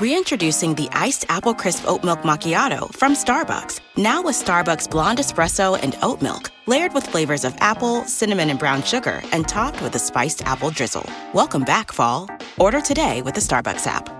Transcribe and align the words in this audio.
Reintroducing 0.00 0.76
the 0.76 0.88
iced 0.92 1.26
apple 1.28 1.52
crisp 1.52 1.84
oat 1.86 2.02
milk 2.02 2.22
macchiato 2.22 2.90
from 2.94 3.12
Starbucks. 3.12 3.80
Now 3.98 4.22
with 4.22 4.34
Starbucks 4.34 4.90
blonde 4.90 5.18
espresso 5.18 5.78
and 5.82 5.94
oat 6.00 6.22
milk, 6.22 6.50
layered 6.66 6.94
with 6.94 7.06
flavors 7.06 7.44
of 7.44 7.54
apple, 7.60 8.04
cinnamon, 8.04 8.48
and 8.48 8.58
brown 8.58 8.82
sugar, 8.82 9.22
and 9.30 9.46
topped 9.46 9.82
with 9.82 9.94
a 9.96 9.98
spiced 9.98 10.40
apple 10.46 10.70
drizzle. 10.70 11.04
Welcome 11.34 11.64
back, 11.64 11.92
fall. 11.92 12.30
Order 12.58 12.80
today 12.80 13.20
with 13.20 13.34
the 13.34 13.42
Starbucks 13.42 13.86
app. 13.86 14.19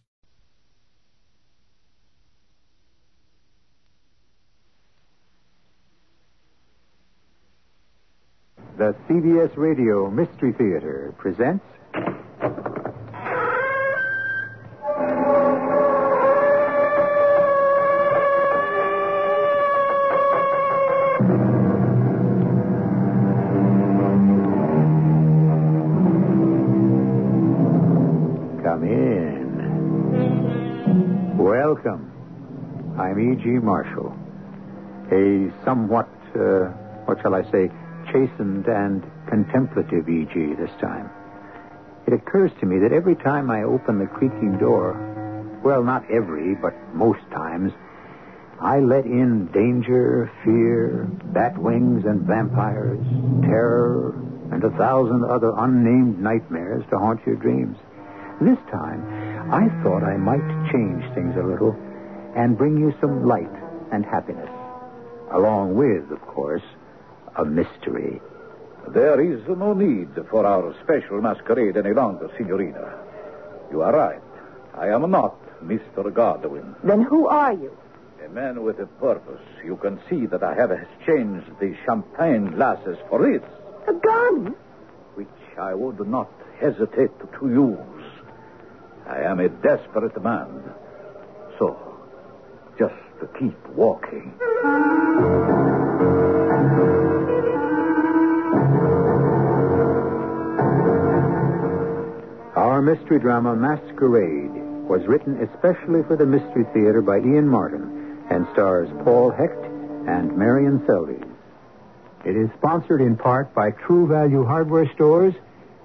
The 8.81 8.95
CBS 9.07 9.55
Radio 9.57 10.09
Mystery 10.09 10.53
Theater 10.53 11.13
presents. 11.19 11.63
Come 28.63 28.83
in. 28.83 29.37
Welcome. 31.37 32.11
I'm 32.97 33.19
E.G. 33.19 33.47
Marshall. 33.59 34.17
A 35.11 35.51
somewhat, 35.63 36.09
uh, 36.33 36.69
what 37.05 37.21
shall 37.21 37.35
I 37.35 37.43
say, 37.51 37.69
chastened 38.11 38.67
and 38.67 39.03
contemplative 39.27 40.07
E.G. 40.09 40.53
this 40.55 40.71
time. 40.79 41.09
It 42.07 42.13
occurs 42.13 42.51
to 42.59 42.65
me 42.65 42.79
that 42.79 42.91
every 42.91 43.15
time 43.15 43.49
I 43.49 43.63
open 43.63 43.99
the 43.99 44.07
creaking 44.07 44.57
door, 44.57 44.97
well, 45.63 45.83
not 45.83 46.09
every, 46.09 46.55
but 46.55 46.73
most 46.93 47.21
times, 47.31 47.71
I 48.59 48.79
let 48.79 49.05
in 49.05 49.47
danger, 49.47 50.31
fear, 50.43 51.07
bat 51.33 51.57
wings 51.57 52.05
and 52.05 52.21
vampires, 52.21 52.99
terror, 53.41 54.13
and 54.51 54.63
a 54.63 54.69
thousand 54.71 55.23
other 55.23 55.53
unnamed 55.57 56.19
nightmares 56.19 56.83
to 56.89 56.97
haunt 56.97 57.21
your 57.25 57.35
dreams. 57.35 57.77
This 58.41 58.57
time, 58.71 59.01
I 59.51 59.69
thought 59.83 60.03
I 60.03 60.17
might 60.17 60.71
change 60.71 61.03
things 61.13 61.35
a 61.37 61.43
little 61.43 61.75
and 62.35 62.57
bring 62.57 62.77
you 62.77 62.93
some 62.99 63.25
light 63.25 63.51
and 63.91 64.05
happiness. 64.05 64.49
Along 65.31 65.75
with, 65.75 66.11
of 66.11 66.21
course, 66.27 66.63
a 67.41 67.45
mystery. 67.45 68.21
There 68.89 69.19
is 69.21 69.41
no 69.47 69.73
need 69.73 70.09
for 70.29 70.45
our 70.45 70.73
special 70.83 71.21
masquerade 71.21 71.77
any 71.77 71.93
longer, 71.93 72.29
Signorina. 72.37 72.93
You 73.71 73.81
are 73.81 73.93
right. 73.93 74.21
I 74.75 74.87
am 74.89 75.09
not 75.11 75.35
Mr. 75.63 76.13
Godwin. 76.13 76.75
Then 76.83 77.01
who 77.03 77.27
are 77.27 77.53
you? 77.53 77.75
A 78.25 78.29
man 78.29 78.63
with 78.63 78.79
a 78.79 78.85
purpose. 78.85 79.41
You 79.63 79.77
can 79.77 79.99
see 80.09 80.25
that 80.27 80.43
I 80.43 80.53
have 80.55 80.71
exchanged 80.71 81.47
the 81.59 81.75
champagne 81.85 82.51
glasses 82.51 82.97
for 83.09 83.21
this, 83.21 83.41
A 83.87 83.93
gun? 83.93 84.55
which 85.15 85.27
I 85.59 85.73
would 85.73 85.99
not 86.07 86.29
hesitate 86.59 87.11
to 87.39 87.47
use. 87.49 88.05
I 89.07 89.21
am 89.21 89.39
a 89.39 89.49
desperate 89.49 90.21
man. 90.23 90.63
So, 91.59 91.77
just 92.77 92.95
to 93.19 93.27
keep 93.39 93.57
walking. 93.69 94.31
Our 102.81 102.95
mystery 102.95 103.19
drama, 103.19 103.55
Masquerade, 103.55 104.49
was 104.89 105.05
written 105.05 105.37
especially 105.37 106.01
for 106.07 106.17
the 106.17 106.25
Mystery 106.25 106.65
Theater 106.73 107.03
by 107.03 107.17
Ian 107.17 107.47
Martin 107.47 108.17
and 108.31 108.47
stars 108.53 108.89
Paul 109.03 109.29
Hecht 109.29 109.63
and 110.09 110.35
Marion 110.35 110.79
Seldes. 110.87 111.23
It 112.25 112.35
is 112.35 112.49
sponsored 112.57 113.01
in 113.01 113.17
part 113.17 113.53
by 113.53 113.69
True 113.69 114.07
Value 114.07 114.43
Hardware 114.43 114.91
Stores 114.95 115.35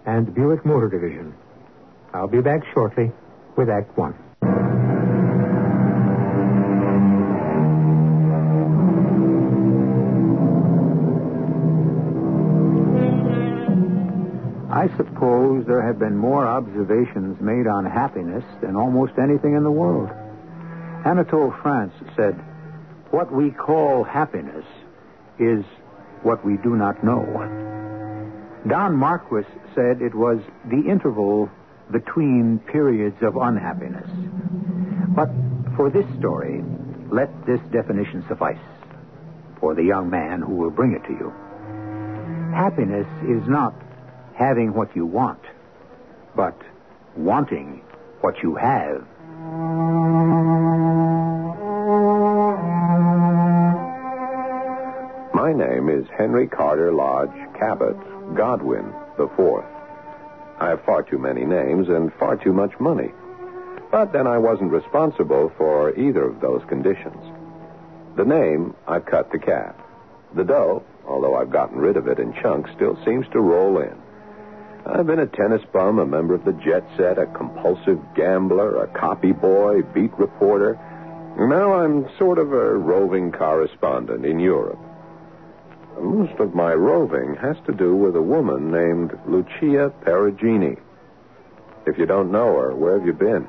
and 0.07 0.35
Buick 0.35 0.65
Motor 0.65 0.89
Division. 0.89 1.35
I'll 2.15 2.29
be 2.29 2.41
back 2.41 2.63
shortly 2.73 3.13
with 3.57 3.69
Act 3.69 3.95
One. 3.99 4.15
I 14.77 14.95
suppose 14.99 15.65
there 15.67 15.81
have 15.81 15.99
been 15.99 16.19
more 16.19 16.47
observations 16.47 17.41
made 17.41 17.67
on 17.67 17.87
happiness 17.87 18.45
than 18.61 18.77
almost 18.77 19.15
anything 19.17 19.55
in 19.55 19.65
the 19.65 19.71
world. 19.71 20.11
Anatole 21.07 21.55
France 21.63 21.95
said, 22.15 22.35
What 23.11 23.33
we 23.33 23.53
call 23.53 24.05
happiness 24.05 24.67
is 25.39 25.65
what 26.23 26.45
we 26.45 26.59
do 26.59 26.77
not 26.77 27.03
know. 27.03 27.25
Don 28.69 28.95
Marquis 28.95 29.49
said 29.75 30.03
it 30.03 30.15
was 30.15 30.41
the 30.67 30.91
interval 30.91 31.49
between 31.91 32.59
periods 32.71 33.17
of 33.23 33.37
unhappiness. 33.37 34.11
But 35.17 35.31
for 35.75 35.89
this 35.89 36.05
story, 36.19 36.63
let 37.11 37.31
this 37.47 37.61
definition 37.73 38.27
suffice 38.29 38.61
for 39.59 39.75
the 39.75 39.85
young 39.85 40.11
man 40.11 40.43
who 40.43 40.55
will 40.55 40.71
bring 40.71 40.93
it 40.93 41.03
to 41.07 41.15
you. 41.15 41.33
Happiness 42.53 43.07
is 43.25 43.49
not 43.49 43.73
having 44.37 44.75
what 44.75 44.95
you 44.95 45.07
want, 45.07 45.41
but 46.35 46.61
wanting 47.17 47.83
what 48.21 48.43
you 48.43 48.55
have. 48.55 49.07
My 55.35 55.53
name 55.53 55.89
is 55.89 56.07
Henry 56.17 56.47
Carter 56.47 56.93
Lodge 56.93 57.31
Cabot 57.59 57.97
Godwin 58.35 58.93
the 59.17 59.29
Fourth. 59.37 59.65
I 60.59 60.71
have 60.71 60.85
far 60.85 61.03
too 61.03 61.19
many 61.19 61.45
names 61.45 61.89
and 61.89 62.13
far 62.15 62.37
too 62.37 62.53
much 62.53 62.79
money. 62.79 63.13
But 63.91 64.13
then 64.13 64.27
I 64.27 64.39
wasn't 64.39 64.73
responsible 64.73 65.53
for 65.57 65.95
either 65.97 66.25
of 66.25 66.41
those 66.41 66.63
conditions. 66.69 67.23
The 68.17 68.25
name, 68.25 68.75
I've 68.87 69.07
cut 69.07 69.31
the 69.31 69.39
cap. 69.39 69.81
The 70.35 70.45
dough, 70.45 70.83
although 71.07 71.37
I've 71.37 71.51
gotten 71.51 71.79
rid 71.79 71.97
of 71.97 72.09
it 72.09 72.19
in 72.19 72.35
chunks, 72.43 72.71
still 72.75 72.99
seems 73.05 73.27
to 73.33 73.41
roll 73.41 73.79
in. 73.79 74.06
I've 74.89 75.07
been 75.07 75.19
a 75.19 75.27
tennis 75.27 75.63
bum, 75.73 75.99
a 75.99 76.07
member 76.07 76.35
of 76.35 76.45
the 76.45 76.53
jet 76.53 76.85
set, 76.97 77.19
a 77.19 77.27
compulsive 77.27 77.99
gambler, 78.15 78.83
a 78.83 78.87
copy 78.87 79.33
boy, 79.33 79.83
beat 79.83 80.17
reporter. 80.17 80.79
Now 81.39 81.75
I'm 81.75 82.07
sort 82.19 82.39
of 82.39 82.53
a 82.53 82.77
roving 82.77 83.33
correspondent 83.33 84.25
in 84.25 84.39
Europe. 84.39 84.79
Most 86.01 86.39
of 86.39 86.55
my 86.55 86.73
roving 86.73 87.35
has 87.41 87.57
to 87.67 87.73
do 87.73 87.97
with 87.97 88.15
a 88.15 88.23
woman 88.23 88.71
named 88.71 89.19
Lucia 89.27 89.93
Perugini. 90.05 90.79
If 91.87 91.99
you 91.99 92.07
don't 92.07 92.31
know 92.31 92.57
her, 92.59 92.75
where 92.75 92.97
have 92.97 93.07
you 93.07 93.13
been? 93.13 93.49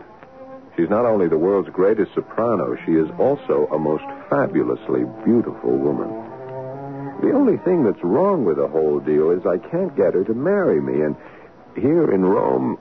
She's 0.75 0.90
not 0.90 1.06
only 1.06 1.28
the 1.28 1.38
world's 1.38 1.69
greatest 1.69 2.13
soprano, 2.16 2.75
she 2.86 2.94
is 2.94 3.10
also 3.19 3.68
a 3.72 3.78
most 3.78 4.06
fabulously 4.30 5.06
beautiful 5.24 5.78
woman. 5.78 6.26
The 7.22 7.31
only 7.34 7.58
thing 7.58 7.84
that's 7.84 8.04
wrong 8.04 8.46
with 8.46 8.58
the 8.58 8.68
whole 8.68 9.00
deal 9.00 9.31
is 9.31 9.46
I 9.46 9.58
can't 9.58 9.96
get 9.96 10.14
her 10.14 10.24
to 10.24 10.34
marry 10.34 10.80
me, 10.81 11.02
and 11.02 11.16
here 11.75 12.12
in 12.14 12.24
Rome, 12.24 12.78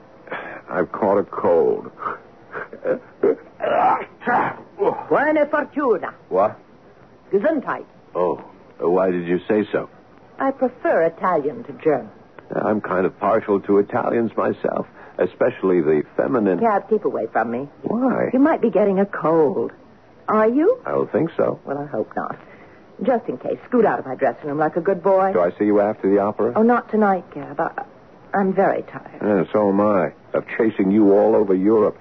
I've 0.69 0.91
caught 0.91 1.17
a 1.17 1.23
cold. 1.23 1.91
Buona 5.09 5.45
fortuna. 5.47 6.13
What? 6.29 6.59
Gesundheit. 7.31 7.85
Oh, 8.15 8.37
uh, 8.81 8.89
why 8.89 9.11
did 9.11 9.27
you 9.27 9.39
say 9.47 9.67
so? 9.71 9.89
I 10.39 10.51
prefer 10.51 11.03
Italian 11.03 11.63
to 11.65 11.73
German. 11.73 12.09
I'm 12.55 12.79
kind 12.81 13.05
of 13.05 13.17
partial 13.19 13.59
to 13.61 13.79
Italians 13.79 14.35
myself, 14.37 14.87
especially 15.17 15.81
the 15.81 16.03
feminine. 16.15 16.59
Yeah, 16.61 16.79
keep 16.81 17.05
away 17.05 17.27
from 17.31 17.51
me. 17.51 17.67
Why? 17.81 18.29
You 18.33 18.39
might 18.39 18.61
be 18.61 18.69
getting 18.69 18.99
a 18.99 19.05
cold. 19.05 19.71
Are 20.27 20.47
you? 20.47 20.79
I 20.85 20.91
don't 20.91 21.11
think 21.11 21.31
so. 21.35 21.59
Well, 21.65 21.77
I 21.77 21.85
hope 21.85 22.15
not. 22.15 22.37
Just 23.03 23.27
in 23.29 23.37
case, 23.37 23.59
scoot 23.67 23.85
out 23.85 23.99
of 23.99 24.05
my 24.05 24.15
dressing 24.15 24.47
room 24.47 24.57
like 24.57 24.75
a 24.75 24.81
good 24.81 25.03
boy. 25.03 25.31
Do 25.33 25.41
I 25.41 25.51
see 25.57 25.65
you 25.65 25.79
after 25.81 26.09
the 26.09 26.19
opera? 26.19 26.53
Oh, 26.55 26.63
not 26.63 26.89
tonight, 26.89 27.25
Cab. 27.31 27.59
I, 27.59 27.83
I'm 28.33 28.53
very 28.53 28.81
tired. 28.83 29.19
Yeah, 29.21 29.43
so 29.53 29.69
am 29.69 29.79
I. 29.79 30.13
Of 30.33 30.45
chasing 30.57 30.91
you 30.91 31.13
all 31.13 31.35
over 31.35 31.53
Europe. 31.53 31.97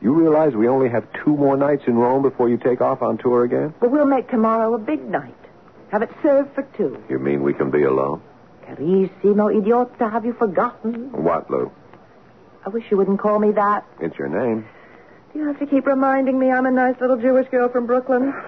You 0.00 0.14
realize 0.14 0.54
we 0.54 0.68
only 0.68 0.88
have 0.88 1.06
two 1.24 1.36
more 1.36 1.56
nights 1.56 1.84
in 1.86 1.94
Rome 1.96 2.22
before 2.22 2.48
you 2.48 2.56
take 2.56 2.80
off 2.80 3.02
on 3.02 3.18
tour 3.18 3.44
again? 3.44 3.74
But 3.78 3.90
we'll 3.90 4.06
make 4.06 4.28
tomorrow 4.30 4.74
a 4.74 4.78
big 4.78 5.04
night. 5.08 5.34
Have 5.90 6.02
it 6.02 6.10
served 6.22 6.54
for 6.54 6.62
two. 6.76 7.02
You 7.08 7.18
mean 7.18 7.42
we 7.42 7.52
can 7.52 7.70
be 7.70 7.82
alone? 7.84 8.22
Carissimo 8.66 9.52
idiota, 9.54 10.10
have 10.10 10.24
you 10.24 10.32
forgotten? 10.32 11.12
What, 11.12 11.50
Lou? 11.50 11.70
I 12.64 12.70
wish 12.70 12.84
you 12.90 12.96
wouldn't 12.96 13.20
call 13.20 13.38
me 13.38 13.52
that. 13.52 13.84
It's 14.00 14.16
your 14.18 14.28
name. 14.28 14.66
Do 15.32 15.38
you 15.38 15.46
have 15.46 15.58
to 15.58 15.66
keep 15.66 15.86
reminding 15.86 16.38
me 16.38 16.50
I'm 16.50 16.66
a 16.66 16.70
nice 16.70 17.00
little 17.00 17.16
Jewish 17.18 17.48
girl 17.50 17.68
from 17.68 17.86
Brooklyn. 17.86 18.32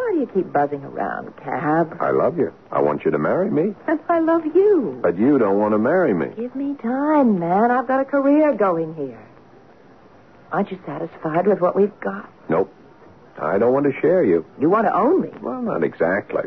Why 0.00 0.12
do 0.14 0.20
you 0.20 0.26
keep 0.32 0.50
buzzing 0.50 0.82
around, 0.82 1.36
Cab? 1.36 1.98
I 2.00 2.10
love 2.10 2.38
you. 2.38 2.54
I 2.72 2.80
want 2.80 3.04
you 3.04 3.10
to 3.10 3.18
marry 3.18 3.50
me. 3.50 3.74
And 3.86 4.00
I 4.08 4.20
love 4.20 4.46
you. 4.46 4.98
But 5.02 5.18
you 5.18 5.38
don't 5.38 5.58
want 5.58 5.74
to 5.74 5.78
marry 5.78 6.14
me. 6.14 6.28
Give 6.36 6.54
me 6.56 6.74
time, 6.82 7.38
man. 7.38 7.70
I've 7.70 7.86
got 7.86 8.00
a 8.00 8.06
career 8.06 8.54
going 8.54 8.94
here. 8.94 9.22
Aren't 10.52 10.70
you 10.70 10.78
satisfied 10.86 11.46
with 11.46 11.60
what 11.60 11.76
we've 11.76 12.00
got? 12.00 12.32
Nope. 12.48 12.72
I 13.38 13.58
don't 13.58 13.74
want 13.74 13.84
to 13.92 14.00
share 14.00 14.24
you. 14.24 14.46
You 14.58 14.70
want 14.70 14.86
to 14.86 14.94
own 14.96 15.20
me? 15.20 15.28
Well, 15.42 15.60
not 15.60 15.84
exactly. 15.84 16.44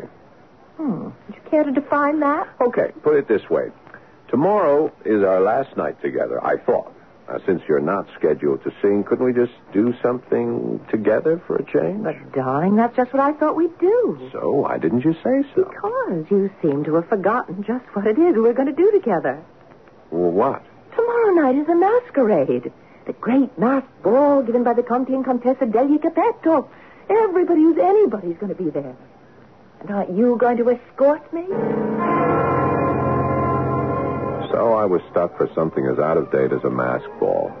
Hmm. 0.76 1.04
Would 1.04 1.36
you 1.36 1.50
care 1.50 1.62
to 1.62 1.70
define 1.70 2.18
that? 2.20 2.48
Okay, 2.60 2.90
put 3.04 3.14
it 3.16 3.28
this 3.28 3.48
way. 3.48 3.70
Tomorrow 4.30 4.92
is 5.04 5.22
our 5.22 5.40
last 5.40 5.76
night 5.76 6.02
together, 6.02 6.44
I 6.44 6.56
thought. 6.56 6.92
Uh, 7.26 7.38
since 7.46 7.62
you're 7.66 7.80
not 7.80 8.06
scheduled 8.18 8.62
to 8.62 8.70
sing, 8.82 9.02
couldn't 9.02 9.24
we 9.24 9.32
just 9.32 9.52
do 9.72 9.94
something 10.02 10.78
together 10.90 11.42
for 11.46 11.56
a 11.56 11.64
change? 11.64 12.04
But, 12.04 12.32
darling, 12.32 12.76
that's 12.76 12.94
just 12.94 13.14
what 13.14 13.22
I 13.22 13.32
thought 13.32 13.56
we'd 13.56 13.78
do. 13.78 14.28
So, 14.30 14.52
why 14.52 14.76
didn't 14.76 15.04
you 15.06 15.14
say 15.24 15.42
so? 15.54 15.64
Because 15.64 16.26
you 16.30 16.50
seem 16.60 16.84
to 16.84 16.96
have 16.96 17.08
forgotten 17.08 17.64
just 17.64 17.86
what 17.94 18.06
it 18.06 18.18
is 18.18 18.36
we're 18.36 18.52
going 18.52 18.68
to 18.68 18.74
do 18.74 18.90
together. 18.92 19.42
Well, 20.10 20.32
what? 20.32 20.62
Tomorrow 20.94 21.30
night 21.32 21.56
is 21.56 21.68
a 21.68 21.74
masquerade. 21.74 22.70
The 23.06 23.12
great 23.14 23.58
masked 23.58 24.02
ball 24.02 24.42
given 24.42 24.62
by 24.62 24.74
the 24.74 24.82
Conte 24.82 25.12
and 25.12 25.24
Contessa 25.24 25.64
degli 25.64 25.98
Capetto. 25.98 26.68
Everybody 27.08 27.62
who's 27.62 27.78
anybody's 27.78 28.36
going 28.36 28.54
to 28.54 28.62
be 28.62 28.70
there. 28.70 28.96
And 29.80 29.90
aren't 29.90 30.16
you 30.16 30.36
going 30.38 30.58
to 30.58 30.70
escort 30.70 31.32
me? 31.32 31.44
So 34.64 34.72
I 34.72 34.86
was 34.86 35.02
stuck 35.10 35.36
for 35.36 35.46
something 35.54 35.84
as 35.84 35.98
out 35.98 36.16
of 36.16 36.32
date 36.32 36.50
as 36.50 36.64
a 36.64 36.70
mask 36.70 37.04
ball. 37.20 37.52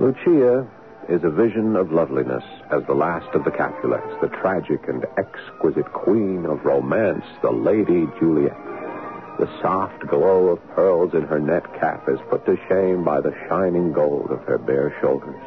Lucia 0.00 0.66
is 1.08 1.22
a 1.22 1.30
vision 1.30 1.76
of 1.76 1.92
loveliness 1.92 2.42
as 2.72 2.82
the 2.88 2.92
last 2.92 3.32
of 3.36 3.44
the 3.44 3.52
Capulets, 3.52 4.10
the 4.20 4.26
tragic 4.26 4.88
and 4.88 5.06
exquisite 5.16 5.86
queen 5.92 6.44
of 6.44 6.64
romance, 6.64 7.22
the 7.40 7.52
Lady 7.52 8.08
Juliet. 8.18 8.58
The 9.38 9.48
soft 9.62 10.04
glow 10.08 10.48
of 10.48 10.70
pearls 10.74 11.14
in 11.14 11.22
her 11.22 11.38
net 11.38 11.62
cap 11.78 12.08
is 12.08 12.18
put 12.30 12.44
to 12.46 12.58
shame 12.68 13.04
by 13.04 13.20
the 13.20 13.36
shining 13.48 13.92
gold 13.92 14.32
of 14.32 14.42
her 14.42 14.58
bare 14.58 14.92
shoulders. 15.00 15.40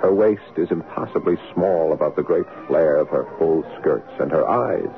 Her 0.00 0.14
waist 0.14 0.56
is 0.56 0.70
impossibly 0.70 1.36
small 1.52 1.92
above 1.92 2.16
the 2.16 2.22
great 2.22 2.46
flare 2.66 2.96
of 2.96 3.08
her 3.08 3.28
full 3.36 3.62
skirts, 3.78 4.10
and 4.20 4.30
her 4.30 4.48
eyes, 4.48 4.88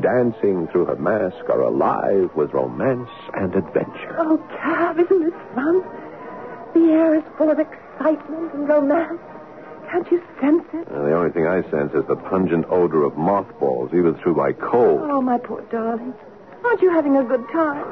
dancing 0.00 0.68
through 0.68 0.86
her 0.86 0.96
mask, 0.96 1.48
are 1.48 1.62
alive 1.62 2.30
with 2.34 2.52
romance 2.52 3.10
and 3.34 3.54
adventure. 3.54 4.16
Oh, 4.18 4.38
Cab, 4.58 4.98
isn't 4.98 5.22
this 5.22 5.40
fun? 5.54 5.82
The 6.74 6.92
air 6.92 7.14
is 7.16 7.24
full 7.36 7.50
of 7.50 7.58
excitement 7.58 8.52
and 8.54 8.68
romance. 8.68 9.20
Can't 9.90 10.10
you 10.10 10.22
sense 10.40 10.64
it? 10.72 10.86
Uh, 10.88 11.02
the 11.02 11.14
only 11.14 11.30
thing 11.32 11.46
I 11.46 11.62
sense 11.70 11.92
is 11.94 12.06
the 12.06 12.16
pungent 12.16 12.66
odor 12.70 13.02
of 13.02 13.16
mothballs, 13.16 13.90
even 13.92 14.14
through 14.22 14.34
my 14.34 14.52
cold. 14.52 15.00
Oh, 15.02 15.20
my 15.20 15.38
poor 15.38 15.62
darling. 15.62 16.14
Aren't 16.64 16.80
you 16.82 16.90
having 16.90 17.16
a 17.16 17.24
good 17.24 17.44
time? 17.52 17.90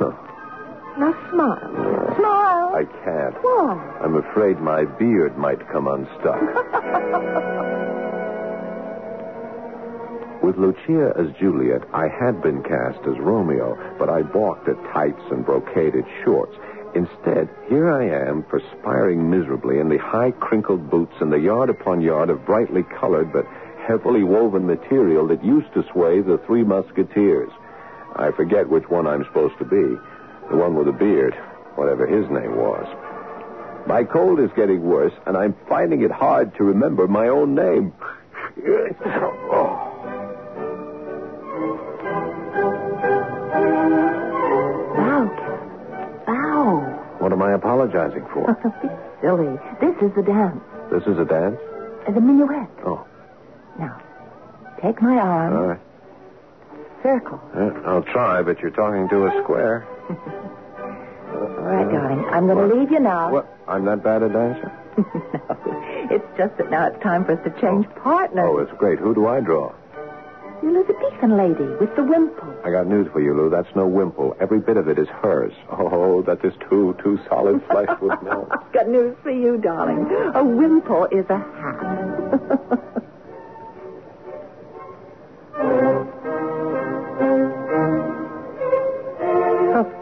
Now 0.99 1.15
smile. 1.31 2.15
Smile. 2.17 2.75
I 2.75 2.85
can't. 3.05 3.35
Why? 3.43 3.99
I'm 4.03 4.17
afraid 4.17 4.59
my 4.61 4.85
beard 4.85 5.37
might 5.39 5.67
come 5.71 5.87
unstuck. 5.89 6.41
With 10.43 10.57
Lucia 10.57 11.13
as 11.19 11.33
Juliet, 11.39 11.83
I 11.93 12.07
had 12.09 12.41
been 12.43 12.63
cast 12.63 13.01
as 13.01 13.19
Romeo, 13.19 13.77
but 13.99 14.09
I 14.09 14.23
balked 14.23 14.69
at 14.69 14.83
tights 14.93 15.23
and 15.31 15.45
brocaded 15.45 16.07
shorts. 16.25 16.57
Instead, 16.95 17.49
here 17.69 17.93
I 17.93 18.05
am, 18.05 18.45
perspiring 18.45 19.31
miserably 19.31 19.79
in 19.79 19.89
the 19.89 19.99
high 19.99 20.31
crinkled 20.31 20.91
boots 20.91 21.15
and 21.21 21.33
the 21.33 21.41
yard 21.41 21.71
upon 21.71 22.01
yard 22.01 22.31
of 22.31 22.47
brightly 22.47 22.83
colored 22.83 23.33
but 23.33 23.47
heavily 23.87 24.23
woven 24.23 24.67
material 24.67 25.27
that 25.29 25.45
used 25.45 25.73
to 25.75 25.85
sway 25.93 26.21
the 26.21 26.39
Three 26.47 26.63
Musketeers. 26.63 27.51
I 28.15 28.31
forget 28.31 28.69
which 28.69 28.89
one 28.89 29.07
I'm 29.07 29.25
supposed 29.25 29.59
to 29.59 29.65
be. 29.65 29.97
The 30.51 30.57
one 30.57 30.77
with 30.77 30.87
the 30.87 30.93
beard, 30.93 31.35
whatever 31.75 32.07
his 32.07 32.29
name 32.31 32.57
was. 32.57 32.87
My 33.87 34.05
cold 34.05 34.41
is 34.41 34.51
getting 34.55 34.83
worse, 34.83 35.15
and 35.27 35.37
I'm 35.37 35.55
finding 35.69 36.03
it 36.03 36.11
hard 36.11 36.55
to 36.57 36.65
remember 36.65 37.09
my 37.09 37.29
own 37.29 37.55
name. 37.55 37.93
What 47.29 47.35
am 47.35 47.43
I 47.43 47.53
apologizing 47.53 48.25
for? 48.33 48.55
Be 48.81 48.89
silly. 49.21 49.53
This 49.83 49.95
is 50.01 50.17
the 50.17 50.23
dance. 50.23 50.63
this 50.91 51.03
is 51.03 51.19
a 51.19 51.27
dance? 51.27 51.59
Uh, 52.09 52.13
The 52.13 52.23
minuet. 52.23 52.71
Oh, 52.87 53.05
Now, 53.79 54.01
take 54.81 55.03
my 55.03 55.19
arm. 55.19 55.53
all 55.55 55.67
right. 55.67 55.81
Circle. 57.03 57.39
Uh, 57.55 57.83
I'll 57.85 58.03
try, 58.03 58.41
but 58.41 58.61
you're 58.61 58.71
talking 58.71 59.11
to 59.11 59.27
a 59.27 59.43
square. 59.43 59.87
All 60.09 61.75
right, 61.75 61.93
darling. 61.93 62.25
I'm 62.33 62.47
going 62.47 62.67
to 62.71 62.75
leave 62.75 62.91
you 62.91 62.99
now. 63.01 63.31
What? 63.31 63.59
I'm 63.69 63.85
not 63.85 64.03
bad 64.03 64.23
a 64.23 64.31
dancer? 64.31 64.73
no, 64.97 65.57
it's 66.11 66.25
just 66.39 66.57
that 66.57 66.71
now 66.71 66.87
it's 66.87 67.03
time 67.03 67.27
for 67.27 67.33
us 67.33 67.45
to 67.45 67.61
change 67.61 67.87
partners. 67.97 68.47
Oh, 68.49 68.57
it's 68.59 68.73
great. 68.79 68.99
Who 68.99 69.15
do 69.15 69.27
I 69.27 69.41
draw? 69.41 69.75
You 70.63 70.75
Elizabethan 70.77 71.37
lady 71.37 71.65
with 71.81 71.95
the 71.97 72.03
wimple. 72.03 72.53
I 72.65 72.71
got 72.71 72.87
news 72.87 73.09
for 73.13 73.21
you, 73.21 73.35
Lou. 73.35 73.49
That's 73.49 73.69
no 73.77 73.87
wimple. 73.87 74.37
Every 74.41 74.59
bit 74.61 74.77
of 74.77 74.89
it 74.89 74.99
is 74.99 75.09
hers. 75.09 75.53
Oh, 75.71 76.23
that 76.23 76.45
is 76.45 76.53
too, 76.69 76.97
too 77.03 77.19
solid 77.29 77.63
flesh 77.71 77.89
would 78.01 78.21
melt. 78.23 78.49
I've 78.51 78.73
got 78.73 78.89
news 78.89 79.17
for 79.23 79.31
you, 79.31 79.59
darling. 79.59 80.07
A 80.35 80.45
wimple 80.45 81.07
is 81.07 81.27
a 81.31 81.39
hat. 81.39 82.99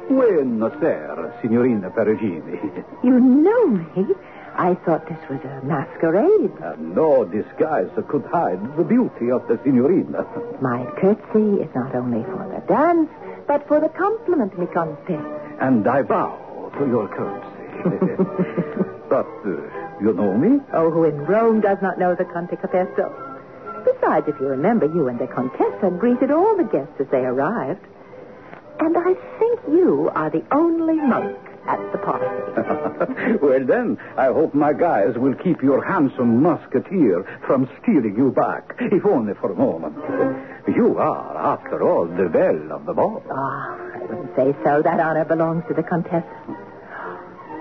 Buonasera, 0.09 1.41
signorina 1.43 1.91
Perugini. 1.91 2.85
you 3.03 3.21
know 3.21 3.67
me. 3.67 4.15
I 4.59 4.75
thought 4.87 5.07
this 5.07 5.21
was 5.29 5.41
a 5.45 5.65
masquerade. 5.65 6.53
Uh, 6.63 6.77
no 6.79 7.25
disguise 7.25 7.91
could 8.09 8.25
hide 8.25 8.59
the 8.77 8.85
beauty 8.85 9.31
of 9.31 9.47
the 9.49 9.61
signorina. 9.63 10.25
My 10.63 10.85
curtsy 10.97 11.61
is 11.61 11.69
not 11.75 11.95
only 11.95 12.25
for 12.25 12.49
the 12.49 12.67
dance, 12.67 13.11
but 13.47 13.69
for 13.69 13.81
the 13.81 13.91
compliment, 13.91 14.59
mi 14.59 14.67
conte. 14.67 15.21
And 15.61 15.87
I 15.87 16.03
bow 16.03 16.73
to 16.79 16.87
your 16.87 17.07
courtesy. 17.09 17.57
but 19.11 19.29
uh, 19.45 20.01
you 20.01 20.15
know 20.15 20.37
me? 20.37 20.61
Oh, 20.73 20.91
who 20.91 21.05
in 21.05 21.27
Rome 21.27 21.61
does 21.61 21.79
not 21.83 21.99
know 21.99 22.15
the 22.15 22.25
Conte 22.25 22.57
Capetto? 22.57 23.13
Besides, 23.85 24.27
if 24.29 24.41
you 24.41 24.47
remember, 24.47 24.87
you 24.87 25.09
and 25.09 25.19
the 25.19 25.27
Contessa 25.27 25.91
greeted 25.99 26.31
all 26.31 26.57
the 26.57 26.65
guests 26.65 26.95
as 26.99 27.07
they 27.09 27.25
arrived. 27.25 27.85
And 28.81 28.97
I 28.97 29.15
think 29.39 29.61
you 29.69 30.11
are 30.15 30.31
the 30.31 30.45
only 30.51 30.97
monk 30.97 31.39
at 31.67 31.93
the 31.93 31.99
party. 31.99 33.39
well, 33.43 33.65
then, 33.65 33.99
I 34.17 34.27
hope 34.27 34.55
my 34.55 34.73
guise 34.73 35.17
will 35.17 35.35
keep 35.35 35.63
your 35.63 35.85
handsome 35.85 36.43
musketeer 36.43 37.25
from 37.47 37.69
stealing 37.83 38.17
you 38.17 38.31
back, 38.31 38.75
if 38.81 39.05
only 39.05 39.35
for 39.35 39.53
a 39.53 39.57
moment. 39.57 39.97
You 40.69 40.99
are, 40.99 41.37
after 41.37 41.83
all, 41.83 42.07
the 42.07 42.29
belle 42.29 42.73
of 42.73 42.87
the 42.87 42.95
ball. 42.95 43.23
Ah, 43.31 43.77
I 43.95 43.99
wouldn't 43.99 44.37
say 44.37 44.55
so. 44.65 44.83
That 44.83 45.01
honor 45.01 45.25
belongs 45.25 45.65
to 45.69 45.75
the 45.75 45.83
Contessa. 45.83 46.27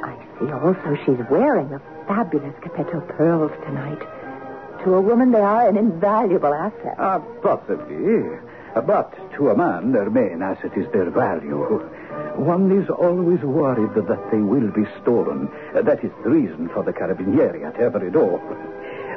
I 0.03 0.17
see 0.39 0.51
also 0.51 0.95
she's 1.05 1.25
wearing 1.29 1.69
the 1.69 1.81
fabulous 2.07 2.55
Capetto 2.62 3.07
pearls 3.17 3.51
tonight. 3.65 4.01
To 4.83 4.93
a 4.93 5.01
woman, 5.01 5.31
they 5.31 5.41
are 5.41 5.67
an 5.67 5.77
invaluable 5.77 6.53
asset. 6.53 6.95
Ah, 7.00 7.19
possibly. 7.41 8.39
But 8.75 9.15
to 9.38 9.50
a 9.50 9.55
man, 9.57 9.93
their 9.93 10.09
main 10.09 10.41
asset 10.41 10.77
is 10.77 10.91
their 10.91 11.09
value. 11.09 11.89
One 12.36 12.72
is 12.72 12.89
always 12.89 13.39
worried 13.41 13.93
that 13.95 14.31
they 14.31 14.39
will 14.39 14.72
be 14.72 14.86
stolen. 15.01 15.50
That 15.74 16.03
is 16.03 16.12
the 16.24 16.29
reason 16.29 16.69
for 16.69 16.84
the 16.84 16.91
carabinieri 16.91 17.63
at 17.65 17.77
every 17.77 18.12
door. 18.12 18.41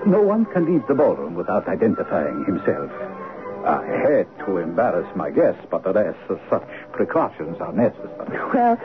No 0.07 0.23
one 0.23 0.45
can 0.47 0.73
leave 0.73 0.87
the 0.87 0.95
ballroom 0.95 1.35
without 1.35 1.69
identifying 1.69 2.45
himself. 2.45 2.91
I 3.65 3.85
hate 4.07 4.47
to 4.47 4.59
embarrass 4.59 5.09
my 5.17 5.31
guests, 5.31 5.61
but 5.69 5.85
alas, 5.85 6.15
such 6.49 6.69
precautions 6.93 7.61
are 7.61 7.73
necessary. 7.73 8.39
Well, 8.55 8.79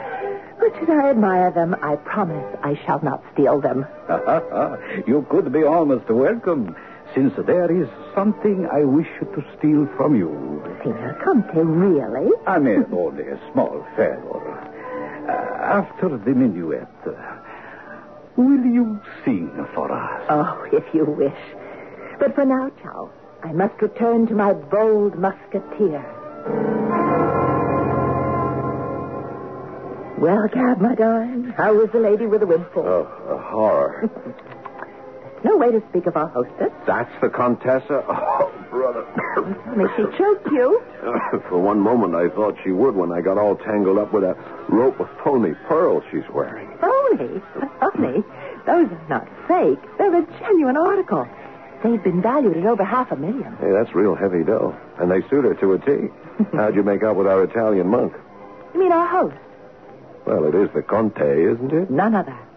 much 0.60 0.76
as 0.82 0.90
I 0.90 1.10
admire 1.10 1.52
them, 1.52 1.76
I 1.82 1.96
promise 1.98 2.58
I 2.64 2.80
shall 2.86 3.00
not 3.04 3.24
steal 3.34 3.62
them. 3.62 3.86
you 5.08 5.26
could 5.30 5.52
be 5.54 5.64
almost 5.64 6.10
welcome, 6.10 6.76
since 7.16 7.34
there 7.46 7.72
is 7.72 7.88
something 8.16 8.68
I 8.72 8.84
wish 8.84 9.08
to 9.20 9.44
steal 9.58 9.88
from 9.98 10.16
you. 10.16 10.30
Signor 10.84 11.20
Conte, 11.24 11.54
really? 11.56 12.32
I 12.48 12.60
mean, 12.60 12.86
only 12.92 13.28
a 13.28 13.40
small 13.52 13.86
favor. 13.96 14.60
Uh, 15.30 15.64
after 15.82 16.18
the 16.18 16.32
minuet, 16.34 16.88
uh, 17.06 17.12
Will 18.36 18.66
you 18.66 19.00
sing 19.24 19.52
for 19.76 19.92
us? 19.92 20.26
Oh, 20.30 20.68
if 20.72 20.84
you 20.94 21.06
wish. 21.06 21.38
But 22.20 22.34
for 22.34 22.46
now, 22.46 22.72
Chow, 22.82 23.12
I 23.44 23.52
must 23.52 23.80
return 23.80 24.26
to 24.28 24.34
my 24.34 24.54
bold 24.54 25.20
musketeer. 25.20 26.04
Well, 30.18 30.48
Cab, 30.52 30.80
my 30.82 30.96
darling, 30.96 31.54
how 31.56 31.80
is 31.82 31.92
the 31.92 32.00
lady 32.00 32.26
with 32.26 32.40
the 32.40 32.48
windfall? 32.48 32.84
Oh, 32.88 33.34
a 33.36 33.38
horror. 33.38 34.10
No 35.44 35.58
way 35.58 35.72
to 35.72 35.82
speak 35.90 36.06
of 36.06 36.16
our 36.16 36.28
hostess. 36.30 36.72
That's 36.88 37.12
the 37.22 37.30
Contessa? 37.30 38.04
Oh, 38.36 38.52
brother. 38.70 39.06
Me 39.78 39.86
she 39.96 40.04
choke 40.18 40.46
you. 40.52 40.82
For 41.50 41.60
one 41.60 41.80
moment, 41.80 42.16
I 42.16 42.30
thought 42.30 42.56
she 42.64 42.72
would 42.72 42.96
when 42.96 43.12
I 43.12 43.22
got 43.22 43.38
all 43.38 43.56
tangled 43.56 43.98
up 44.00 44.12
with 44.14 44.24
that 44.24 44.36
rope 44.70 45.00
of 45.00 45.08
phony 45.24 45.54
pearls 45.68 46.04
she's 46.12 46.24
wearing. 46.34 46.68
Phony? 46.82 47.42
Phony? 47.80 48.24
Those 48.66 48.88
are 48.92 49.06
not 49.10 49.28
fake. 49.48 49.80
They're 49.98 50.16
a 50.18 50.26
genuine 50.40 50.78
article. 50.78 51.28
They've 51.84 52.02
been 52.04 52.22
valued 52.22 52.58
at 52.58 52.66
over 52.66 52.84
half 52.84 53.12
a 53.12 53.16
million. 53.16 53.56
Hey, 53.58 53.72
that's 53.72 53.94
real 53.94 54.16
heavy 54.16 54.44
dough. 54.44 54.76
And 55.00 55.12
they 55.12 55.22
suit 55.30 55.44
her 55.46 55.54
to 55.56 55.74
a 55.74 55.80
T. 55.80 56.08
How'd 56.54 56.76
you 56.76 56.84
make 56.84 57.04
out 57.04 57.16
with 57.16 57.28
our 57.28 57.44
Italian 57.44 57.88
monk? 57.88 58.14
You 58.74 58.80
mean 58.80 58.92
our 58.92 59.06
host? 59.08 59.36
Well, 60.26 60.46
it 60.46 60.56
is 60.56 60.70
the 60.74 60.82
Conte, 60.82 61.22
isn't 61.22 61.72
it? 61.74 61.92
None 61.92 62.16
of 62.16 62.26
that. 62.26 62.48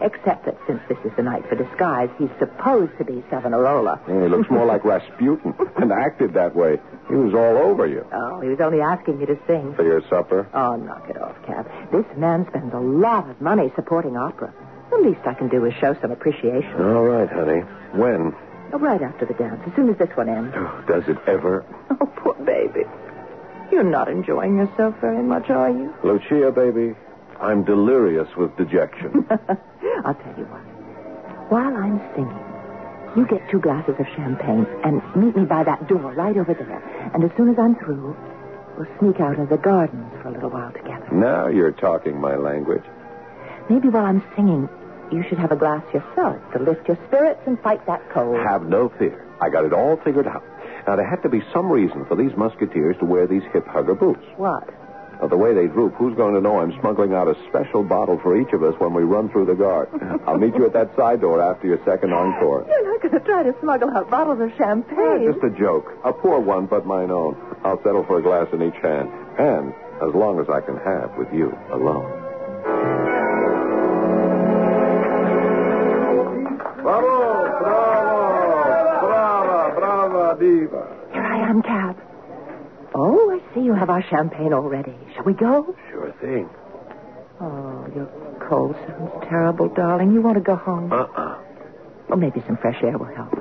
Except 0.00 0.44
that 0.46 0.56
since 0.66 0.80
this 0.88 0.98
is 1.04 1.12
the 1.16 1.22
night 1.22 1.48
for 1.48 1.54
disguise, 1.54 2.08
he's 2.18 2.30
supposed 2.38 2.96
to 2.98 3.04
be 3.04 3.22
Savonarola. 3.30 4.00
Yeah, 4.08 4.22
he 4.22 4.28
looks 4.28 4.50
more 4.50 4.66
like 4.66 4.84
Rasputin 4.94 5.54
and 5.76 5.92
acted 5.92 6.34
that 6.34 6.54
way. 6.54 6.78
He 7.08 7.14
was 7.14 7.34
all 7.34 7.56
over 7.58 7.86
you. 7.86 8.06
Oh, 8.12 8.40
he 8.40 8.48
was 8.48 8.60
only 8.60 8.80
asking 8.80 9.20
you 9.20 9.26
to 9.26 9.38
sing. 9.46 9.74
For 9.74 9.84
your 9.84 10.02
supper? 10.08 10.48
Oh, 10.54 10.76
knock 10.76 11.08
it 11.08 11.20
off, 11.20 11.36
Cab. 11.46 11.70
This 11.92 12.04
man 12.16 12.46
spends 12.48 12.72
a 12.74 12.78
lot 12.80 13.28
of 13.30 13.40
money 13.40 13.72
supporting 13.76 14.16
opera. 14.16 14.52
The 14.90 14.96
least 14.98 15.20
I 15.26 15.34
can 15.34 15.48
do 15.48 15.64
is 15.64 15.74
show 15.74 15.96
some 16.00 16.10
appreciation. 16.12 16.74
All 16.80 17.04
right, 17.04 17.28
honey. 17.28 17.60
When? 17.92 18.34
Oh, 18.72 18.78
right 18.78 19.00
after 19.02 19.24
the 19.26 19.34
dance, 19.34 19.60
as 19.66 19.74
soon 19.76 19.88
as 19.88 19.96
this 19.98 20.10
one 20.16 20.28
ends. 20.28 20.52
Oh, 20.56 20.84
does 20.88 21.04
it 21.08 21.18
ever? 21.26 21.64
Oh, 22.00 22.06
poor 22.16 22.34
baby. 22.44 22.84
You're 23.70 23.84
not 23.84 24.08
enjoying 24.08 24.56
yourself 24.58 24.94
very 25.00 25.22
much, 25.22 25.48
are 25.48 25.70
you? 25.70 25.94
Lucia, 26.02 26.50
baby, 26.50 26.94
I'm 27.40 27.64
delirious 27.64 28.28
with 28.36 28.56
dejection. 28.56 29.26
I'll 30.04 30.14
tell 30.14 30.34
you 30.38 30.44
what. 30.46 30.62
While 31.50 31.76
I'm 31.76 32.00
singing, 32.14 32.40
you 33.16 33.26
get 33.26 33.48
two 33.50 33.60
glasses 33.60 33.94
of 33.98 34.06
champagne 34.16 34.66
and 34.84 35.02
meet 35.14 35.36
me 35.36 35.44
by 35.44 35.62
that 35.64 35.86
door 35.88 36.12
right 36.12 36.36
over 36.36 36.54
there. 36.54 37.10
And 37.14 37.22
as 37.24 37.30
soon 37.36 37.48
as 37.50 37.56
I'm 37.58 37.76
through, 37.76 38.16
we'll 38.76 38.88
sneak 38.98 39.20
out 39.20 39.38
into 39.38 39.46
the 39.54 39.60
gardens 39.62 40.10
for 40.22 40.28
a 40.28 40.32
little 40.32 40.50
while 40.50 40.72
together. 40.72 41.06
now 41.12 41.46
you're 41.48 41.72
talking 41.72 42.20
my 42.20 42.34
language. 42.36 42.82
Maybe 43.70 43.88
while 43.88 44.04
I'm 44.04 44.22
singing, 44.36 44.68
you 45.12 45.22
should 45.28 45.38
have 45.38 45.52
a 45.52 45.56
glass 45.56 45.84
yourself 45.94 46.36
to 46.52 46.58
lift 46.58 46.88
your 46.88 46.98
spirits 47.06 47.40
and 47.46 47.60
fight 47.60 47.86
that 47.86 48.02
cold. 48.12 48.36
Have 48.44 48.66
no 48.66 48.88
fear. 48.98 49.24
I 49.40 49.48
got 49.48 49.64
it 49.64 49.72
all 49.72 49.96
figured 50.04 50.26
out. 50.26 50.42
Now, 50.86 50.96
there 50.96 51.08
had 51.08 51.22
to 51.22 51.28
be 51.28 51.42
some 51.52 51.70
reason 51.70 52.04
for 52.06 52.16
these 52.16 52.36
musketeers 52.36 52.96
to 52.98 53.04
wear 53.06 53.26
these 53.26 53.42
hip 53.52 53.66
hugger 53.66 53.94
boots. 53.94 54.24
What? 54.36 54.68
Of 55.20 55.30
the 55.30 55.36
way 55.36 55.54
they 55.54 55.66
droop, 55.66 55.94
who's 55.94 56.16
going 56.16 56.34
to 56.34 56.40
know 56.40 56.58
I'm 56.60 56.72
smuggling 56.80 57.14
out 57.14 57.28
a 57.28 57.34
special 57.48 57.82
bottle 57.82 58.18
for 58.22 58.40
each 58.40 58.52
of 58.52 58.62
us 58.62 58.74
when 58.78 58.94
we 58.94 59.02
run 59.02 59.28
through 59.30 59.46
the 59.46 59.54
guard? 59.54 59.88
I'll 60.26 60.38
meet 60.38 60.54
you 60.54 60.66
at 60.66 60.72
that 60.72 60.94
side 60.96 61.20
door 61.20 61.40
after 61.40 61.66
your 61.66 61.78
second 61.84 62.12
encore. 62.12 62.66
You're 62.68 62.92
not 62.92 63.02
going 63.02 63.14
to 63.14 63.20
try 63.20 63.42
to 63.42 63.54
smuggle 63.60 63.90
out 63.90 64.10
bottles 64.10 64.40
of 64.40 64.50
champagne. 64.56 65.32
Just 65.32 65.44
a 65.44 65.50
joke. 65.58 65.86
A 66.04 66.12
poor 66.12 66.40
one, 66.40 66.66
but 66.66 66.86
mine 66.86 67.10
own. 67.10 67.36
I'll 67.64 67.82
settle 67.82 68.04
for 68.04 68.18
a 68.18 68.22
glass 68.22 68.48
in 68.52 68.62
each 68.62 68.80
hand. 68.82 69.10
And 69.38 69.72
as 70.02 70.14
long 70.14 70.40
as 70.40 70.48
I 70.48 70.60
can 70.60 70.76
have 70.78 71.16
with 71.16 71.32
you 71.32 71.56
alone. 71.70 72.23
Have 83.84 83.90
our 83.90 84.02
champagne 84.08 84.54
already. 84.54 84.94
Shall 85.14 85.24
we 85.24 85.34
go? 85.34 85.76
Sure 85.90 86.10
thing. 86.18 86.48
Oh, 87.38 87.86
your 87.94 88.06
cold 88.48 88.74
sounds 88.86 89.12
terrible, 89.28 89.68
darling. 89.68 90.14
You 90.14 90.22
want 90.22 90.36
to 90.36 90.40
go 90.42 90.56
home? 90.56 90.90
Uh-uh. 90.90 91.38
Well, 92.08 92.18
maybe 92.18 92.42
some 92.46 92.56
fresh 92.56 92.82
air 92.82 92.96
will 92.96 93.14
help. 93.14 93.34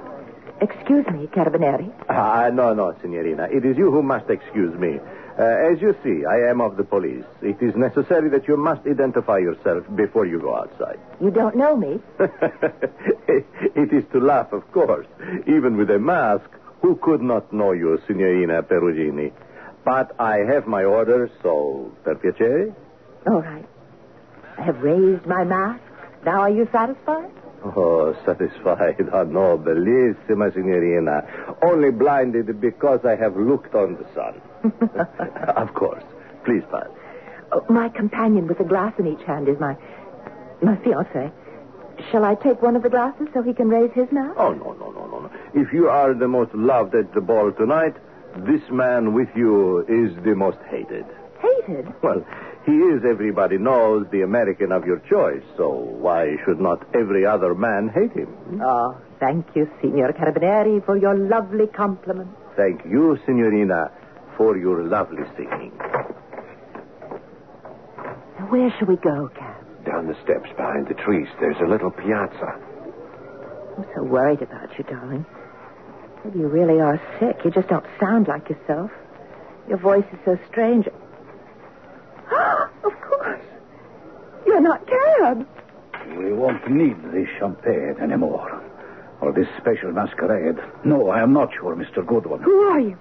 Excuse 0.60 1.06
me, 1.08 1.28
Carabinieri. 1.28 1.94
Ah, 2.10 2.50
no, 2.52 2.74
no, 2.74 2.94
Signorina. 3.02 3.48
It 3.52 3.64
is 3.64 3.78
you 3.78 3.90
who 3.90 4.04
must 4.04 4.30
excuse 4.30 4.78
me. 4.78 5.00
Uh, 5.40 5.44
as 5.44 5.82
you 5.82 5.96
see, 6.04 6.26
I 6.26 6.50
am 6.50 6.60
of 6.60 6.76
the 6.76 6.84
police. 6.84 7.24
It 7.42 7.62
is 7.62 7.74
necessary 7.76 8.30
that 8.32 8.46
you 8.46 8.58
must 8.58 8.86
identify 8.86 9.38
yourself 9.38 9.86
before 9.96 10.26
you 10.26 10.42
go 10.42 10.56
outside. 10.58 11.00
You 11.22 11.32
don't 11.32 11.56
know 11.56 11.78
me. 11.78 12.02
it 12.20 13.94
is 13.94 14.04
to 14.12 14.20
laugh, 14.20 14.52
of 14.52 14.70
course. 14.74 15.08
Even 15.48 15.78
with 15.78 15.90
a 15.90 16.00
mask, 16.00 16.50
who 16.82 16.98
could 17.02 17.22
not 17.22 17.54
know 17.54 17.72
you, 17.72 17.98
Signorina 18.08 18.62
Perugini? 18.64 19.32
But 19.86 20.16
I 20.20 20.38
have 20.40 20.66
my 20.68 20.84
orders, 20.84 21.30
so 21.42 21.92
per 22.04 22.16
piacere. 22.16 22.74
All 23.28 23.42
right. 23.42 23.66
I 24.58 24.62
have 24.62 24.82
raised 24.82 25.26
my 25.26 25.44
mask. 25.44 25.82
Now 26.26 26.42
are 26.42 26.50
you 26.50 26.68
satisfied? 26.72 27.32
Oh, 27.66 28.16
satisfied. 28.26 28.96
Oh, 29.14 29.24
no, 29.24 29.58
bellissima, 29.58 30.54
Signorina. 30.54 31.56
Only 31.64 31.92
blinded 31.92 32.60
because 32.62 33.02
I 33.06 33.16
have 33.16 33.36
looked 33.36 33.76
on 33.76 33.96
the 33.98 34.06
sun. 34.14 34.42
of 35.56 35.74
course. 35.74 36.04
Please 36.46 36.64
pass. 36.72 36.88
Oh, 37.52 37.66
my 37.70 37.90
companion 37.90 38.48
with 38.48 38.60
a 38.60 38.64
glass 38.64 38.94
in 38.98 39.08
each 39.08 39.24
hand 39.26 39.48
is 39.48 39.60
my 39.60 39.76
my 40.62 40.78
fiance. 40.78 41.32
Shall 42.12 42.26
I 42.26 42.36
take 42.36 42.62
one 42.62 42.76
of 42.76 42.84
the 42.84 42.90
glasses 42.90 43.28
so 43.34 43.42
he 43.44 43.54
can 43.54 43.68
raise 43.70 43.92
his 43.94 44.12
mask? 44.12 44.36
Oh, 44.38 44.54
no, 44.54 44.74
no, 44.74 44.92
no, 44.92 45.06
no, 45.08 45.20
no. 45.20 45.32
If 45.54 45.72
you 45.74 45.90
are 45.90 46.14
the 46.14 46.28
most 46.28 46.54
loved 46.56 46.96
at 46.96 47.14
the 47.14 47.22
ball 47.22 47.52
tonight, 47.52 47.96
this 48.38 48.62
man 48.72 49.14
with 49.14 49.30
you 49.36 49.80
is 49.82 50.16
the 50.24 50.36
most 50.36 50.58
hated. 50.70 51.06
Hated? 51.42 51.88
Well, 52.02 52.26
he 52.66 52.72
is, 52.72 53.04
everybody 53.10 53.58
knows, 53.58 54.08
the 54.12 54.22
American 54.22 54.72
of 54.72 54.86
your 54.86 55.00
choice, 55.00 55.44
so 55.58 55.70
why 55.70 56.36
should 56.46 56.60
not 56.60 56.86
every 56.96 57.26
other 57.26 57.54
man 57.54 57.90
hate 57.94 58.14
him? 58.14 58.62
Oh, 58.64 58.98
thank 59.20 59.46
you, 59.56 59.70
Signor 59.82 60.14
Carabinieri, 60.14 60.86
for 60.86 60.98
your 60.98 61.16
lovely 61.16 61.68
compliment. 61.68 62.30
Thank 62.56 62.86
you, 62.86 63.18
Signorina, 63.26 63.92
for 64.38 64.58
your 64.58 64.84
lovely 64.84 65.24
singing. 65.36 65.72
Now, 68.40 68.48
where 68.50 68.70
shall 68.78 68.88
we 68.88 68.96
go, 68.96 69.30
Cab? 69.36 69.86
Down 69.86 70.08
the 70.08 70.16
steps 70.24 70.50
behind 70.56 70.88
the 70.88 70.94
trees, 70.94 71.28
there's 71.42 71.60
a 71.62 71.68
little 71.68 71.92
piazza. 71.92 72.58
I'm 73.78 73.86
so 73.96 74.04
worried 74.04 74.42
about 74.42 74.70
you, 74.78 74.84
darling. 74.86 75.26
Maybe 76.24 76.40
you 76.40 76.48
really 76.48 76.80
are 76.80 77.02
sick. 77.20 77.44
You 77.44 77.52
just 77.52 77.68
don't 77.68 77.86
sound 78.00 78.28
like 78.28 78.50
yourself. 78.50 78.92
Your 79.68 79.78
voice 79.78 80.06
is 80.12 80.20
so 80.26 80.38
strange. 80.50 80.88
of 82.28 83.02
course. 83.02 83.42
You're 84.46 84.62
not 84.62 84.88
Cab. 84.88 85.48
We 86.18 86.34
won't 86.34 86.70
need 86.70 86.98
this 87.12 87.28
champagne 87.40 87.96
anymore. 88.02 88.62
Or 89.22 89.32
this 89.32 89.48
special 89.58 89.92
masquerade. 89.92 90.58
No, 90.84 91.10
I 91.10 91.22
am 91.22 91.34
not 91.34 91.50
sure, 91.58 91.76
Mr. 91.76 92.06
Godwin. 92.06 92.42
Who 92.42 92.60
are 92.70 92.80
you? 92.80 92.98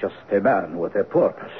Just 0.00 0.14
a 0.32 0.40
man 0.40 0.78
with 0.78 0.94
a 0.96 1.04
purpose. 1.04 1.52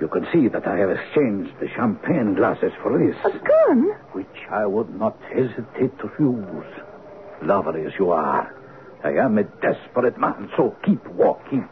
You 0.00 0.08
can 0.08 0.26
see 0.32 0.48
that 0.48 0.66
I 0.66 0.78
have 0.78 0.90
exchanged 0.90 1.52
the 1.58 1.68
champagne 1.74 2.34
glasses 2.34 2.72
for 2.82 2.98
this. 2.98 3.16
A 3.24 3.38
gun? 3.38 3.90
Which 4.12 4.46
I 4.50 4.64
would 4.66 4.94
not 4.94 5.18
hesitate 5.32 5.98
to 5.98 6.10
use. 6.18 6.82
Lovely 7.42 7.84
as 7.84 7.92
you 7.98 8.10
are. 8.10 8.54
I 9.04 9.10
am 9.12 9.38
a 9.38 9.44
desperate 9.44 10.18
man, 10.18 10.50
so 10.56 10.76
keep 10.84 11.06
walking. 11.08 11.68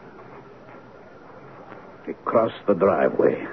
We 2.07 2.13
cross 2.25 2.53
the 2.67 2.73
driveway 2.73 3.45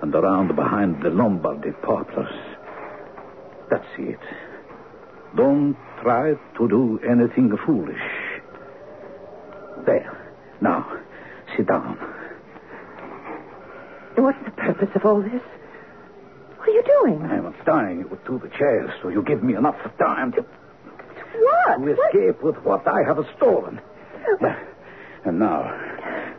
and 0.00 0.14
around 0.14 0.54
behind 0.54 1.02
the 1.02 1.10
Lombardy 1.10 1.72
poplars. 1.82 2.32
That's 3.70 3.86
it. 3.98 4.20
Don't 5.36 5.76
try 6.02 6.34
to 6.58 6.68
do 6.68 7.00
anything 7.08 7.56
foolish. 7.66 7.96
There. 9.84 10.12
Now, 10.60 10.86
sit 11.56 11.66
down. 11.66 11.98
What's 14.16 14.38
the 14.44 14.50
purpose 14.52 14.88
of 14.94 15.04
all 15.04 15.20
this? 15.20 15.42
What 16.56 16.68
are 16.68 16.72
you 16.72 16.82
doing? 17.02 17.22
I'm 17.22 17.54
tying 17.64 17.98
you 17.98 18.18
to 18.26 18.38
the 18.38 18.48
chair 18.56 18.94
so 19.02 19.08
you 19.08 19.22
give 19.22 19.42
me 19.42 19.54
enough 19.56 19.76
time 19.98 20.32
to, 20.32 20.44
What? 21.38 21.78
to 21.78 21.92
escape 21.92 22.42
with 22.42 22.56
what 22.64 22.86
I 22.86 23.02
have 23.06 23.18
stolen. 23.36 23.80
And 25.24 25.38
now, 25.38 25.72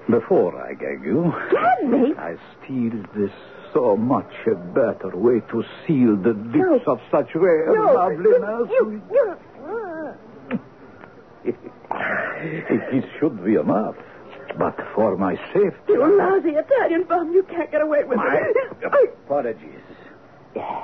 before 0.09 0.55
I 0.61 0.73
gag 0.73 1.03
you, 1.03 1.33
Gag 1.51 1.89
me? 1.89 2.13
I 2.17 2.35
steal 2.63 3.03
this 3.15 3.31
so 3.73 3.97
much 3.97 4.31
a 4.49 4.55
better 4.55 5.11
way 5.15 5.41
to 5.51 5.63
seal 5.85 6.15
the 6.15 6.33
lips 6.33 6.85
No. 6.87 6.93
of 6.93 6.99
such 7.11 7.35
rare 7.35 7.67
No, 7.75 7.93
loveliness. 7.93 8.69
you, 8.71 9.01
you, 9.11 9.37
it 11.45 13.05
should 13.19 13.43
be 13.43 13.55
enough. 13.55 13.95
But 14.57 14.75
for 14.95 15.17
my 15.17 15.35
safety. 15.53 15.89
you 15.93 16.17
lousy 16.17 16.51
Italian 16.51 17.03
bum, 17.03 17.31
you 17.33 17.43
can't 17.43 17.69
get 17.69 17.81
away 17.81 18.03
with 18.05 18.17
My 18.17 18.37
it. 18.37 18.67
I- 18.85 19.07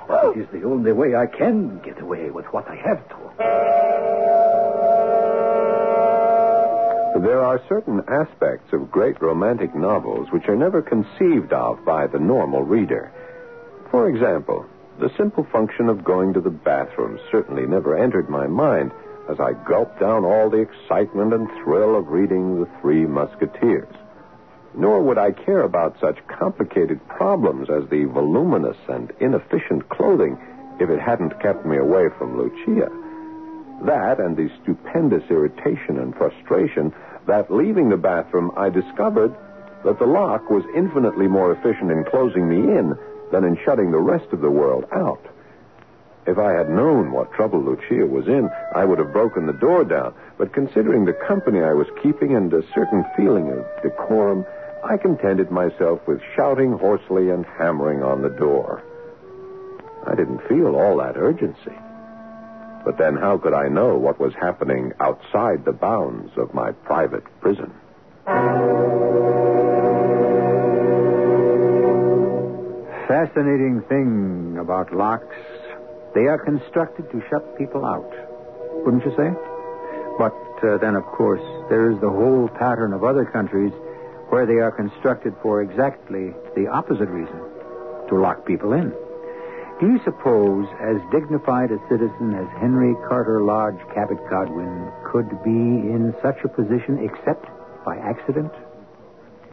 But 0.07 0.37
it 0.37 0.41
is 0.41 0.47
the 0.51 0.63
only 0.63 0.91
way 0.91 1.15
I 1.15 1.25
can 1.25 1.79
get 1.79 2.01
away 2.01 2.29
with 2.29 2.45
what 2.47 2.67
I 2.67 2.75
have 2.75 3.07
to. 3.09 3.15
There 7.21 7.41
are 7.41 7.61
certain 7.69 8.03
aspects 8.07 8.73
of 8.73 8.91
great 8.91 9.21
romantic 9.21 9.73
novels 9.75 10.31
which 10.31 10.49
are 10.49 10.55
never 10.55 10.81
conceived 10.81 11.53
of 11.53 11.85
by 11.85 12.07
the 12.07 12.19
normal 12.19 12.63
reader. 12.63 13.11
For 13.91 14.09
example, 14.09 14.65
the 14.99 15.11
simple 15.17 15.45
function 15.51 15.89
of 15.89 16.03
going 16.03 16.33
to 16.33 16.41
the 16.41 16.49
bathroom 16.49 17.19
certainly 17.31 17.65
never 17.65 17.97
entered 17.97 18.29
my 18.29 18.47
mind 18.47 18.91
as 19.29 19.39
I 19.39 19.53
gulped 19.53 19.99
down 19.99 20.25
all 20.25 20.49
the 20.49 20.57
excitement 20.57 21.33
and 21.33 21.47
thrill 21.63 21.95
of 21.95 22.09
reading 22.09 22.59
The 22.59 22.69
Three 22.81 23.05
Musketeers. 23.05 23.93
Nor 24.75 25.03
would 25.03 25.17
I 25.17 25.31
care 25.31 25.61
about 25.61 25.99
such 25.99 26.17
complicated 26.27 26.99
problems 27.07 27.69
as 27.69 27.87
the 27.89 28.05
voluminous 28.05 28.77
and 28.89 29.11
inefficient 29.19 29.87
clothing 29.89 30.37
if 30.79 30.89
it 30.89 30.99
hadn't 30.99 31.39
kept 31.41 31.65
me 31.65 31.77
away 31.77 32.09
from 32.17 32.37
Lucia. 32.37 32.89
That 33.85 34.19
and 34.19 34.35
the 34.35 34.49
stupendous 34.61 35.23
irritation 35.29 35.99
and 35.99 36.15
frustration 36.15 36.93
that 37.27 37.51
leaving 37.51 37.89
the 37.89 37.97
bathroom 37.97 38.51
I 38.57 38.69
discovered 38.69 39.35
that 39.85 39.99
the 39.99 40.05
lock 40.05 40.49
was 40.49 40.63
infinitely 40.75 41.27
more 41.27 41.51
efficient 41.51 41.91
in 41.91 42.05
closing 42.05 42.47
me 42.47 42.57
in 42.57 42.97
than 43.31 43.43
in 43.43 43.57
shutting 43.65 43.91
the 43.91 43.99
rest 43.99 44.31
of 44.31 44.41
the 44.41 44.49
world 44.49 44.85
out. 44.93 45.23
If 46.25 46.37
I 46.37 46.53
had 46.53 46.69
known 46.69 47.11
what 47.11 47.33
trouble 47.33 47.61
Lucia 47.61 48.05
was 48.05 48.27
in, 48.27 48.49
I 48.73 48.85
would 48.85 48.99
have 48.99 49.11
broken 49.11 49.45
the 49.45 49.53
door 49.53 49.83
down. 49.83 50.13
But 50.37 50.53
considering 50.53 51.03
the 51.03 51.19
company 51.27 51.59
I 51.61 51.73
was 51.73 51.87
keeping 52.01 52.35
and 52.35 52.53
a 52.53 52.63
certain 52.73 53.03
feeling 53.17 53.51
of 53.51 53.65
decorum, 53.83 54.45
I 54.83 54.97
contented 54.97 55.49
myself 55.49 56.01
with 56.07 56.21
shouting 56.35 56.77
hoarsely 56.77 57.29
and 57.29 57.45
hammering 57.57 58.03
on 58.03 58.21
the 58.21 58.29
door. 58.29 58.83
I 60.05 60.13
didn't 60.13 60.45
feel 60.49 60.75
all 60.75 60.97
that 60.97 61.15
urgency. 61.15 61.77
But 62.83 62.97
then 62.97 63.15
how 63.15 63.37
could 63.37 63.53
I 63.53 63.69
know 63.69 63.95
what 63.97 64.19
was 64.19 64.33
happening 64.33 64.91
outside 64.99 65.63
the 65.63 65.71
bounds 65.71 66.31
of 66.37 66.53
my 66.53 66.73
private 66.73 67.23
prison? 67.39 67.71
Fascinating 73.07 73.83
thing 73.87 74.57
about 74.59 74.93
locks. 74.93 75.35
They 76.13 76.27
are 76.27 76.37
constructed 76.43 77.09
to 77.11 77.23
shut 77.29 77.57
people 77.57 77.85
out. 77.85 78.11
Wouldn't 78.83 79.05
you 79.05 79.15
say? 79.15 79.31
But 80.17 80.35
uh, 80.67 80.77
then, 80.77 80.95
of 80.95 81.05
course, 81.05 81.41
there 81.69 81.89
is 81.89 81.99
the 82.01 82.09
whole 82.09 82.49
pattern 82.49 82.91
of 82.91 83.03
other 83.03 83.25
countries 83.25 83.71
where 84.33 84.47
they 84.47 84.57
are 84.57 84.71
constructed 84.71 85.31
for 85.43 85.61
exactly 85.61 86.33
the 86.55 86.65
opposite 86.65 87.07
reason 87.07 87.37
to 88.09 88.17
lock 88.17 88.43
people 88.47 88.73
in. 88.73 88.89
Do 89.79 89.85
you 89.85 89.99
suppose, 90.03 90.65
as 90.81 90.97
dignified 91.11 91.69
a 91.69 91.77
citizen 91.87 92.33
as 92.33 92.49
Henry 92.57 92.95
Carter 93.07 93.43
Lodge 93.43 93.77
Cabot 93.93 94.17
Godwin 94.31 94.89
could 95.05 95.29
be 95.43 95.85
in 95.85 96.15
such 96.23 96.41
a 96.43 96.49
position 96.49 96.97
except 97.05 97.45
by 97.85 97.97
accident? 97.97 98.51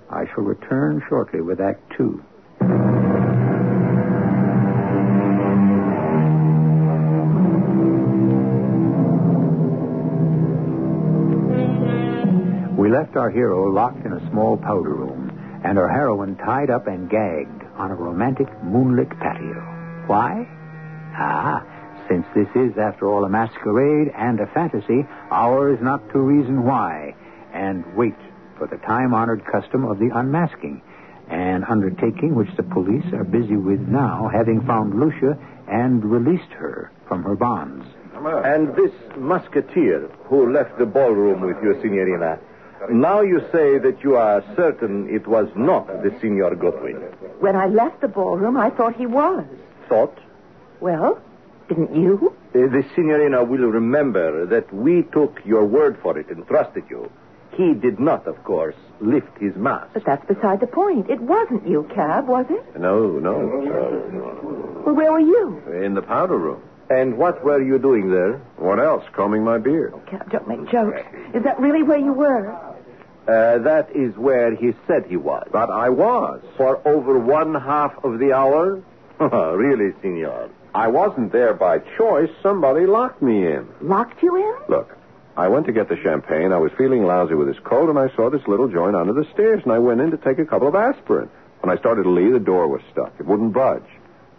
I 0.08 0.25
shall 0.32 0.44
return 0.44 1.02
shortly 1.10 1.42
with 1.42 1.60
Act 1.60 1.82
Two. 1.99 2.25
Left 13.11 13.17
our 13.17 13.31
hero 13.31 13.69
locked 13.69 14.07
in 14.07 14.12
a 14.12 14.31
small 14.31 14.57
powder 14.57 14.95
room, 14.95 15.61
and 15.64 15.76
our 15.76 15.88
heroine 15.88 16.37
tied 16.37 16.71
up 16.71 16.87
and 16.87 17.11
gagged 17.11 17.64
on 17.76 17.90
a 17.90 17.95
romantic 17.95 18.47
moonlit 18.62 19.11
patio. 19.19 19.59
Why? 20.07 20.47
Ah, 21.19 21.67
since 22.09 22.25
this 22.37 22.47
is, 22.55 22.79
after 22.79 23.09
all, 23.09 23.25
a 23.25 23.29
masquerade 23.29 24.12
and 24.17 24.38
a 24.38 24.47
fantasy, 24.55 25.05
ours 25.33 25.81
not 25.83 26.09
to 26.12 26.21
reason 26.21 26.64
why, 26.64 27.17
and 27.52 27.85
wait 27.97 28.14
for 28.57 28.69
the 28.69 28.76
time 28.87 29.13
honored 29.13 29.45
custom 29.45 29.84
of 29.84 29.99
the 29.99 30.11
unmasking, 30.15 30.80
an 31.30 31.65
undertaking 31.65 32.37
which 32.37 32.54
the 32.56 32.63
police 32.63 33.13
are 33.13 33.25
busy 33.25 33.56
with 33.56 33.80
now, 33.80 34.30
having 34.32 34.65
found 34.67 34.95
Lucia 34.95 35.37
and 35.67 36.04
released 36.04 36.52
her 36.52 36.93
from 37.08 37.25
her 37.25 37.34
bonds. 37.34 37.84
And 38.15 38.69
this 38.76 38.93
musketeer 39.17 40.08
who 40.26 40.52
left 40.52 40.78
the 40.78 40.87
ballroom 40.87 41.41
with 41.41 41.56
you, 41.61 41.75
Signorina, 41.80 42.39
now 42.88 43.21
you 43.21 43.40
say 43.52 43.78
that 43.78 43.99
you 44.02 44.16
are 44.16 44.43
certain 44.56 45.08
it 45.14 45.26
was 45.26 45.49
not 45.54 45.86
the 46.02 46.16
Signor 46.21 46.54
Godwin. 46.54 46.97
When 47.40 47.56
I 47.56 47.66
left 47.66 48.00
the 48.00 48.08
ballroom, 48.08 48.56
I 48.56 48.71
thought 48.71 48.97
he 48.97 49.06
was. 49.06 49.45
Thought? 49.88 50.19
Well, 50.80 51.21
didn't 51.69 51.95
you? 51.95 52.34
Uh, 52.54 52.66
the 52.66 52.84
Signorina 52.95 53.45
will 53.45 53.69
remember 53.69 54.47
that 54.47 54.73
we 54.73 55.02
took 55.02 55.40
your 55.45 55.64
word 55.64 55.99
for 56.02 56.19
it 56.19 56.28
and 56.28 56.47
trusted 56.47 56.84
you. 56.88 57.10
He 57.52 57.75
did 57.75 58.00
not, 58.00 58.26
of 58.26 58.43
course, 58.45 58.76
lift 59.00 59.36
his 59.38 59.54
mask. 59.56 59.90
But 59.93 60.04
that's 60.04 60.25
beside 60.26 60.60
the 60.60 60.66
point. 60.66 61.10
It 61.10 61.21
wasn't 61.21 61.69
you, 61.69 61.88
Cab, 61.95 62.28
was 62.28 62.47
it? 62.49 62.80
No, 62.80 63.19
no. 63.19 64.82
Well, 64.84 64.95
where 64.95 65.12
were 65.12 65.21
you? 65.21 65.62
In 65.84 65.95
the 65.95 66.02
powder 66.02 66.38
room. 66.38 66.62
And 66.88 67.19
what 67.19 67.45
were 67.45 67.62
you 67.62 67.78
doing 67.78 68.10
there? 68.10 68.38
What 68.56 68.80
else? 68.80 69.04
Combing 69.12 69.45
my 69.45 69.58
beard. 69.58 69.95
Cab, 70.06 70.30
don't 70.30 70.49
make 70.49 70.71
jokes. 70.71 71.00
Is 71.34 71.45
that 71.45 71.60
really 71.60 71.82
where 71.82 71.99
you 71.99 72.12
were? 72.12 72.56
Uh, 73.30 73.58
that 73.58 73.95
is 73.95 74.16
where 74.16 74.56
he 74.56 74.73
said 74.88 75.06
he 75.06 75.16
was. 75.16 75.47
But 75.52 75.71
I 75.71 75.88
was. 75.88 76.40
For 76.56 76.86
over 76.86 77.16
one 77.16 77.54
half 77.54 77.93
of 78.02 78.19
the 78.19 78.32
hour? 78.32 78.82
really, 79.21 79.93
Signor? 80.02 80.50
I 80.75 80.88
wasn't 80.88 81.30
there 81.30 81.54
by 81.54 81.78
choice. 81.97 82.30
Somebody 82.43 82.86
locked 82.86 83.23
me 83.23 83.47
in. 83.47 83.69
Locked 83.80 84.21
you 84.21 84.34
in? 84.34 84.56
Look, 84.69 84.97
I 85.36 85.47
went 85.47 85.66
to 85.66 85.73
get 85.73 85.88
the 85.88 85.97
champagne. 86.02 86.50
I 86.52 86.58
was 86.58 86.73
feeling 86.76 87.04
lousy 87.04 87.34
with 87.34 87.47
this 87.47 87.62
cold, 87.62 87.88
and 87.88 87.99
I 88.00 88.08
saw 88.16 88.30
this 88.30 88.47
little 88.49 88.66
joint 88.66 88.97
under 88.97 89.12
the 89.12 89.28
stairs, 89.32 89.62
and 89.62 89.73
I 89.73 89.78
went 89.78 90.00
in 90.00 90.10
to 90.10 90.16
take 90.16 90.40
a 90.40 90.45
couple 90.45 90.66
of 90.66 90.75
aspirin. 90.75 91.30
When 91.60 91.76
I 91.76 91.78
started 91.78 92.04
to 92.04 92.10
leave, 92.10 92.32
the 92.32 92.40
door 92.40 92.66
was 92.66 92.80
stuck. 92.90 93.12
It 93.21 93.26
wouldn't 93.26 93.52
budge. 93.52 93.86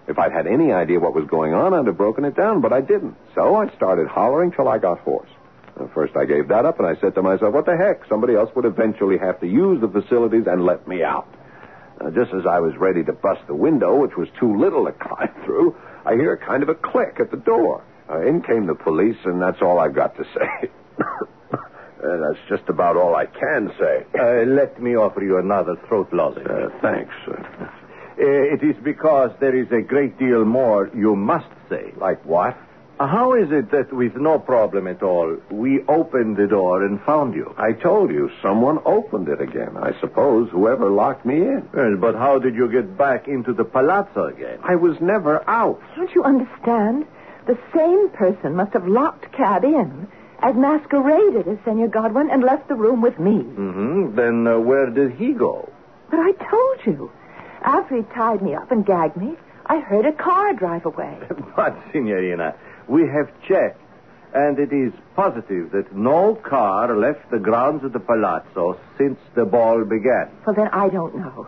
If 0.08 0.20
I'd 0.20 0.34
had 0.34 0.48
any 0.48 0.74
idea 0.74 1.00
what 1.00 1.14
was 1.14 1.28
going 1.28 1.54
on, 1.54 1.74
I'd 1.74 1.86
have 1.86 1.96
broken 1.96 2.26
it 2.26 2.36
down, 2.36 2.60
but 2.60 2.74
I 2.74 2.82
didn't. 2.82 3.16
So 3.36 3.56
I 3.56 3.74
started 3.76 4.08
hollering 4.08 4.52
till 4.52 4.68
I 4.68 4.80
got 4.80 5.00
hoarse. 5.00 5.30
And 5.80 5.92
first, 5.94 6.16
I 6.16 6.26
gave 6.26 6.48
that 6.50 6.66
up, 6.66 6.80
and 6.80 6.88
I 6.88 7.00
said 7.00 7.16
to 7.16 7.22
myself, 7.22 7.54
what 7.54 7.66
the 7.66 7.78
heck? 7.78 8.08
Somebody 8.10 8.36
else 8.36 8.50
would 8.56 8.66
eventually 8.66 9.18
have 9.18 9.40
to 9.40 9.48
use 9.48 9.80
the 9.82 9.88
facilities 9.88 10.44
and 10.48 10.66
let 10.66 10.88
me 10.88 11.04
out. 11.04 11.28
Just 12.16 12.34
as 12.34 12.46
I 12.50 12.60
was 12.60 12.76
ready 12.78 13.04
to 13.04 13.14
bust 13.14 13.42
the 13.48 13.54
window, 13.56 13.96
which 13.96 14.18
was 14.18 14.28
too 14.40 14.58
little 14.58 14.86
to 14.86 14.92
climb 15.00 15.30
through, 15.46 15.76
I 16.06 16.16
hear 16.16 16.34
a 16.34 16.38
kind 16.38 16.64
of 16.64 16.70
a 16.70 16.76
click 16.76 17.18
at 17.20 17.30
the 17.32 17.38
door. 17.38 17.84
Uh, 18.10 18.26
in 18.28 18.42
came 18.42 18.66
the 18.68 18.76
police, 18.76 19.18
and 19.24 19.42
that's 19.42 19.62
all 19.62 19.80
I've 19.80 19.96
got 19.96 20.16
to 20.18 20.24
say. 20.36 20.70
Uh, 22.04 22.18
that's 22.18 22.40
just 22.50 22.68
about 22.68 22.98
all 22.98 23.16
I 23.16 23.28
can 23.28 23.72
say. 23.80 24.04
Uh, 24.20 24.42
let 24.48 24.82
me 24.82 24.96
offer 24.96 25.22
you 25.22 25.38
another 25.38 25.76
throat 25.88 26.12
lozenge. 26.12 26.48
Uh, 26.50 26.70
thanks. 26.82 27.14
Uh, 27.30 27.68
it 28.18 28.64
is 28.64 28.76
because 28.84 29.30
there 29.40 29.56
is 29.56 29.68
a 29.72 29.84
great 29.84 30.18
deal 30.18 30.44
more 30.44 30.90
you 30.96 31.16
must 31.16 31.46
say. 31.70 31.94
like 31.98 32.26
what? 32.26 32.58
How 33.08 33.34
is 33.34 33.52
it 33.52 33.72
that, 33.72 33.92
with 33.92 34.16
no 34.16 34.38
problem 34.38 34.88
at 34.88 35.02
all, 35.02 35.38
we 35.50 35.84
opened 35.88 36.38
the 36.38 36.48
door 36.48 36.84
and 36.86 37.02
found 37.02 37.34
you? 37.34 37.54
I 37.58 37.74
told 37.74 38.12
you, 38.12 38.30
someone 38.42 38.80
opened 38.86 39.28
it 39.28 39.42
again. 39.42 39.76
I 39.76 40.00
suppose 40.00 40.50
whoever 40.52 40.90
locked 40.90 41.26
me 41.26 41.38
in. 41.38 41.68
Well, 41.74 41.98
but 41.98 42.16
how 42.16 42.38
did 42.38 42.56
you 42.56 42.72
get 42.72 42.98
back 42.98 43.28
into 43.28 43.54
the 43.54 43.64
palazzo 43.64 44.26
again? 44.26 44.60
I 44.64 44.76
was 44.76 45.00
never 45.02 45.48
out. 45.50 45.82
Don't 45.96 46.14
you 46.14 46.24
understand? 46.24 47.06
The 47.48 47.58
same 47.76 48.10
person 48.10 48.56
must 48.56 48.74
have 48.74 48.88
locked 48.88 49.32
Cab 49.34 49.64
in, 49.64 50.08
as 50.40 50.56
masqueraded 50.56 51.48
as 51.48 51.58
Senor 51.66 51.88
Godwin, 51.88 52.30
and 52.30 52.44
left 52.44 52.68
the 52.68 52.76
room 52.76 53.02
with 53.02 53.18
me. 53.20 53.40
Mm-hmm. 53.40 54.16
Then 54.16 54.48
uh, 54.48 54.60
where 54.60 54.90
did 54.90 55.14
he 55.14 55.34
go? 55.34 55.72
But 56.10 56.20
I 56.20 56.32
told 56.34 56.86
you. 56.86 57.12
After 57.64 57.98
he 57.98 58.04
tied 58.16 58.42
me 58.42 58.56
up 58.56 58.72
and 58.72 58.86
gagged 58.86 59.18
me, 59.18 59.36
I 59.68 59.80
heard 59.80 60.06
a 60.06 60.12
car 60.12 60.54
drive 60.54 60.86
away. 60.86 61.18
but, 61.56 61.78
Signorina, 61.92 62.56
we 62.92 63.08
have 63.08 63.32
checked, 63.48 63.80
and 64.34 64.60
it 64.60 64.74
is 64.74 64.92
positive 65.16 65.72
that 65.72 65.96
no 65.96 66.36
car 66.36 66.96
left 66.96 67.32
the 67.32 67.40
grounds 67.40 67.86
of 67.86 67.94
the 67.94 68.00
palazzo 68.00 68.78
since 68.98 69.18
the 69.34 69.46
ball 69.46 69.86
began. 69.86 70.30
Well, 70.46 70.56
then 70.56 70.68
I 70.68 70.90
don't 70.90 71.16
know. 71.16 71.48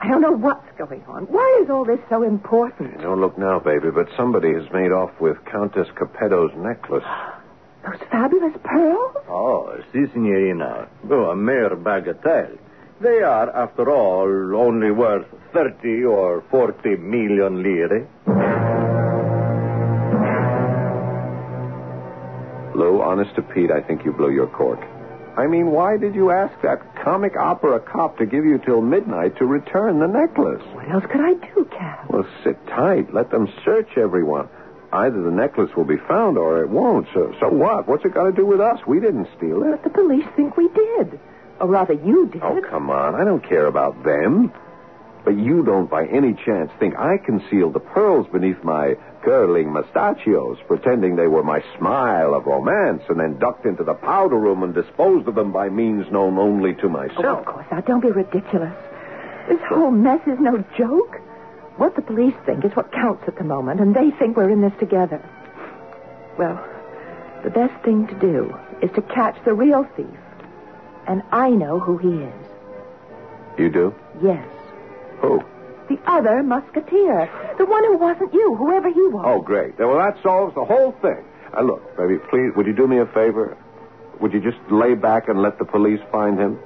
I 0.00 0.08
don't 0.08 0.20
know 0.20 0.32
what's 0.32 0.76
going 0.76 1.04
on. 1.06 1.24
Why 1.24 1.60
is 1.62 1.70
all 1.70 1.84
this 1.84 2.00
so 2.08 2.22
important? 2.22 3.00
Don't 3.00 3.20
look 3.20 3.38
now, 3.38 3.60
baby, 3.60 3.90
but 3.92 4.08
somebody 4.16 4.52
has 4.52 4.64
made 4.72 4.90
off 4.92 5.10
with 5.20 5.36
Countess 5.44 5.88
Capetto's 5.94 6.54
necklace. 6.56 7.04
Those 7.86 8.00
fabulous 8.10 8.54
pearls? 8.64 9.16
Oh, 9.28 9.80
si, 9.92 10.06
Signorina. 10.12 10.88
Oh, 11.08 11.30
a 11.30 11.36
mere 11.36 11.70
bagatelle. 11.70 12.58
They 13.00 13.22
are, 13.22 13.48
after 13.56 13.90
all, 13.90 14.56
only 14.56 14.90
worth 14.90 15.26
30 15.52 16.04
or 16.04 16.42
40 16.50 16.96
million 16.96 17.62
lire. 17.62 18.77
Lou, 22.78 23.02
honest 23.02 23.34
to 23.34 23.42
Pete, 23.42 23.70
I 23.70 23.80
think 23.80 24.04
you 24.04 24.12
blew 24.12 24.30
your 24.30 24.46
cork. 24.46 24.80
I 25.36 25.46
mean, 25.46 25.70
why 25.70 25.96
did 25.96 26.14
you 26.14 26.30
ask 26.30 26.52
that 26.62 26.96
comic 27.04 27.36
opera 27.36 27.80
cop 27.80 28.18
to 28.18 28.26
give 28.26 28.44
you 28.44 28.58
till 28.58 28.80
midnight 28.80 29.36
to 29.38 29.46
return 29.46 29.98
the 30.00 30.06
necklace? 30.06 30.62
What 30.74 30.90
else 30.90 31.04
could 31.10 31.20
I 31.20 31.34
do, 31.34 31.64
Cab? 31.70 32.06
Well, 32.08 32.26
sit 32.42 32.56
tight. 32.66 33.12
Let 33.14 33.30
them 33.30 33.48
search 33.64 33.96
everyone. 33.96 34.48
Either 34.92 35.22
the 35.22 35.30
necklace 35.30 35.70
will 35.76 35.84
be 35.84 35.98
found 36.08 36.38
or 36.38 36.62
it 36.62 36.70
won't. 36.70 37.06
So, 37.14 37.34
so 37.40 37.48
what? 37.48 37.86
What's 37.86 38.04
it 38.04 38.14
got 38.14 38.24
to 38.24 38.32
do 38.32 38.46
with 38.46 38.60
us? 38.60 38.80
We 38.86 39.00
didn't 39.00 39.28
steal 39.36 39.62
it. 39.62 39.70
But 39.70 39.84
the 39.84 39.90
police 39.90 40.24
think 40.34 40.56
we 40.56 40.68
did. 40.68 41.20
Or 41.60 41.68
rather, 41.68 41.92
you 41.94 42.26
did. 42.32 42.42
Oh, 42.42 42.60
come 42.68 42.90
on. 42.90 43.14
I 43.14 43.24
don't 43.24 43.46
care 43.46 43.66
about 43.66 44.02
them. 44.02 44.52
But 45.24 45.36
you 45.36 45.62
don't 45.64 45.90
by 45.90 46.06
any 46.06 46.32
chance 46.32 46.70
think 46.80 46.96
I 46.96 47.18
concealed 47.18 47.74
the 47.74 47.80
pearls 47.80 48.26
beneath 48.32 48.62
my 48.64 48.96
curling 49.22 49.72
mustachios, 49.72 50.58
pretending 50.66 51.16
they 51.16 51.26
were 51.26 51.42
my 51.42 51.62
smile 51.76 52.34
of 52.34 52.46
romance, 52.46 53.02
and 53.08 53.18
then 53.20 53.38
ducked 53.38 53.66
into 53.66 53.84
the 53.84 53.94
powder 53.94 54.36
room 54.38 54.62
and 54.62 54.74
disposed 54.74 55.26
of 55.28 55.34
them 55.34 55.52
by 55.52 55.68
means 55.68 56.10
known 56.10 56.38
only 56.38 56.74
to 56.74 56.86
Oh, 56.86 56.88
myself. 56.88 57.38
of 57.40 57.44
course. 57.44 57.66
Now, 57.70 57.80
don't 57.80 58.00
be 58.00 58.10
ridiculous. 58.10 58.74
This 59.48 59.60
whole 59.68 59.90
mess 59.90 60.20
is 60.26 60.38
no 60.38 60.62
joke. 60.76 61.16
What 61.76 61.94
the 61.96 62.02
police 62.02 62.34
think 62.44 62.64
is 62.64 62.72
what 62.74 62.90
counts 62.92 63.24
at 63.28 63.36
the 63.36 63.44
moment, 63.44 63.80
and 63.80 63.94
they 63.94 64.10
think 64.10 64.36
we're 64.36 64.50
in 64.50 64.60
this 64.60 64.72
together. 64.80 65.20
Well, 66.36 66.58
the 67.44 67.50
best 67.50 67.74
thing 67.84 68.06
to 68.08 68.14
do 68.14 68.56
is 68.82 68.90
to 68.92 69.02
catch 69.02 69.36
the 69.44 69.54
real 69.54 69.84
thief. 69.96 70.06
And 71.06 71.22
I 71.32 71.50
know 71.50 71.78
who 71.78 71.96
he 71.98 72.08
is. 72.24 72.34
You 73.56 73.70
do? 73.70 73.94
Yes. 74.22 74.46
Who? 75.20 75.42
The 75.88 75.98
other 76.06 76.42
musketeer. 76.42 77.30
The 77.56 77.64
one 77.64 77.84
who 77.84 77.96
wasn't 77.96 78.34
you, 78.34 78.54
whoever 78.56 78.88
he 78.90 79.06
was. 79.08 79.24
Oh, 79.26 79.40
great. 79.40 79.78
Well, 79.78 79.98
that 79.98 80.22
solves 80.22 80.54
the 80.54 80.64
whole 80.64 80.92
thing. 81.00 81.24
Now, 81.54 81.62
look, 81.62 81.96
baby, 81.96 82.18
please, 82.30 82.52
would 82.56 82.66
you 82.66 82.74
do 82.74 82.86
me 82.86 82.98
a 82.98 83.06
favor? 83.06 83.56
Would 84.20 84.32
you 84.32 84.40
just 84.40 84.58
lay 84.70 84.94
back 84.94 85.28
and 85.28 85.40
let 85.40 85.58
the 85.58 85.64
police 85.64 86.00
find 86.12 86.38
him? 86.38 86.58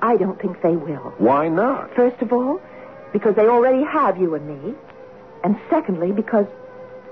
I 0.00 0.16
don't 0.16 0.40
think 0.40 0.62
they 0.62 0.76
will. 0.76 1.14
Why 1.18 1.48
not? 1.48 1.94
First 1.94 2.22
of 2.22 2.32
all, 2.32 2.60
because 3.12 3.34
they 3.34 3.46
already 3.46 3.84
have 3.84 4.18
you 4.18 4.34
and 4.34 4.46
me. 4.46 4.74
And 5.44 5.58
secondly, 5.68 6.12
because 6.12 6.46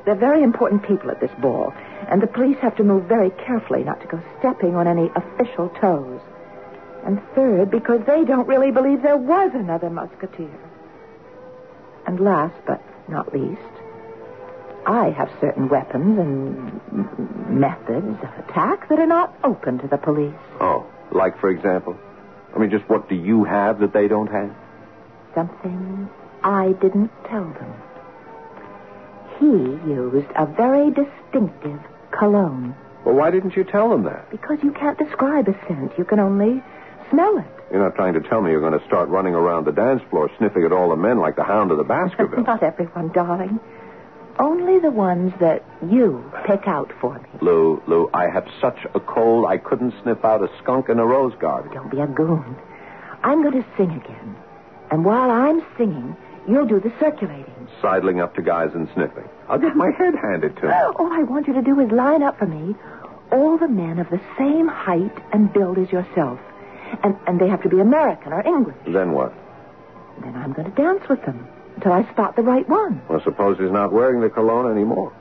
they're 0.05 0.15
very 0.15 0.43
important 0.43 0.83
people 0.83 1.11
at 1.11 1.21
this 1.21 1.31
ball. 1.41 1.73
And 2.09 2.23
the 2.23 2.27
police 2.27 2.59
have 2.59 2.77
to 2.77 2.85
move 2.85 3.05
very 3.05 3.31
carefully 3.31 3.85
not 3.85 4.01
to 4.03 4.07
go 4.07 4.23
stepping 4.39 4.77
on 4.77 4.87
any 4.87 5.11
official 5.15 5.69
toes. 5.81 6.21
And 7.05 7.21
third, 7.35 7.71
because 7.71 8.01
they 8.07 8.25
don't 8.25 8.47
really 8.47 8.71
believe 8.71 9.03
there 9.03 9.17
was 9.17 9.53
another 9.55 9.91
musketeer. 9.91 10.51
And 12.07 12.21
last 12.21 12.55
but 12.67 12.83
not 13.09 13.33
least, 13.33 13.61
I 14.87 15.11
have 15.11 15.31
certain 15.41 15.69
weapons 15.69 16.19
and 16.19 16.81
methods 17.49 18.19
of 18.23 18.45
attack 18.45 18.89
that 18.89 18.99
are 18.99 19.07
not 19.07 19.35
open 19.43 19.79
to 19.79 19.89
the 19.89 19.97
police. 19.97 20.35
Oh, 20.61 20.87
like, 21.11 21.39
for 21.39 21.49
example? 21.49 21.99
I 22.55 22.59
mean, 22.59 22.71
just 22.71 22.89
what 22.89 23.09
do 23.09 23.15
you 23.15 23.45
have 23.45 23.81
that 23.81 23.93
they 23.93 24.09
don't 24.09 24.31
have? 24.31 24.55
Something 25.35 26.09
I 26.43 26.73
didn't 26.81 27.11
tell 27.29 27.45
them. 27.45 27.75
He 29.39 29.91
used 29.91 30.29
a 30.37 30.47
very 30.47 30.91
distinctive 30.91 31.81
cologne. 32.11 32.75
Well, 33.05 33.15
why 33.15 33.31
didn't 33.31 33.57
you 33.57 33.65
tell 33.65 33.89
them 33.91 34.05
that? 34.05 34.31
Because 34.31 34.59
you 34.63 34.73
can't 34.73 34.99
describe 34.99 35.49
a 35.49 35.55
scent. 35.67 35.93
You 35.99 36.05
can 36.05 36.21
only 36.21 36.63
smell 37.11 37.39
it. 37.39 37.64
You're 37.75 37.83
not 37.83 37.97
trying 37.97 38.15
to 38.15 38.21
tell 38.21 38.41
me 38.41 38.53
you're 38.53 38.61
going 38.61 38.79
to 38.79 38.87
start 38.87 39.09
running 39.09 39.35
around 39.35 39.65
the 39.65 39.73
dance 39.73 40.01
floor 40.09 40.31
sniffing 40.39 40.63
at 40.63 40.71
all 40.71 40.91
the 40.91 40.97
men 40.97 41.19
like 41.19 41.35
the 41.35 41.43
hound 41.43 41.73
of 41.73 41.77
the 41.77 41.83
Baskervilles. 41.83 42.47
Not 42.47 42.63
everyone, 42.63 43.09
darling. 43.09 43.59
Only 44.39 44.79
the 44.79 44.93
ones 44.93 45.33
that 45.41 45.65
you 45.83 46.25
pick 46.47 46.69
out 46.69 46.93
for 47.01 47.19
me. 47.19 47.29
Lou, 47.41 47.83
Lou, 47.89 48.09
I 48.15 48.29
have 48.29 48.47
such 48.61 48.79
a 48.95 49.01
cold 49.01 49.47
I 49.49 49.59
couldn't 49.59 49.93
sniff 50.05 50.25
out 50.25 50.41
a 50.41 50.49
skunk 50.63 50.89
in 50.89 51.01
a 51.01 51.05
rose 51.05 51.35
garden. 51.41 51.73
Don't 51.75 51.91
be 51.91 51.99
a 51.99 52.07
goon. 52.07 52.55
I'm 53.25 53.43
going 53.43 53.61
to 53.61 53.69
sing 53.77 53.91
again. 53.91 54.37
And 54.93 55.05
while 55.05 55.33
I'm 55.33 55.61
singing, 55.77 56.17
you'll 56.49 56.67
do 56.67 56.79
the 56.79 56.93
circulating. 57.01 57.67
Sidling 57.83 58.21
up 58.21 58.37
to 58.37 58.43
guys 58.43 58.71
and 58.73 58.89
sniffing. 58.95 59.29
I'll 59.49 59.59
get 59.59 59.75
my 59.75 59.91
head 59.91 60.15
handed 60.15 60.55
to 60.59 60.69
me. 60.69 60.73
All 60.73 61.13
I 61.13 61.25
want 61.25 61.49
you 61.49 61.55
to 61.55 61.63
do 61.63 61.81
is 61.81 61.91
line 61.91 62.23
up 62.23 62.39
for 62.39 62.47
me 62.47 62.77
all 63.33 63.59
the 63.59 63.67
men 63.67 63.99
of 63.99 64.09
the 64.11 64.21
same 64.39 64.69
height 64.69 65.19
and 65.33 65.53
build 65.53 65.77
as 65.77 65.91
yourself. 65.91 66.39
And, 67.03 67.17
and 67.27 67.41
they 67.41 67.49
have 67.49 67.63
to 67.63 67.69
be 67.69 67.81
American 67.81 68.33
or 68.33 68.47
English. 68.47 68.77
Then 68.87 69.13
what? 69.13 69.33
Then 70.23 70.35
I'm 70.37 70.53
going 70.53 70.71
to 70.71 70.77
dance 70.77 71.03
with 71.09 71.25
them 71.25 71.47
until 71.77 71.93
I 71.93 72.11
spot 72.13 72.37
the 72.37 72.43
right 72.43 72.69
one. 72.69 73.03
Well, 73.09 73.21
suppose 73.23 73.59
he's 73.59 73.71
not 73.73 73.93
wearing 73.93 74.21
the 74.21 74.31
cologne 74.31 74.71
anymore. 74.71 75.13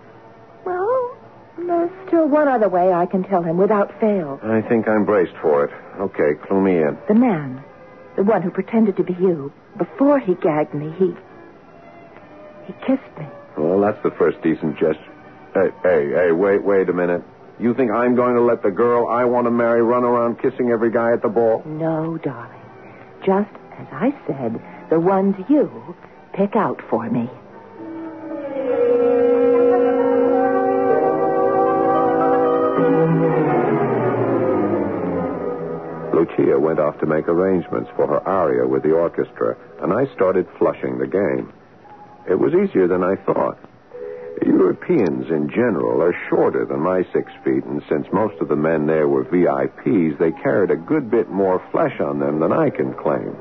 Well, 0.65 1.17
there's 1.57 1.89
still 2.07 2.27
one 2.27 2.47
other 2.47 2.69
way 2.69 2.93
I 2.93 3.05
can 3.05 3.23
tell 3.23 3.41
him 3.41 3.57
without 3.57 3.99
fail. 3.99 4.39
I 4.43 4.61
think 4.61 4.87
I'm 4.87 5.05
braced 5.05 5.35
for 5.41 5.65
it. 5.65 5.71
Okay, 5.99 6.35
clue 6.47 6.61
me 6.61 6.77
in. 6.77 6.97
The 7.07 7.15
man, 7.15 7.63
the 8.15 8.23
one 8.23 8.41
who 8.41 8.51
pretended 8.51 8.97
to 8.97 9.03
be 9.03 9.13
you, 9.13 9.51
before 9.77 10.19
he 10.19 10.35
gagged 10.35 10.73
me, 10.73 10.93
he. 10.97 11.13
he 12.65 12.73
kissed 12.85 13.17
me. 13.17 13.25
Well, 13.57 13.81
that's 13.81 14.01
the 14.03 14.11
first 14.11 14.41
decent 14.41 14.77
gesture. 14.77 15.11
Hey, 15.53 15.69
hey, 15.83 16.09
hey, 16.09 16.31
wait, 16.31 16.63
wait 16.63 16.89
a 16.89 16.93
minute. 16.93 17.23
You 17.63 17.73
think 17.73 17.91
I'm 17.91 18.13
going 18.13 18.35
to 18.35 18.41
let 18.41 18.61
the 18.61 18.71
girl 18.71 19.07
I 19.07 19.23
want 19.23 19.47
to 19.47 19.51
marry 19.51 19.81
run 19.81 20.03
around 20.03 20.35
kissing 20.41 20.71
every 20.71 20.91
guy 20.91 21.13
at 21.13 21.21
the 21.21 21.29
ball? 21.29 21.63
No, 21.65 22.17
darling. 22.17 22.59
Just 23.25 23.55
as 23.79 23.87
I 23.89 24.13
said, 24.27 24.61
the 24.89 24.99
ones 24.99 25.33
you 25.47 25.95
pick 26.33 26.57
out 26.57 26.81
for 26.89 27.09
me. 27.09 27.29
Lucia 36.13 36.59
went 36.59 36.79
off 36.79 36.99
to 36.99 37.05
make 37.05 37.29
arrangements 37.29 37.89
for 37.95 38.07
her 38.07 38.27
aria 38.27 38.67
with 38.67 38.83
the 38.83 38.91
orchestra, 38.91 39.55
and 39.81 39.93
I 39.93 40.13
started 40.13 40.49
flushing 40.59 40.97
the 40.97 41.07
game. 41.07 41.53
It 42.29 42.35
was 42.35 42.53
easier 42.53 42.89
than 42.89 43.05
I 43.05 43.15
thought. 43.15 43.57
Europeans 44.45 45.29
in 45.29 45.49
general 45.49 46.01
are 46.01 46.15
shorter 46.29 46.65
than 46.65 46.79
my 46.79 47.03
six 47.13 47.31
feet, 47.43 47.63
and 47.65 47.81
since 47.87 48.07
most 48.11 48.39
of 48.41 48.47
the 48.47 48.55
men 48.55 48.87
there 48.87 49.07
were 49.07 49.23
VIPs, 49.23 50.17
they 50.17 50.31
carried 50.43 50.71
a 50.71 50.75
good 50.75 51.09
bit 51.11 51.29
more 51.29 51.61
flesh 51.71 51.99
on 51.99 52.19
them 52.19 52.39
than 52.39 52.51
I 52.51 52.69
can 52.69 52.93
claim. 52.93 53.35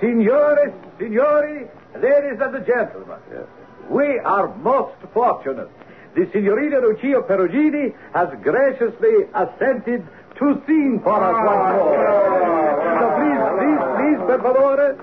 Signores, 0.00 0.72
signori, 0.98 1.66
ladies 1.94 2.40
and 2.40 2.66
gentlemen, 2.66 3.18
Yes. 3.32 3.44
we 3.88 4.18
are 4.20 4.54
most 4.56 4.96
fortunate. 5.12 5.68
The 6.14 6.28
Signorina 6.32 6.78
Lucia 6.80 7.22
Perugini 7.22 7.94
has 8.14 8.28
graciously 8.42 9.26
assented 9.34 10.06
to 10.38 10.62
sing 10.66 11.00
for 11.02 11.22
us 11.22 11.36
once 11.46 11.64
ah, 11.64 11.76
more. 11.76 12.60
So 12.98 13.04
please, 13.18 13.42
please, 13.58 13.82
please, 13.96 14.20
per 14.26 14.38
favore, 14.42 14.96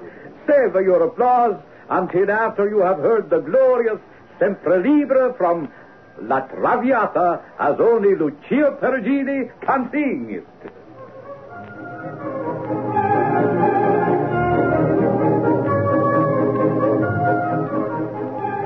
save 0.48 0.74
your 0.86 1.04
applause 1.04 1.56
until 1.90 2.30
after 2.32 2.68
you 2.68 2.80
have 2.80 2.98
heard 2.98 3.30
the 3.30 3.40
glorious 3.40 4.00
Sempre 4.40 4.80
Libera 4.80 5.34
from 5.38 5.72
La 6.22 6.42
Traviata 6.42 7.42
as 7.60 7.80
only 7.80 8.16
Lucia 8.16 8.78
Perugini 8.82 9.52
can 9.62 9.90
sing 9.92 10.30
it. 10.32 10.48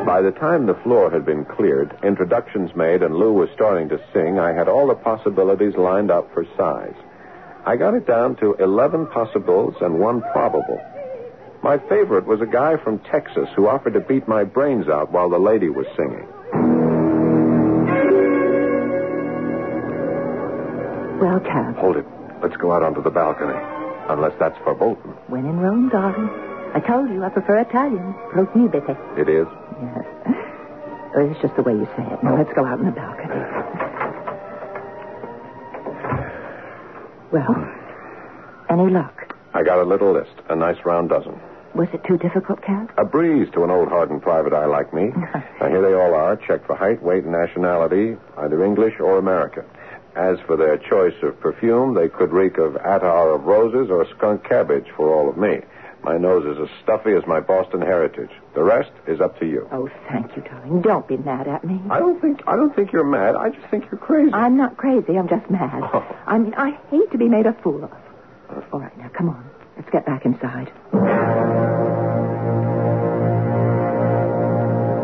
By 0.06 0.22
the 0.22 0.32
time 0.32 0.66
the 0.66 0.76
floor 0.84 1.10
had 1.10 1.26
been 1.26 1.46
cleared, 1.46 1.98
introductions 2.04 2.76
made, 2.76 3.02
and 3.02 3.16
Lou 3.16 3.34
was 3.34 3.50
starting 3.54 3.88
to 3.90 4.00
sing, 4.14 4.40
I 4.40 4.52
had 4.52 4.68
all 4.68 4.88
the 4.88 4.96
possibilities 4.96 5.76
lined 5.78 6.12
up 6.12 6.34
for 6.34 6.46
size. 6.58 6.96
I 7.66 7.78
got 7.78 7.94
it 7.94 8.06
down 8.06 8.36
to 8.38 8.56
11 8.56 9.08
possibles 9.08 9.76
and 9.82 10.00
one 10.00 10.22
probable. 10.34 10.82
My 11.64 11.78
favorite 11.78 12.26
was 12.26 12.42
a 12.42 12.46
guy 12.48 12.78
from 12.78 13.00
Texas 13.00 13.48
who 13.56 13.68
offered 13.68 13.94
to 13.94 14.00
beat 14.00 14.28
my 14.28 14.44
brains 14.44 14.88
out 14.90 15.12
while 15.12 15.30
the 15.30 15.38
lady 15.38 15.70
was 15.70 15.86
singing. 15.96 16.28
Well, 21.22 21.40
Cab, 21.42 21.76
Hold 21.78 21.98
it. 21.98 22.06
Let's 22.42 22.58
go 22.58 22.72
out 22.74 22.82
onto 22.82 23.04
the 23.04 23.12
balcony. 23.12 23.54
Unless 24.10 24.34
that's 24.40 24.58
verboten. 24.66 25.12
when 25.28 25.46
in 25.46 25.60
Rome, 25.60 25.90
darling. 25.90 26.30
I 26.74 26.80
told 26.80 27.10
you 27.12 27.24
I 27.24 27.30
prefer 27.30 27.60
Italian. 27.60 28.16
Prohibite. 28.34 28.98
It 29.20 29.30
is. 29.30 29.46
Yes. 29.82 30.06
It's 31.14 31.42
just 31.42 31.56
the 31.56 31.62
way 31.62 31.74
you 31.74 31.86
say 31.96 32.04
it. 32.04 32.24
Now 32.24 32.38
let's 32.38 32.52
go 32.54 32.66
out 32.66 32.80
on 32.80 32.86
the 32.86 32.92
balcony. 32.92 33.30
Well, 37.32 37.54
any 38.70 38.90
luck? 38.92 39.36
I 39.54 39.64
got 39.64 39.78
a 39.80 39.84
little 39.84 40.14
list, 40.14 40.34
a 40.50 40.56
nice 40.56 40.78
round 40.86 41.10
dozen. 41.10 41.40
Was 41.74 41.88
it 41.94 42.04
too 42.04 42.18
difficult, 42.18 42.62
Cab? 42.62 42.92
A 42.98 43.06
breeze 43.06 43.48
to 43.54 43.64
an 43.64 43.72
old 43.72 43.88
hardened 43.88 44.22
private 44.22 44.54
eye 44.54 44.66
like 44.66 44.94
me. 44.94 45.08
now, 45.62 45.70
here 45.70 45.82
they 45.82 45.94
all 45.94 46.14
are, 46.14 46.36
checked 46.36 46.68
for 46.68 46.76
height, 46.76 47.02
weight, 47.02 47.24
and 47.24 47.32
nationality, 47.32 48.18
either 48.38 48.64
English 48.64 49.00
or 49.00 49.18
American. 49.18 49.64
As 50.16 50.38
for 50.42 50.58
their 50.58 50.78
choice 50.78 51.16
of 51.24 51.40
perfume, 51.40 51.94
they 51.94 52.10
could 52.10 52.34
reek 52.34 52.58
of 52.58 52.76
attar 52.76 53.34
of 53.34 53.46
roses 53.46 53.90
or 53.90 54.06
skunk 54.18 54.44
cabbage 54.44 54.88
for 54.98 55.14
all 55.14 55.30
of 55.30 55.38
me. 55.38 55.62
My 56.04 56.18
nose 56.18 56.46
is 56.46 56.62
as 56.62 56.70
stuffy 56.84 57.14
as 57.14 57.26
my 57.28 57.40
Boston 57.40 57.82
heritage. 57.82 58.32
The 58.56 58.64
rest 58.64 58.92
is 59.08 59.22
up 59.22 59.40
to 59.40 59.46
you. 59.46 59.70
Oh, 59.72 59.88
thank 60.10 60.36
you, 60.36 60.42
darling. 60.42 60.82
Don't 60.82 61.08
be 61.08 61.16
mad 61.16 61.48
at 61.48 61.64
me. 61.64 61.80
I 61.90 62.00
don't 62.00 62.20
think 62.20 62.42
I 62.48 62.56
don't 62.56 62.76
think 62.76 62.92
you're 62.92 63.04
mad. 63.04 63.36
I 63.36 63.50
just 63.50 63.68
think 63.68 63.86
you're 63.92 64.00
crazy. 64.00 64.34
I'm 64.34 64.58
not 64.58 64.78
crazy. 64.78 65.16
I'm 65.18 65.30
just 65.30 65.50
mad. 65.50 65.80
Oh. 65.94 66.18
I 66.26 66.40
mean, 66.40 66.56
I 66.56 66.72
hate 66.90 67.12
to 67.12 67.18
be 67.20 67.30
made 67.30 67.46
a 67.46 67.54
fool 67.54 67.84
of. 67.84 67.92
All 68.74 68.80
right, 68.80 68.98
now, 68.98 69.10
come 69.10 69.30
on. 69.30 69.51
Let's 69.82 69.94
get 69.94 70.06
back 70.06 70.26
inside. 70.26 70.72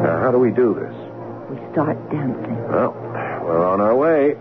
Now, 0.04 0.20
how 0.22 0.30
do 0.32 0.38
we 0.38 0.52
do 0.52 0.76
this? 0.76 0.94
We 1.50 1.58
start 1.72 1.98
dancing. 2.12 2.62
Well, 2.70 2.94
we're 3.42 3.66
on 3.66 3.82
our 3.82 3.96
way. 3.96 4.36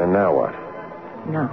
And 0.00 0.12
now 0.12 0.32
what? 0.32 0.54
No. 1.26 1.50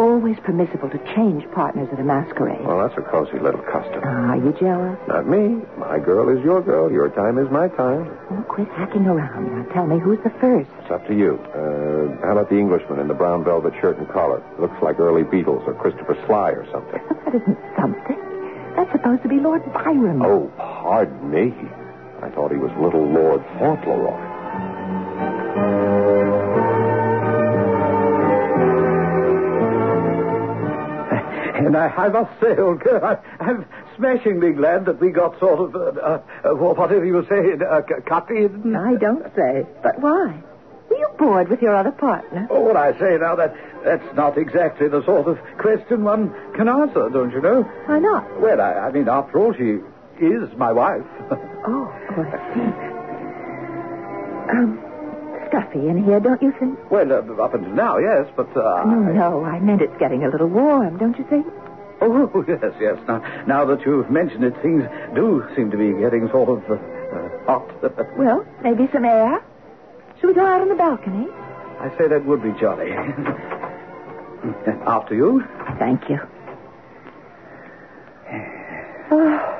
Always 0.00 0.38
permissible 0.40 0.88
to 0.88 0.98
change 1.14 1.44
partners 1.52 1.88
at 1.92 2.00
a 2.00 2.02
masquerade. 2.02 2.64
Well, 2.64 2.80
that's 2.80 2.96
a 2.96 3.02
cozy 3.02 3.38
little 3.38 3.60
custom. 3.60 4.02
Are 4.02 4.34
you 4.36 4.56
jealous? 4.58 4.96
Not 5.06 5.28
me. 5.28 5.60
My 5.76 5.98
girl 5.98 6.30
is 6.34 6.42
your 6.42 6.62
girl. 6.62 6.90
Your 6.90 7.10
time 7.10 7.36
is 7.36 7.50
my 7.50 7.68
time. 7.68 8.08
Oh, 8.30 8.42
quit 8.48 8.66
hacking 8.68 9.04
around. 9.04 9.52
Now, 9.52 9.74
tell 9.74 9.86
me, 9.86 9.98
who's 10.00 10.18
the 10.24 10.32
first? 10.40 10.70
It's 10.80 10.90
up 10.90 11.06
to 11.08 11.14
you. 11.14 11.36
Uh, 11.52 12.16
how 12.24 12.32
about 12.32 12.48
the 12.48 12.56
Englishman 12.56 12.98
in 12.98 13.08
the 13.08 13.14
brown 13.14 13.44
velvet 13.44 13.74
shirt 13.78 13.98
and 13.98 14.08
collar? 14.08 14.42
Looks 14.58 14.80
like 14.82 14.98
early 14.98 15.22
Beatles 15.22 15.68
or 15.68 15.74
Christopher 15.74 16.16
Sly 16.26 16.52
or 16.52 16.64
something. 16.72 17.02
That 17.26 17.34
isn't 17.34 17.58
something. 17.76 18.16
That's 18.76 18.90
supposed 18.92 19.20
to 19.24 19.28
be 19.28 19.36
Lord 19.36 19.60
Byron. 19.74 20.22
Oh, 20.24 20.50
pardon 20.56 21.30
me. 21.30 21.52
I 22.22 22.30
thought 22.30 22.50
he 22.52 22.56
was 22.56 22.72
little 22.80 23.04
Lord 23.04 23.44
Fauntleroy. 23.58 24.29
And 31.70 31.76
I, 31.76 31.86
I 31.86 32.08
must 32.08 32.32
say, 32.40 32.56
old 32.58 32.80
girl, 32.80 33.04
I, 33.04 33.16
I'm 33.38 33.64
smashingly 33.96 34.50
glad 34.54 34.86
that 34.86 35.00
we 35.00 35.10
got 35.10 35.38
sort 35.38 35.60
of, 35.60 35.76
uh, 35.76 36.00
uh, 36.00 36.50
uh, 36.50 36.54
whatever 36.56 37.04
you 37.04 37.24
say, 37.30 37.52
uh, 37.64 37.82
c- 37.86 38.02
cut 38.08 38.28
in. 38.28 38.74
I 38.74 38.96
don't 38.96 39.22
say. 39.36 39.64
But 39.80 40.00
why? 40.00 40.42
Were 40.90 40.96
you 40.96 41.08
bored 41.16 41.48
with 41.48 41.62
your 41.62 41.76
other 41.76 41.92
partner? 41.92 42.48
Oh, 42.50 42.58
what 42.62 42.76
I 42.76 42.90
say 42.98 43.18
now, 43.20 43.36
that 43.36 43.54
that's 43.84 44.16
not 44.16 44.36
exactly 44.36 44.88
the 44.88 45.04
sort 45.04 45.28
of 45.28 45.38
question 45.58 46.02
one 46.02 46.34
can 46.56 46.68
answer, 46.68 47.08
don't 47.08 47.30
you 47.30 47.40
know? 47.40 47.62
Why 47.86 48.00
not? 48.00 48.40
Well, 48.40 48.60
I, 48.60 48.72
I 48.72 48.90
mean, 48.90 49.08
after 49.08 49.38
all, 49.38 49.54
she 49.54 49.78
is 50.18 50.50
my 50.56 50.72
wife. 50.72 51.06
Oh, 51.62 51.92
oh, 52.16 52.22
I 52.22 52.54
see. 52.54 52.66
Um, 54.50 54.80
stuffy 55.48 55.86
in 55.88 56.02
here, 56.04 56.18
don't 56.18 56.40
you 56.42 56.52
think? 56.58 56.78
well, 56.90 57.12
uh, 57.12 57.20
up 57.44 57.52
until 57.54 57.70
now, 57.74 57.98
yes, 57.98 58.26
but... 58.34 58.48
Uh, 58.56 58.82
No, 58.86 59.12
no, 59.12 59.44
I 59.44 59.60
meant 59.60 59.82
it's 59.82 59.96
getting 60.00 60.24
a 60.24 60.28
little 60.30 60.48
warm, 60.48 60.96
don't 60.96 61.18
you 61.18 61.24
think? 61.28 61.46
Oh, 62.02 62.44
yes, 62.48 62.72
yes. 62.80 62.96
Now, 63.06 63.18
now 63.46 63.64
that 63.66 63.84
you've 63.84 64.10
mentioned 64.10 64.42
it, 64.44 64.54
things 64.62 64.84
do 65.14 65.44
seem 65.54 65.70
to 65.70 65.76
be 65.76 65.92
getting 66.00 66.28
sort 66.30 66.48
of 66.48 66.64
uh, 66.70 66.74
uh, 66.74 67.44
hot. 67.44 67.70
Well, 68.16 68.46
maybe 68.62 68.88
some 68.92 69.04
air. 69.04 69.42
Shall 70.20 70.28
we 70.30 70.34
go 70.34 70.46
out 70.46 70.62
on 70.62 70.68
the 70.68 70.74
balcony? 70.76 71.26
I 71.78 71.90
say 71.98 72.08
that 72.08 72.24
would 72.24 72.42
be 72.42 72.52
jolly. 72.58 72.92
After 74.86 75.14
you. 75.14 75.44
Thank 75.78 76.08
you. 76.08 76.18
Oh, 79.12 79.58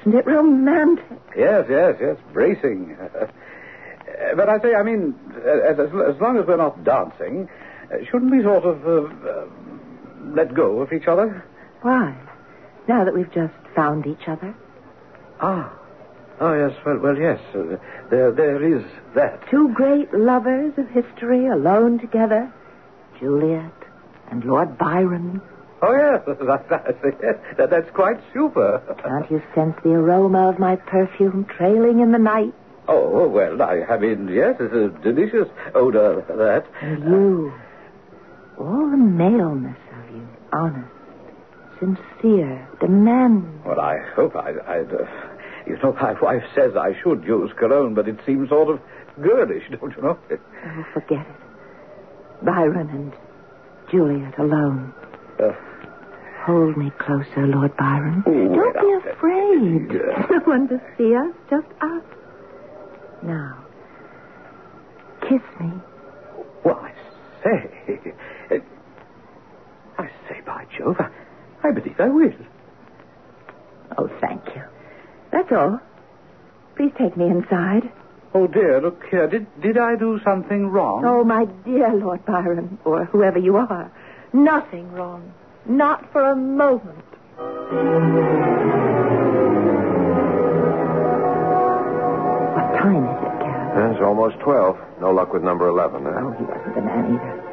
isn't 0.00 0.14
it 0.14 0.26
romantic? 0.26 1.04
Yes, 1.36 1.66
yes, 1.68 1.96
yes. 2.00 2.16
Bracing. 2.32 2.96
Uh, 2.98 3.26
but 4.34 4.48
I 4.48 4.58
say, 4.60 4.74
I 4.74 4.82
mean, 4.82 5.14
as, 5.36 5.78
as, 5.78 5.88
as 6.14 6.18
long 6.20 6.38
as 6.38 6.46
we're 6.46 6.56
not 6.56 6.82
dancing, 6.82 7.48
uh, 7.92 7.98
shouldn't 8.10 8.30
we 8.30 8.42
sort 8.42 8.64
of 8.64 8.86
uh, 8.86 9.28
uh, 9.28 9.44
let 10.24 10.54
go 10.54 10.80
of 10.80 10.92
each 10.92 11.06
other? 11.06 11.44
Why? 11.82 12.16
Now 12.88 13.04
that 13.04 13.14
we've 13.14 13.32
just 13.32 13.54
found 13.74 14.06
each 14.06 14.28
other. 14.28 14.54
Ah. 15.40 15.72
Oh, 16.40 16.54
yes. 16.54 16.76
Well, 16.84 16.98
well 16.98 17.16
yes. 17.16 17.40
Uh, 17.54 17.76
there, 18.10 18.32
there 18.32 18.62
is 18.62 18.84
that. 19.14 19.48
Two 19.50 19.72
great 19.74 20.12
lovers 20.12 20.72
of 20.76 20.88
history 20.90 21.46
alone 21.46 21.98
together. 21.98 22.52
Juliet 23.20 23.72
and 24.30 24.44
Lord 24.44 24.76
Byron. 24.78 25.40
Oh, 25.82 25.94
yes. 25.94 26.22
That, 26.46 26.68
that. 26.68 27.56
That, 27.56 27.70
that's 27.70 27.90
quite 27.90 28.18
super. 28.32 28.80
Can't 29.04 29.30
you 29.30 29.42
sense 29.54 29.76
the 29.82 29.90
aroma 29.90 30.48
of 30.48 30.58
my 30.58 30.76
perfume 30.76 31.44
trailing 31.44 32.00
in 32.00 32.12
the 32.12 32.18
night? 32.18 32.54
Oh, 32.88 33.28
well, 33.28 33.62
I, 33.62 33.82
I 33.82 33.98
mean, 33.98 34.28
yes, 34.28 34.56
it's 34.58 34.74
a 34.74 34.88
delicious 35.02 35.48
odor, 35.74 36.24
that. 36.28 36.66
And 36.80 37.04
you, 37.04 37.52
all 38.58 38.90
the 38.90 38.96
maleness 38.96 39.78
honest, 40.52 40.88
sincere, 41.78 42.68
demanding. 42.80 43.62
Well, 43.64 43.80
I 43.80 43.98
hope 44.14 44.36
I, 44.36 44.50
I'd. 44.66 44.92
Uh, 44.92 45.06
you 45.66 45.78
know, 45.82 45.92
my 45.92 46.12
wife 46.20 46.42
says 46.56 46.72
I 46.76 46.92
should 47.02 47.22
use 47.24 47.52
cologne, 47.58 47.94
but 47.94 48.08
it 48.08 48.18
seems 48.26 48.48
sort 48.48 48.68
of 48.74 48.80
girlish, 49.22 49.62
don't 49.70 49.94
you 49.96 50.02
know? 50.02 50.18
Oh, 50.30 50.84
forget 50.92 51.20
it. 51.20 52.44
Byron 52.44 52.88
and 52.90 53.12
Juliet 53.90 54.36
alone. 54.38 54.92
Uh, 55.38 55.52
Hold 56.44 56.76
me 56.76 56.90
closer, 56.98 57.46
Lord 57.46 57.76
Byron. 57.76 58.24
Oh, 58.26 58.32
Don't 58.32 59.02
be 59.04 59.08
afraid. 59.10 59.92
yeah. 59.92 60.26
No 60.30 60.38
one 60.40 60.66
to 60.68 60.80
see 60.98 61.14
us, 61.14 61.32
just 61.48 61.68
us. 61.80 62.02
Now, 63.22 63.64
kiss 65.20 65.42
me. 65.60 65.70
well, 66.64 66.80
I 66.82 66.92
say. 67.44 68.12
I 70.72 70.78
Jove, 70.78 70.96
I, 70.98 71.68
I 71.68 71.70
believe 71.72 71.98
I 72.00 72.08
will. 72.08 72.32
Oh, 73.98 74.08
thank 74.20 74.44
you. 74.54 74.62
That's 75.30 75.50
all. 75.52 75.80
Please 76.76 76.92
take 76.98 77.16
me 77.16 77.26
inside. 77.26 77.90
Oh, 78.34 78.46
dear, 78.46 78.80
look 78.80 79.02
here. 79.10 79.28
Did, 79.28 79.46
did 79.60 79.76
I 79.76 79.96
do 79.96 80.18
something 80.24 80.68
wrong? 80.68 81.04
Oh, 81.04 81.22
my 81.24 81.44
dear 81.64 81.92
Lord 81.92 82.24
Byron, 82.24 82.78
or 82.84 83.04
whoever 83.06 83.38
you 83.38 83.56
are. 83.56 83.92
Nothing 84.32 84.90
wrong. 84.92 85.32
Not 85.66 86.10
for 86.12 86.30
a 86.30 86.36
moment. 86.36 87.04
What 92.54 92.68
time 92.80 93.04
is 93.04 93.18
it, 93.20 93.38
Carol? 93.40 93.92
It's 93.92 94.02
almost 94.02 94.38
12. 94.40 94.76
No 95.00 95.10
luck 95.10 95.32
with 95.32 95.42
number 95.42 95.68
11, 95.68 96.04
huh? 96.04 96.10
Oh, 96.16 96.30
he 96.32 96.44
wasn't 96.44 96.74
the 96.74 96.80
man 96.82 97.14
either. 97.14 97.51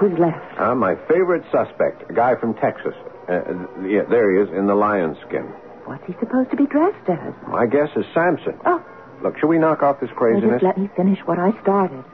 Who's 0.00 0.18
left? 0.18 0.58
Uh, 0.60 0.74
my 0.74 0.96
favorite 1.08 1.44
suspect, 1.52 2.10
a 2.10 2.14
guy 2.14 2.34
from 2.40 2.54
Texas. 2.54 2.94
Uh, 3.28 3.40
yeah, 3.86 4.02
there 4.10 4.30
he 4.34 4.42
is, 4.42 4.56
in 4.56 4.66
the 4.66 4.74
lion 4.74 5.16
skin. 5.26 5.44
What's 5.86 6.04
he 6.06 6.14
supposed 6.20 6.50
to 6.50 6.56
be 6.56 6.66
dressed 6.66 7.08
as? 7.08 7.32
My 7.48 7.66
guess 7.66 7.88
is 7.96 8.04
Samson. 8.14 8.58
Oh, 8.66 8.82
Look, 9.22 9.38
should 9.38 9.46
we 9.48 9.58
knock 9.58 9.82
off 9.82 10.00
this 10.00 10.10
now 10.10 10.16
craziness? 10.16 10.60
just 10.60 10.64
let 10.64 10.76
me 10.78 10.88
finish 10.96 11.18
what 11.24 11.38
I 11.38 11.50
started. 11.62 12.04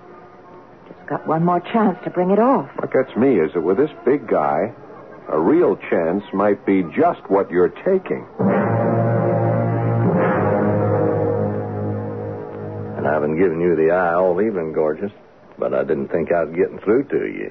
Just 0.86 1.08
got 1.08 1.26
one 1.26 1.44
more 1.44 1.60
chance 1.60 1.98
to 2.04 2.10
bring 2.10 2.30
it 2.30 2.38
off. 2.38 2.68
What 2.76 2.92
gets 2.92 3.16
me 3.16 3.40
is 3.40 3.52
that 3.54 3.62
with 3.62 3.78
this 3.78 3.90
big 4.04 4.28
guy, 4.28 4.72
a 5.28 5.38
real 5.38 5.76
chance 5.88 6.22
might 6.32 6.64
be 6.66 6.82
just 6.94 7.20
what 7.30 7.50
you're 7.50 7.68
taking. 7.70 8.26
And 12.98 13.08
I've 13.08 13.22
been 13.22 13.38
giving 13.38 13.60
you 13.60 13.74
the 13.76 13.90
eye 13.92 14.14
all 14.14 14.40
evening, 14.42 14.72
gorgeous, 14.72 15.12
but 15.58 15.72
I 15.72 15.82
didn't 15.84 16.08
think 16.08 16.30
I 16.32 16.44
was 16.44 16.54
getting 16.54 16.78
through 16.80 17.04
to 17.04 17.26
you. 17.26 17.50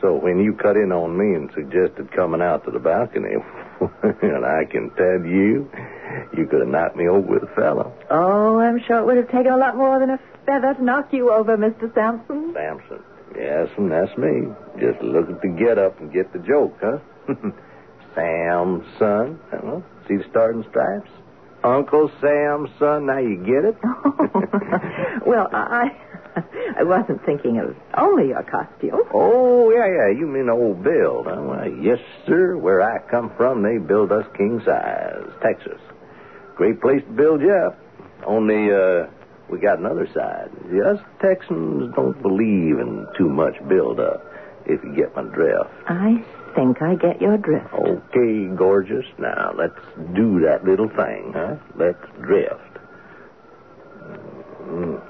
So 0.00 0.14
when 0.14 0.38
you 0.38 0.52
cut 0.52 0.76
in 0.76 0.92
on 0.92 1.16
me 1.16 1.34
and 1.34 1.50
suggested 1.54 2.12
coming 2.12 2.42
out 2.42 2.64
to 2.64 2.70
the 2.70 2.78
balcony, 2.78 3.34
and 3.80 4.44
I 4.44 4.64
can 4.70 4.90
tell 4.90 5.24
you, 5.24 5.70
you 6.36 6.46
could 6.46 6.60
have 6.60 6.68
knocked 6.68 6.96
me 6.96 7.08
over 7.08 7.26
with 7.26 7.42
a 7.42 7.54
fellow. 7.54 7.92
Oh, 8.10 8.58
I'm 8.58 8.80
sure 8.86 8.98
it 8.98 9.06
would 9.06 9.16
have 9.16 9.30
taken 9.30 9.52
a 9.52 9.56
lot 9.56 9.76
more 9.76 9.98
than 9.98 10.10
a 10.10 10.20
feather 10.44 10.74
to 10.74 10.84
knock 10.84 11.12
you 11.12 11.32
over, 11.32 11.56
Mr. 11.56 11.92
Sampson. 11.94 12.52
Sampson. 12.54 13.02
Yes, 13.34 13.68
and 13.76 13.90
that's 13.90 14.16
me. 14.16 14.48
Just 14.78 15.00
look 15.02 15.28
at 15.28 15.42
the 15.42 15.48
get 15.48 15.78
up 15.78 16.00
and 16.00 16.12
get 16.12 16.32
the 16.32 16.38
joke, 16.38 16.76
huh? 16.80 16.98
Samson. 18.14 19.38
Well, 19.62 19.84
see 20.08 20.16
the 20.16 20.24
starting 20.30 20.64
stripes? 20.70 21.10
Uncle 21.64 22.10
Sam's 22.20 22.70
son. 22.78 23.06
Now 23.06 23.18
you 23.18 23.36
get 23.36 23.64
it? 23.64 23.76
well, 25.26 25.48
I 25.52 25.90
I 26.78 26.82
wasn't 26.82 27.24
thinking 27.24 27.58
of 27.58 27.74
only 27.96 28.28
your 28.28 28.42
costume. 28.42 29.02
Oh, 29.12 29.70
yeah, 29.70 29.86
yeah. 29.86 30.18
You 30.18 30.26
mean 30.26 30.48
old 30.50 30.82
Bill. 30.82 31.24
huh? 31.24 31.40
Why, 31.42 31.66
yes, 31.80 31.98
sir. 32.26 32.56
Where 32.56 32.82
I 32.82 32.98
come 33.10 33.32
from, 33.36 33.62
they 33.62 33.78
build 33.78 34.12
us 34.12 34.26
king 34.36 34.60
size. 34.64 35.30
Texas. 35.42 35.80
Great 36.54 36.80
place 36.80 37.02
to 37.02 37.12
build 37.12 37.40
you 37.40 37.52
up. 37.52 37.78
Only, 38.26 38.70
uh, 38.72 39.06
we 39.50 39.58
got 39.58 39.78
another 39.78 40.08
side. 40.12 40.50
Us 40.84 41.00
Texans 41.20 41.94
don't 41.94 42.20
believe 42.22 42.78
in 42.78 43.06
too 43.16 43.28
much 43.28 43.54
build 43.68 44.00
up, 44.00 44.24
if 44.66 44.82
you 44.82 44.94
get 44.96 45.14
my 45.14 45.22
drift. 45.22 45.70
I 45.86 46.24
think 46.54 46.82
I 46.82 46.94
get 46.96 47.20
your 47.20 47.36
drift. 47.38 47.72
Okay, 47.72 48.46
gorgeous. 48.56 49.04
Now, 49.18 49.52
let's 49.56 49.78
do 50.14 50.40
that 50.40 50.64
little 50.64 50.88
thing, 50.88 51.32
huh? 51.34 51.56
Let's 51.76 52.02
drift. 52.20 52.60
Mm. 54.64 55.05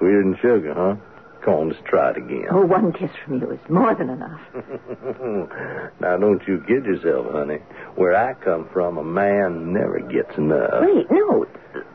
Sweeter 0.00 0.22
than 0.24 0.36
sugar, 0.42 0.74
huh? 0.74 0.96
Come 1.44 1.54
on, 1.54 1.68
let's 1.70 1.80
try 1.88 2.10
it 2.10 2.18
again. 2.18 2.48
Oh, 2.50 2.66
one 2.66 2.92
kiss 2.92 3.08
from 3.24 3.40
you 3.40 3.50
is 3.52 3.60
more 3.70 3.94
than 3.94 4.10
enough. 4.10 4.40
now, 6.00 6.16
don't 6.18 6.42
you 6.46 6.60
kid 6.68 6.84
yourself, 6.84 7.32
honey. 7.32 7.60
Where 7.96 8.14
I 8.14 8.34
come 8.34 8.68
from, 8.74 8.98
a 8.98 9.04
man 9.04 9.72
never 9.72 10.00
gets 10.00 10.36
enough. 10.36 10.82
Wait, 10.82 11.06
no. 11.10 11.46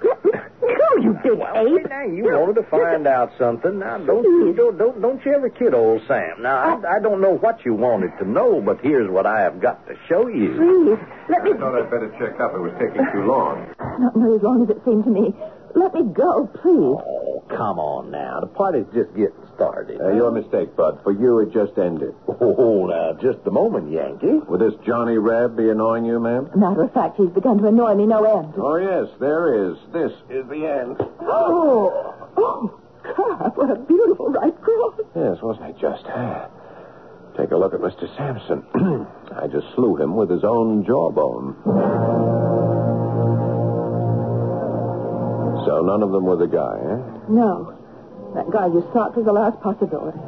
Let 0.02 0.26
me 0.26 0.32
go, 0.74 0.98
you 1.02 1.14
big 1.22 1.38
Well, 1.38 1.78
ape. 1.78 1.90
now, 1.90 2.06
you 2.06 2.24
wanted 2.26 2.56
to 2.62 2.64
find 2.72 3.06
out 3.06 3.34
something. 3.38 3.78
Now, 3.78 4.00
don't 4.00 4.24
you 4.24 4.54
don't, 4.58 4.78
don't 4.80 5.00
don't 5.00 5.24
you 5.24 5.34
ever 5.36 5.50
kid 5.50 5.76
old 5.76 6.02
Sam. 6.08 6.42
Now, 6.42 6.82
I, 6.82 6.98
I 6.98 7.00
don't 7.00 7.22
know 7.22 7.38
what 7.38 7.64
you 7.66 7.76
wanted 7.76 8.18
to 8.18 8.26
know, 8.28 8.62
but 8.66 8.80
here's 8.82 9.12
what 9.12 9.28
I 9.28 9.42
have 9.42 9.62
got 9.62 9.86
to 9.88 9.94
show 10.10 10.28
you. 10.28 10.58
Please, 10.58 10.98
let 11.30 11.44
me... 11.44 11.52
I 11.54 11.58
thought 11.58 11.76
I'd 11.78 11.92
better 11.92 12.10
check 12.18 12.40
up. 12.42 12.56
It 12.56 12.62
was 12.62 12.74
taking 12.82 13.06
too 13.14 13.26
long. 13.30 13.68
Not 14.00 14.16
nearly 14.16 14.38
as 14.38 14.44
long 14.44 14.64
as 14.64 14.70
it 14.76 14.82
seemed 14.86 15.04
to 15.04 15.12
me. 15.12 15.36
Let 15.76 15.94
me 15.94 16.04
go, 16.14 16.48
please. 16.62 16.96
Oh, 17.06 17.44
come 17.50 17.80
on 17.80 18.10
now. 18.10 18.40
The 18.40 18.48
party's 18.48 18.86
just 18.94 19.10
getting 19.16 19.36
started. 19.56 20.00
Uh, 20.02 20.14
your 20.14 20.32
mistake, 20.32 20.76
Bud. 20.76 21.00
For 21.04 21.12
you, 21.12 21.40
it 21.40 21.52
just 21.54 21.78
ended. 21.78 22.16
Oh, 22.58 22.86
now, 22.86 23.14
just 23.22 23.40
a 23.48 23.52
moment, 23.52 23.92
Yankee. 23.92 24.40
Would 24.48 24.60
this 24.62 24.74
Johnny 24.86 25.18
Reb 25.18 25.58
be 25.58 25.70
annoying 25.70 26.06
you, 26.06 26.20
ma'am? 26.20 26.50
Matter 26.56 26.84
of 26.84 26.94
fact, 26.94 27.18
he's 27.18 27.30
begun 27.30 27.58
to 27.60 27.68
annoy 27.68 27.96
me 27.96 28.06
no 28.06 28.24
end. 28.24 28.54
Oh, 28.58 28.76
yes, 28.76 29.10
there 29.20 29.72
is. 29.72 29.78
This 29.92 30.12
is 30.30 30.48
the 30.48 30.66
end. 30.68 30.98
Oh, 31.22 32.14
oh, 32.38 32.80
God, 33.16 33.56
what 33.58 33.72
a 33.72 33.76
beautiful 33.76 34.30
right 34.30 34.54
cross. 34.62 35.00
Yes, 35.16 35.38
wasn't 35.42 35.70
it 35.72 35.80
just? 35.80 36.04
Take 37.38 37.52
a 37.52 37.58
look 37.58 37.74
at 37.74 37.80
Mr. 37.82 38.08
Sampson. 38.16 38.64
I 39.36 39.48
just 39.48 39.68
slew 39.76 39.96
him 39.98 40.16
with 40.16 40.30
his 40.30 40.44
own 40.44 40.86
jawbone. 40.86 41.56
So 45.66 45.82
none 45.82 46.04
of 46.04 46.12
them 46.12 46.26
were 46.26 46.36
the 46.36 46.48
guy, 46.48 46.78
eh? 46.78 47.00
No, 47.30 47.74
that 48.36 48.50
guy 48.52 48.68
you 48.68 48.88
sought 48.94 49.16
was 49.16 49.26
the 49.26 49.34
last 49.34 49.60
possibility. 49.62 50.20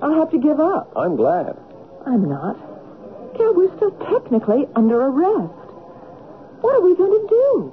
I'll 0.00 0.14
have 0.14 0.30
to 0.30 0.38
give 0.38 0.60
up. 0.60 0.92
I'm 0.96 1.16
glad. 1.16 1.56
I'm 2.06 2.28
not. 2.28 2.56
Cal, 3.36 3.54
we're 3.54 3.74
still 3.76 3.92
technically 4.06 4.66
under 4.76 5.00
arrest. 5.00 5.54
What 6.60 6.76
are 6.76 6.82
we 6.82 6.94
going 6.94 7.10
to 7.10 7.26
do? 7.28 7.72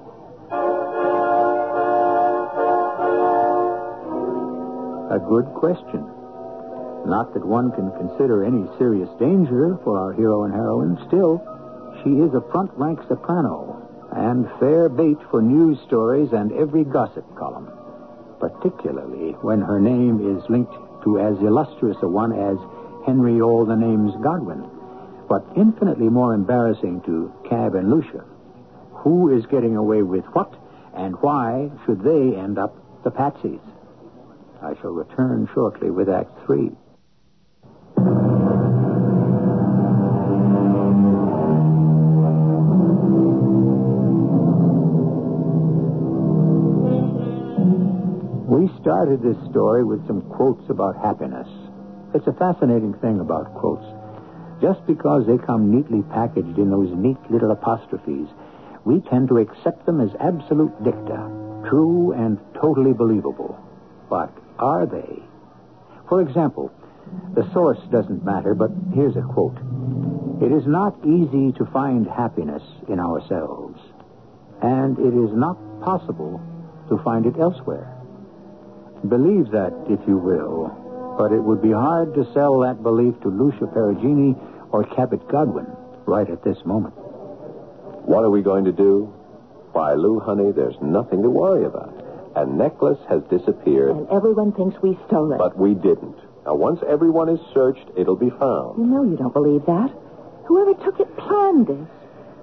A 5.12 5.20
good 5.20 5.46
question. 5.54 6.06
Not 7.06 7.34
that 7.34 7.46
one 7.46 7.72
can 7.72 7.92
consider 7.98 8.44
any 8.44 8.66
serious 8.78 9.10
danger 9.20 9.78
for 9.84 9.98
our 9.98 10.14
hero 10.14 10.44
and 10.44 10.54
heroine. 10.54 10.98
Still, 11.08 11.42
she 12.04 12.10
is 12.22 12.34
a 12.34 12.42
front 12.52 12.72
rank 12.76 13.00
soprano 13.08 13.89
and 14.16 14.50
fair 14.60 14.90
bait 14.90 15.18
for 15.30 15.42
news 15.42 15.78
stories 15.86 16.32
and 16.32 16.52
every 16.54 16.84
gossip 16.84 17.26
column, 17.38 17.70
particularly 18.40 19.34
when 19.42 19.62
her 19.62 19.80
name 19.80 20.38
is 20.38 20.44
linked 20.50 20.74
to 21.04 21.20
as 21.20 21.38
illustrious 21.40 21.98
a 22.02 22.08
one 22.08 22.34
as 22.34 22.58
Henry 23.06 23.42
All 23.42 23.66
the 23.66 23.76
Names 23.76 24.14
Godwin, 24.22 24.70
but 25.28 25.46
infinitely 25.56 26.10
more 26.10 26.34
embarrassing 26.34 27.02
to 27.06 27.34
Cab 27.48 27.76
and 27.76 27.90
Lucia. 27.90 28.26
Who 29.04 29.36
is 29.36 29.46
getting 29.46 29.76
away 29.76 30.02
with 30.02 30.26
what, 30.34 30.54
and 30.96 31.16
why 31.22 31.72
should 31.86 32.04
they 32.04 32.36
end 32.36 32.58
up 32.58 32.76
the 33.04 33.12
patsies? 33.12 33.62
I 34.62 34.74
shall 34.82 34.92
return 34.92 35.48
shortly 35.54 35.90
with 35.90 36.10
Act 36.10 36.46
Three. 36.46 36.72
Started 49.10 49.36
this 49.36 49.50
story 49.50 49.84
with 49.84 50.06
some 50.06 50.22
quotes 50.22 50.70
about 50.70 50.96
happiness. 50.96 51.48
It's 52.14 52.28
a 52.28 52.34
fascinating 52.34 52.94
thing 53.02 53.20
about 53.20 53.56
quotes. 53.56 53.86
Just 54.62 54.86
because 54.86 55.26
they 55.26 55.44
come 55.44 55.74
neatly 55.74 56.04
packaged 56.14 56.60
in 56.60 56.70
those 56.70 56.96
neat 56.96 57.18
little 57.32 57.50
apostrophes, 57.50 58.28
we 58.86 59.02
tend 59.10 59.30
to 59.30 59.40
accept 59.40 59.88
them 59.88 60.00
as 60.00 60.12
absolute 60.20 60.84
dicta, 60.84 61.26
true 61.68 62.12
and 62.12 62.38
totally 62.54 62.94
believable. 62.94 63.58
But 64.12 64.32
are 64.60 64.86
they? 64.86 65.24
For 66.08 66.22
example, 66.22 66.72
the 67.34 67.52
source 67.52 67.80
doesn't 67.92 68.24
matter, 68.24 68.54
but 68.54 68.70
here's 68.94 69.16
a 69.16 69.24
quote 69.24 69.58
It 70.40 70.52
is 70.52 70.68
not 70.68 70.94
easy 71.04 71.52
to 71.58 71.66
find 71.74 72.06
happiness 72.06 72.64
in 72.88 73.00
ourselves, 73.00 73.82
and 74.62 75.00
it 75.00 75.18
is 75.18 75.34
not 75.34 75.58
possible 75.82 76.40
to 76.90 77.02
find 77.04 77.26
it 77.26 77.40
elsewhere. 77.40 77.99
Believe 79.08 79.52
that, 79.52 79.74
if 79.90 80.00
you 80.08 80.18
will, 80.18 81.16
but 81.18 81.32
it 81.32 81.40
would 81.42 81.62
be 81.62 81.72
hard 81.72 82.14
to 82.16 82.26
sell 82.34 82.60
that 82.62 82.84
belief 82.84 83.20
to 83.22 83.30
Lucia 83.30 83.66
Perugini 83.68 84.36
or 84.72 84.84
Cabot 84.84 85.28
Godwin 85.30 85.68
right 86.06 86.30
at 86.30 86.44
this 86.44 86.58
moment. 86.66 86.94
What 88.06 88.24
are 88.24 88.30
we 88.30 88.42
going 88.42 88.66
to 88.66 88.72
do? 88.72 89.06
Why, 89.72 89.94
Lou, 89.94 90.20
honey, 90.20 90.52
there's 90.52 90.76
nothing 90.82 91.22
to 91.24 91.30
worry 91.30 91.66
about. 91.66 91.94
A 92.36 92.46
necklace 92.46 93.00
has 93.10 93.22
disappeared, 93.30 93.92
And 93.96 94.08
everyone 94.10 94.52
thinks 94.52 94.82
we 94.82 94.98
stole 95.08 95.32
it. 95.32 95.38
but 95.38 95.58
we 95.58 95.74
didn't. 95.76 96.18
Now, 96.46 96.56
once 96.56 96.80
everyone 96.88 97.30
is 97.30 97.40
searched, 97.54 97.86
it'll 97.96 98.16
be 98.16 98.30
found. 98.32 98.80
You 98.80 98.86
know 98.86 99.04
you 99.04 99.16
don't 99.18 99.34
believe 99.34 99.66
that. 99.66 99.92
Whoever 100.46 100.74
took 100.84 101.00
it 101.00 101.16
planned 101.18 101.68
this. 101.68 101.88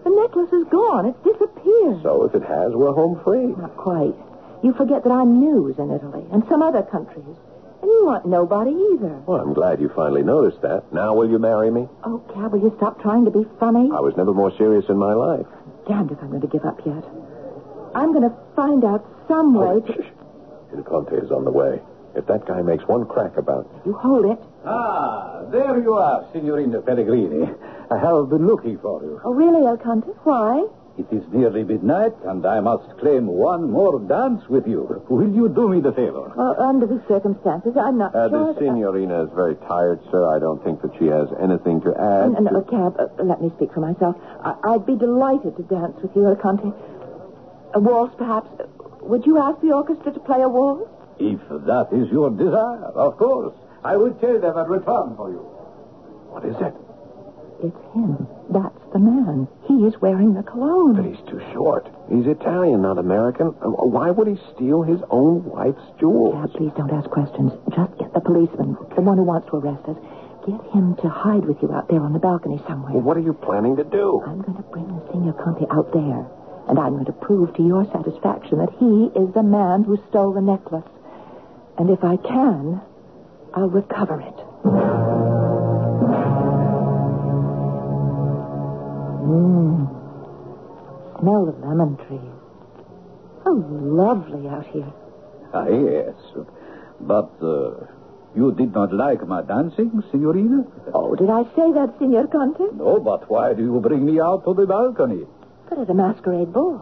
The 0.05 0.11
necklace 0.11 0.53
is 0.53 0.65
gone. 0.71 1.07
It's 1.07 1.23
disappeared. 1.25 2.03
So 2.03 2.25
if 2.25 2.35
it 2.35 2.43
has, 2.47 2.73
we're 2.73 2.93
home 2.93 3.21
free. 3.25 3.47
Not 3.59 3.77
quite. 3.77 4.15
You 4.63 4.73
forget 4.75 5.05
that 5.05 5.13
I'm 5.13 5.41
news 5.41 5.79
in 5.79 5.91
Italy 5.91 6.25
and 6.33 6.43
some 6.49 6.63
other 6.63 6.83
countries. 6.83 7.37
And 7.83 7.91
you 7.91 8.07
want 8.07 8.27
nobody 8.27 8.71
either. 8.71 9.23
Well, 9.27 9.41
I'm 9.41 9.53
glad 9.53 9.81
you 9.81 9.91
finally 9.95 10.23
noticed 10.23 10.63
that. 10.63 10.93
Now, 10.93 11.15
will 11.15 11.29
you 11.29 11.39
marry 11.39 11.71
me? 11.71 11.89
Oh, 12.05 12.19
Cab, 12.35 12.53
will 12.53 12.63
you 12.63 12.73
stop 12.79 13.01
trying 13.03 13.25
to 13.27 13.31
be 13.31 13.45
funny? 13.61 13.91
I 13.93 14.01
was 14.01 14.17
never 14.17 14.33
more 14.33 14.51
serious 14.57 14.87
in 14.89 14.97
my 14.97 15.13
life. 15.13 15.47
Damned 15.87 16.11
if 16.11 16.19
I'm 16.21 16.31
going 16.31 16.41
to 16.41 16.49
give 16.49 16.65
up 16.65 16.81
yet. 16.87 17.05
I'm 17.95 18.13
going 18.13 18.29
to 18.29 18.35
find 18.57 18.85
out 18.85 19.05
some 19.29 19.55
way 19.55 19.81
to... 19.87 20.05
Il 20.77 20.83
Conte 20.83 21.13
is 21.13 21.31
on 21.31 21.45
the 21.45 21.51
way. 21.53 21.81
If 22.17 22.27
that 22.27 22.47
guy 22.47 22.63
makes 22.63 22.85
one 22.89 23.05
crack 23.07 23.37
about 23.37 23.69
You 23.85 23.93
hold 23.93 24.25
it. 24.25 24.39
Ah, 24.65 25.45
there 25.53 25.79
you 25.81 25.93
are, 25.95 26.27
Signorina 26.33 26.81
Pellegrini. 26.81 27.47
I 27.91 27.99
have 27.99 28.31
been 28.31 28.47
looking 28.47 28.79
for 28.79 29.03
you. 29.03 29.21
Oh, 29.23 29.33
really, 29.35 29.67
El 29.67 29.77
Conte? 29.77 30.09
Why? 30.25 30.67
It 30.99 31.07
is 31.13 31.23
nearly 31.31 31.63
midnight, 31.63 32.15
and 32.25 32.47
I 32.47 32.61
must 32.61 32.97
claim 32.99 33.27
one 33.27 33.71
more 33.71 34.01
dance 34.01 34.49
with 34.49 34.67
you. 34.67 35.03
Will 35.11 35.29
you 35.29 35.49
do 35.51 35.69
me 35.69 35.81
the 35.81 35.93
favor? 35.93 36.33
Well, 36.35 36.57
under 36.59 36.87
the 36.87 37.03
circumstances, 37.07 37.77
I'm 37.77 37.99
not 37.99 38.15
Uh, 38.15 38.31
sure. 38.31 38.55
the 38.55 38.61
signorina 38.61 39.25
is 39.25 39.31
very 39.35 39.57
tired, 39.69 40.01
sir. 40.11 40.25
I 40.27 40.39
don't 40.39 40.63
think 40.65 40.81
that 40.81 40.95
she 40.97 41.07
has 41.09 41.29
anything 41.39 41.83
to 41.83 41.91
add. 42.01 42.33
no, 42.33 42.39
no, 42.51 42.61
to- 42.63 42.71
Cab, 42.71 42.97
uh, 42.99 43.23
let 43.23 43.43
me 43.43 43.51
speak 43.57 43.73
for 43.73 43.81
myself. 43.81 44.17
I- 44.43 44.55
I'd 44.65 44.87
be 44.87 44.97
delighted 44.97 45.57
to 45.59 45.63
dance 45.65 46.01
with 46.01 46.17
you, 46.17 46.25
El 46.27 46.37
Conte. 46.37 46.73
A 47.75 47.79
waltz, 47.81 48.15
perhaps. 48.17 48.49
Would 49.03 49.27
you 49.27 49.37
ask 49.37 49.61
the 49.61 49.73
orchestra 49.73 50.13
to 50.13 50.21
play 50.21 50.41
a 50.41 50.49
waltz? 50.49 50.89
If 51.19 51.41
that 51.67 51.93
is 51.93 52.11
your 52.11 52.31
desire, 52.31 52.91
of 52.95 53.19
course. 53.19 53.53
I 53.85 53.97
will 53.99 54.13
tell 54.15 54.39
them 54.41 54.57
and 54.57 54.69
return 54.71 55.15
for 55.17 55.29
you. 55.29 55.41
What 56.31 56.45
is 56.47 56.57
it? 56.61 56.75
It's 57.63 57.77
him. 57.95 58.27
That's 58.51 58.79
the 58.93 58.99
man. 58.99 59.49
He 59.67 59.75
is 59.87 59.95
wearing 60.01 60.35
the 60.35 60.43
cologne. 60.43 60.95
But 60.95 61.05
he's 61.07 61.25
too 61.29 61.41
short. 61.53 61.89
He's 62.13 62.27
Italian, 62.27 62.83
not 62.83 62.99
American. 62.99 63.49
Uh, 63.63 63.71
Why 63.87 64.11
would 64.11 64.27
he 64.29 64.37
steal 64.55 64.83
his 64.83 65.01
own 65.11 65.45
wife's 65.45 65.83
jewels? 65.99 66.35
Cab, 66.35 66.53
please 66.53 66.73
don't 66.77 66.93
ask 66.93 67.09
questions. 67.11 67.53
Just 67.75 67.97
get 67.99 68.13
the 68.13 68.21
policeman, 68.21 68.77
the 68.95 69.01
one 69.01 69.17
who 69.17 69.25
wants 69.25 69.49
to 69.51 69.57
arrest 69.57 69.89
us. 69.89 69.97
Get 70.47 70.61
him 70.73 70.95
to 71.03 71.09
hide 71.09 71.45
with 71.45 71.57
you 71.63 71.73
out 71.73 71.89
there 71.89 72.01
on 72.01 72.13
the 72.13 72.21
balcony 72.21 72.61
somewhere. 72.69 72.93
Well, 72.93 73.03
what 73.03 73.17
are 73.17 73.25
you 73.25 73.33
planning 73.33 73.75
to 73.77 73.85
do? 73.85 74.23
I'm 74.27 74.43
going 74.43 74.57
to 74.57 74.63
bring 74.71 74.87
the 74.87 75.03
Senor 75.11 75.33
Conte 75.43 75.67
out 75.73 75.91
there, 75.93 76.23
and 76.69 76.79
I'm 76.79 76.93
going 76.95 77.07
to 77.07 77.13
prove 77.19 77.55
to 77.57 77.63
your 77.67 77.85
satisfaction 77.91 78.59
that 78.59 78.71
he 78.79 79.11
is 79.19 79.33
the 79.35 79.43
man 79.43 79.83
who 79.83 79.99
stole 80.09 80.33
the 80.33 80.41
necklace. 80.43 80.87
And 81.79 81.91
if 81.91 82.05
I 82.05 82.17
can, 82.17 82.81
I'll 83.55 83.71
recover 83.71 84.21
it. 84.21 85.16
Mmm. 89.27 91.19
Smell 91.21 91.47
the 91.47 91.67
lemon 91.67 91.97
trees. 92.07 92.21
How 93.45 93.55
lovely 93.55 94.49
out 94.49 94.67
here. 94.67 94.93
Ah, 95.53 95.67
yes. 95.67 96.15
But 97.01 97.31
uh, 97.43 97.87
you 98.35 98.53
did 98.53 98.73
not 98.75 98.93
like 98.93 99.27
my 99.27 99.43
dancing, 99.43 100.03
Signorina? 100.11 100.65
Oh, 100.95 101.15
did 101.15 101.31
I 101.31 101.43
say 101.57 101.73
that, 101.73 101.95
Signor 101.99 102.27
Conte? 102.29 102.77
No, 102.77 103.01
but 103.01 103.31
why 103.31 103.55
do 103.55 103.63
you 103.63 103.81
bring 103.81 104.05
me 104.05 104.21
out 104.21 104.45
to 104.45 104.55
the 104.55 104.67
balcony? 104.67 105.25
But 105.69 105.79
at 105.79 105.91
a 105.91 105.95
masquerade 105.95 106.53
ball. 106.53 106.79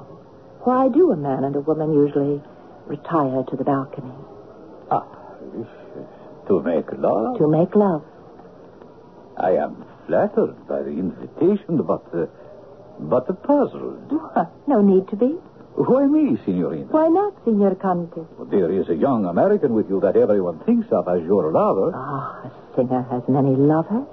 Why 0.62 0.88
do 0.88 1.12
a 1.12 1.16
man 1.16 1.45
and 1.45 1.55
a 1.57 1.61
woman 1.61 1.92
usually 1.92 2.42
retire 2.86 3.45
to 3.49 3.57
the 3.57 3.64
balcony? 3.64 4.12
Ah, 4.90 5.07
to 6.49 6.61
make 6.62 6.90
love. 6.99 7.38
To 7.38 7.49
make 7.49 7.74
love. 7.74 8.03
I 9.36 9.53
am 9.53 9.84
flattered 10.07 10.66
by 10.68 10.82
the 10.82 10.90
invitation, 10.90 11.82
but 11.82 12.05
uh, 12.14 12.26
but 13.00 13.26
puzzled. 13.42 14.12
no 14.66 14.80
need 14.80 15.09
to 15.09 15.16
be. 15.16 15.36
Why 15.76 16.07
me, 16.07 16.38
Signorina? 16.44 16.86
Why 16.86 17.09
not, 17.09 17.34
Signor 17.44 17.74
Conte? 17.74 18.22
Well, 18.38 18.46
there 18.46 18.70
is 18.70 18.88
a 18.88 18.94
young 18.94 19.24
American 19.24 19.74
with 19.74 19.90
you 19.90 20.00
that 20.00 20.16
everyone 20.16 20.61
thinks 20.61 20.86
of 20.92 21.09
as 21.09 21.22
your 21.24 21.50
lover. 21.50 21.90
Ah, 21.92 22.46
a 22.46 22.76
singer 22.76 23.02
has 23.11 23.22
many 23.28 23.57
lovers. 23.57 24.07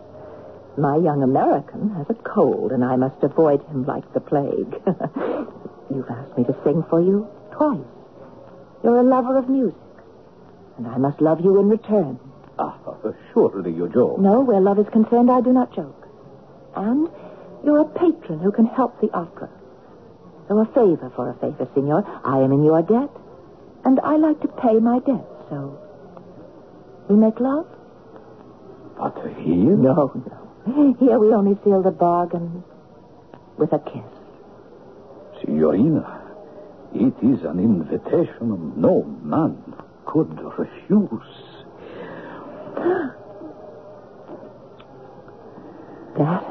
My 0.77 0.97
young 0.97 1.21
American 1.21 1.93
has 1.95 2.07
a 2.09 2.15
cold, 2.15 2.71
and 2.71 2.83
I 2.83 2.95
must 2.95 3.21
avoid 3.21 3.61
him 3.67 3.85
like 3.85 4.11
the 4.13 4.21
plague. 4.21 4.73
You've 5.93 6.09
asked 6.09 6.37
me 6.37 6.45
to 6.45 6.55
sing 6.63 6.83
for 6.89 6.99
you 6.99 7.27
twice. 7.51 7.85
You're 8.83 8.97
a 8.97 9.03
lover 9.03 9.37
of 9.37 9.47
music, 9.47 9.77
and 10.77 10.87
I 10.87 10.97
must 10.97 11.21
love 11.21 11.41
you 11.41 11.59
in 11.59 11.69
return. 11.69 12.19
Ah, 12.59 12.77
surely 13.33 13.71
you 13.71 13.89
joke. 13.89 14.19
No, 14.19 14.41
where 14.41 14.59
love 14.61 14.79
is 14.79 14.87
concerned, 14.91 15.31
I 15.31 15.41
do 15.41 15.51
not 15.51 15.73
joke. 15.73 16.07
And 16.75 17.09
you're 17.63 17.81
a 17.81 17.85
patron 17.85 18.39
who 18.39 18.51
can 18.51 18.65
help 18.65 18.99
the 19.01 19.09
opera. 19.13 19.49
So 20.47 20.59
a 20.59 20.65
favor 20.65 21.11
for 21.15 21.29
a 21.29 21.33
favor, 21.35 21.67
senor. 21.73 22.03
I 22.23 22.39
am 22.39 22.51
in 22.51 22.63
your 22.63 22.81
debt, 22.81 23.09
and 23.85 23.99
I 24.01 24.17
like 24.17 24.41
to 24.41 24.47
pay 24.47 24.79
my 24.79 24.99
debt, 24.99 25.25
so 25.49 25.79
we 27.09 27.15
make 27.15 27.39
love? 27.39 27.67
But 28.97 29.17
here? 29.37 29.75
No, 29.75 30.11
no. 30.13 30.95
Here 30.99 31.17
we 31.17 31.33
only 31.33 31.57
seal 31.63 31.81
the 31.81 31.91
bargain 31.91 32.63
with 33.57 33.73
a 33.73 33.79
kiss. 33.79 34.03
Signorina, 35.39 36.21
it 36.93 37.13
is 37.23 37.43
an 37.43 37.59
invitation 37.59 38.73
no 38.77 39.03
man 39.23 39.57
could 40.05 40.39
refuse. 40.57 41.21
That 46.17 46.43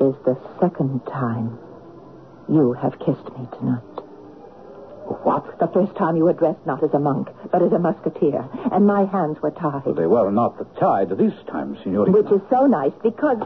is 0.00 0.14
the 0.24 0.36
second 0.60 1.00
time 1.06 1.58
you 2.48 2.72
have 2.72 2.98
kissed 2.98 3.28
me 3.38 3.46
tonight. 3.58 3.82
What? 5.22 5.58
The 5.58 5.68
first 5.68 5.94
time 5.96 6.16
you 6.16 6.24
were 6.24 6.32
dressed 6.32 6.64
not 6.66 6.82
as 6.82 6.92
a 6.94 6.98
monk, 6.98 7.28
but 7.52 7.62
as 7.62 7.72
a 7.72 7.78
musketeer, 7.78 8.48
and 8.72 8.86
my 8.86 9.04
hands 9.04 9.40
were 9.40 9.52
tied. 9.52 9.82
They 9.96 10.06
were 10.06 10.30
not 10.32 10.56
tied 10.78 11.10
this 11.10 11.34
time, 11.48 11.76
Signorina. 11.82 12.12
Which 12.16 12.32
is 12.32 12.40
so 12.50 12.66
nice 12.66 12.92
because 13.02 13.38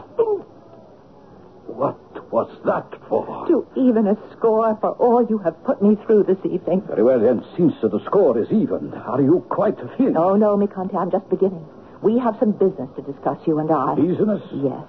What 1.67 1.97
was 2.31 2.49
that 2.65 2.87
for? 3.09 3.45
to 3.47 3.67
even 3.75 4.07
a 4.07 4.15
score 4.35 4.77
for 4.79 4.91
all 4.91 5.25
you 5.29 5.37
have 5.39 5.61
put 5.63 5.81
me 5.81 5.97
through 6.05 6.23
this 6.23 6.39
evening. 6.45 6.81
Very 6.87 7.03
well, 7.03 7.19
then, 7.19 7.43
since 7.57 7.73
the 7.81 7.99
score 8.05 8.37
is 8.39 8.51
even, 8.51 8.93
are 8.93 9.21
you 9.21 9.45
quite 9.49 9.77
finished? 9.97 10.13
No, 10.13 10.35
no, 10.35 10.55
mi 10.55 10.67
Conte, 10.67 10.95
I'm 10.95 11.11
just 11.11 11.29
beginning. 11.29 11.65
We 12.01 12.17
have 12.19 12.37
some 12.39 12.51
business 12.53 12.89
to 12.95 13.01
discuss, 13.01 13.37
you 13.45 13.59
and 13.59 13.69
I. 13.71 13.95
Business? 13.95 14.41
Yes. 14.53 14.83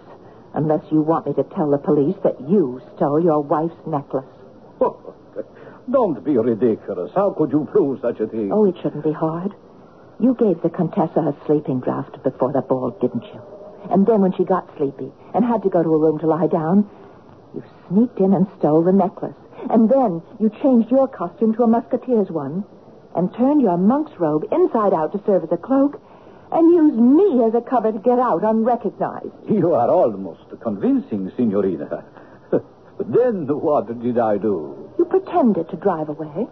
Unless 0.54 0.84
you 0.90 1.00
want 1.00 1.26
me 1.26 1.34
to 1.34 1.44
tell 1.54 1.70
the 1.70 1.78
police 1.78 2.16
that 2.22 2.40
you 2.48 2.80
stole 2.96 3.22
your 3.22 3.40
wife's 3.42 3.74
necklace. 3.86 4.26
Oh, 4.80 5.14
don't 5.90 6.22
be 6.24 6.36
ridiculous. 6.38 7.10
How 7.14 7.30
could 7.30 7.50
you 7.50 7.68
prove 7.70 8.00
such 8.00 8.20
a 8.20 8.26
thing? 8.26 8.52
Oh, 8.52 8.64
it 8.64 8.76
shouldn't 8.82 9.04
be 9.04 9.12
hard. 9.12 9.52
You 10.20 10.34
gave 10.38 10.62
the 10.62 10.70
Contessa 10.70 11.20
a 11.20 11.36
sleeping 11.46 11.80
draught 11.80 12.22
before 12.22 12.52
the 12.52 12.60
ball, 12.62 12.96
didn't 13.00 13.24
you? 13.24 13.40
And 13.90 14.06
then 14.06 14.20
when 14.20 14.32
she 14.32 14.44
got 14.44 14.68
sleepy 14.76 15.10
and 15.34 15.44
had 15.44 15.62
to 15.64 15.68
go 15.70 15.82
to 15.82 15.88
a 15.88 15.98
room 15.98 16.18
to 16.20 16.26
lie 16.26 16.46
down, 16.46 16.88
you 17.54 17.62
sneaked 17.88 18.18
in 18.20 18.34
and 18.34 18.46
stole 18.58 18.82
the 18.82 18.92
necklace. 18.92 19.36
And 19.70 19.88
then 19.88 20.22
you 20.40 20.50
changed 20.62 20.90
your 20.90 21.08
costume 21.08 21.54
to 21.54 21.62
a 21.62 21.66
musketeer's 21.66 22.30
one 22.30 22.64
and 23.14 23.32
turned 23.34 23.60
your 23.60 23.76
monk's 23.76 24.18
robe 24.18 24.44
inside 24.50 24.92
out 24.92 25.12
to 25.12 25.22
serve 25.24 25.44
as 25.44 25.52
a 25.52 25.56
cloak 25.56 26.00
and 26.50 26.74
used 26.74 26.96
me 26.96 27.44
as 27.44 27.54
a 27.54 27.60
cover 27.60 27.92
to 27.92 27.98
get 27.98 28.18
out 28.18 28.42
unrecognized. 28.44 29.32
You 29.48 29.74
are 29.74 29.88
almost 29.88 30.44
convincing, 30.60 31.30
Signorina. 31.36 32.04
But 32.98 33.10
then 33.10 33.46
what 33.48 34.00
did 34.00 34.18
I 34.18 34.36
do? 34.36 34.90
You 34.98 35.04
pretended 35.06 35.68
to 35.70 35.76
drive 35.76 36.08
away, 36.08 36.46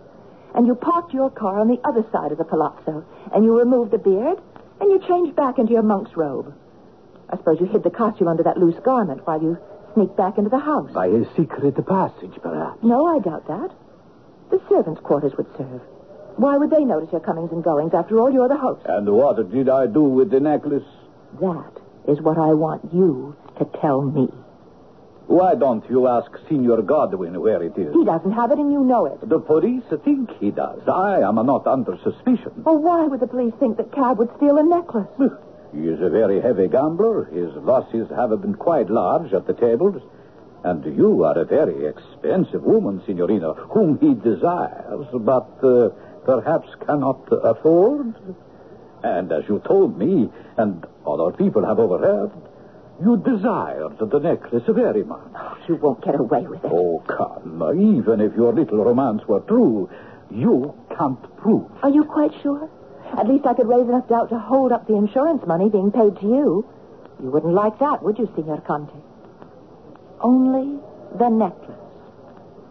and 0.55 0.66
you 0.66 0.74
parked 0.74 1.12
your 1.12 1.30
car 1.30 1.61
on 1.61 1.68
the 1.68 1.80
other 1.84 2.05
side 2.11 2.32
of 2.32 2.38
the 2.38 2.44
palazzo, 2.44 3.05
and 3.32 3.44
you 3.44 3.57
removed 3.57 3.90
the 3.90 3.98
beard, 3.98 4.40
and 4.80 4.90
you 4.90 4.98
changed 5.07 5.36
back 5.36 5.59
into 5.59 5.72
your 5.72 5.82
monk's 5.82 6.16
robe. 6.16 6.55
I 7.28 7.36
suppose 7.36 7.61
you 7.61 7.66
hid 7.66 7.84
the 7.84 7.90
costume 7.90 8.26
under 8.26 8.42
that 8.42 8.57
loose 8.57 8.80
garment 8.82 9.26
while 9.26 9.40
you 9.40 9.59
sneaked 9.95 10.16
back 10.16 10.38
into 10.38 10.51
the 10.51 10.59
house. 10.59 10.91
By 10.93 11.07
a 11.07 11.24
secret 11.36 11.74
passage, 11.86 12.34
perhaps. 12.43 12.82
No, 12.82 13.07
I 13.07 13.18
doubt 13.18 13.47
that. 13.49 13.70
The 14.51 14.61
servants' 14.68 15.01
quarters 15.03 15.32
would 15.36 15.47
serve. 15.57 15.80
Why 16.36 16.57
would 16.57 16.70
they 16.70 16.84
notice 16.84 17.11
your 17.12 17.20
comings 17.20 17.53
and 17.53 17.62
goings? 17.62 17.93
After 17.95 18.18
all, 18.20 18.32
you're 18.32 18.49
the 18.49 18.57
host. 18.57 18.82
And 18.86 19.09
what 19.09 19.51
did 19.51 19.68
I 19.68 19.86
do 19.86 20.03
with 20.03 20.30
the 20.30 20.41
necklace? 20.41 20.86
That 21.41 21.72
is 22.09 22.20
what 22.20 22.38
I 22.38 22.55
want 22.55 22.93
you 22.93 23.36
to 23.59 23.64
tell 23.80 24.03
me. 24.03 24.28
Why 25.26 25.55
don't 25.55 25.88
you 25.88 26.09
ask 26.09 26.28
Signor 26.49 26.82
Godwin 26.82 27.41
where 27.41 27.62
it 27.62 27.78
is? 27.78 27.95
He 27.95 28.05
doesn't 28.05 28.32
have 28.32 28.51
it, 28.51 28.59
and 28.59 28.72
you 28.72 28.82
know 28.82 29.07
it. 29.07 29.20
The 29.28 29.38
police 29.38 29.84
think 30.05 30.30
he 30.41 30.51
does. 30.51 30.80
I 30.88 31.20
am 31.20 31.36
not 31.47 31.68
under 31.68 31.97
suspicion. 32.03 32.51
Well, 32.64 32.78
why 32.78 33.07
would 33.07 33.20
the 33.20 33.28
police 33.28 33.55
think 33.61 33.76
that 33.76 33.93
Cab 33.93 34.18
would 34.18 34.30
steal 34.38 34.59
a 34.59 34.64
necklace? 34.64 35.07
He 35.72 35.86
is 35.86 36.00
a 36.00 36.10
very 36.10 36.40
heavy 36.40 36.68
gambler. 36.68 37.24
His 37.26 37.54
losses 37.54 38.08
have 38.10 38.30
been 38.40 38.54
quite 38.54 38.90
large 38.90 39.32
at 39.32 39.46
the 39.46 39.54
tables. 39.54 40.02
And 40.64 40.84
you 40.96 41.24
are 41.24 41.38
a 41.38 41.44
very 41.44 41.86
expensive 41.86 42.62
woman, 42.62 43.02
Signorina, 43.06 43.54
whom 43.54 43.98
he 43.98 44.14
desires, 44.14 45.06
but 45.12 45.58
uh, 45.62 45.88
perhaps 46.24 46.68
cannot 46.86 47.26
afford. 47.30 48.14
And 49.02 49.32
as 49.32 49.44
you 49.48 49.62
told 49.66 49.96
me, 49.96 50.28
and 50.58 50.84
other 51.06 51.32
people 51.32 51.64
have 51.64 51.78
overheard, 51.78 52.30
you 53.02 53.16
desired 53.16 53.96
the 53.98 54.18
necklace 54.18 54.64
very 54.68 55.02
much. 55.02 55.32
Oh, 55.34 55.56
you 55.66 55.76
won't 55.76 56.04
get 56.04 56.20
away 56.20 56.42
with 56.42 56.62
it. 56.62 56.70
Oh, 56.70 57.02
come. 57.06 57.62
Even 57.96 58.20
if 58.20 58.34
your 58.34 58.52
little 58.52 58.84
romance 58.84 59.22
were 59.26 59.40
true, 59.40 59.88
you 60.30 60.74
can't 60.98 61.36
prove. 61.38 61.70
Are 61.82 61.88
you 61.88 62.04
quite 62.04 62.32
sure? 62.42 62.68
At 63.18 63.28
least 63.28 63.46
I 63.46 63.54
could 63.54 63.68
raise 63.68 63.88
enough 63.88 64.08
doubt 64.08 64.30
to 64.30 64.38
hold 64.38 64.72
up 64.72 64.86
the 64.86 64.94
insurance 64.94 65.46
money 65.46 65.68
being 65.68 65.90
paid 65.90 66.16
to 66.20 66.26
you. 66.26 66.66
You 67.22 67.30
wouldn't 67.30 67.52
like 67.52 67.78
that, 67.80 68.02
would 68.02 68.18
you, 68.18 68.30
Signor 68.34 68.62
Conte? 68.66 68.92
Only 70.20 70.78
the 71.18 71.28
necklace. 71.28 71.76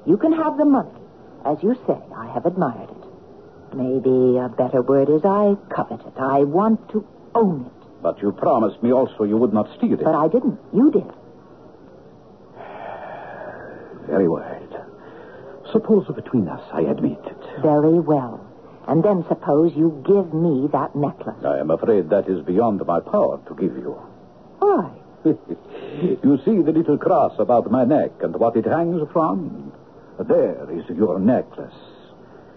You 0.06 0.18
can 0.18 0.34
have 0.34 0.58
the 0.58 0.66
money. 0.66 0.90
As 1.46 1.58
you 1.62 1.76
say, 1.88 1.98
I 2.16 2.28
have 2.34 2.46
admired 2.46 2.90
it. 2.90 3.76
Maybe 3.76 4.38
a 4.38 4.50
better 4.50 4.82
word 4.82 5.10
is 5.10 5.22
I 5.24 5.56
covet 5.74 6.02
it. 6.02 6.14
I 6.18 6.40
want 6.40 6.90
to 6.92 7.06
own 7.36 7.66
it. 7.68 8.02
But 8.02 8.22
you 8.22 8.32
promised 8.32 8.82
me 8.82 8.92
also 8.92 9.24
you 9.26 9.38
would 9.38 9.54
not 9.54 9.68
steal 9.78 9.94
it. 9.94 10.04
But 10.04 10.16
I 10.16 10.28
didn't. 10.28 10.58
You 10.74 10.90
did. 10.92 11.06
Very 14.08 14.28
well. 14.28 14.56
Suppose 15.72 16.08
between 16.16 16.48
us 16.48 16.64
I 16.74 16.82
admit 16.82 17.20
it. 17.26 17.62
Very 17.62 18.00
well. 18.00 18.49
And 18.90 19.04
then 19.04 19.24
suppose 19.28 19.72
you 19.76 20.04
give 20.04 20.34
me 20.34 20.68
that 20.72 20.96
necklace. 20.96 21.46
I 21.46 21.60
am 21.60 21.70
afraid 21.70 22.10
that 22.10 22.28
is 22.28 22.44
beyond 22.44 22.84
my 22.88 23.00
power 23.00 23.40
to 23.48 23.54
give 23.54 23.78
you. 23.78 23.92
Why? 24.58 24.90
you 25.26 26.42
see 26.44 26.64
the 26.64 26.72
little 26.72 26.98
cross 26.98 27.34
about 27.38 27.70
my 27.70 27.86
neck 27.86 28.10
and 28.22 28.36
what 28.36 28.56
it 28.56 28.66
hangs 28.66 29.08
from? 29.14 29.72
There 30.18 30.68
is 30.72 30.86
your 30.98 31.20
necklace. 31.20 31.76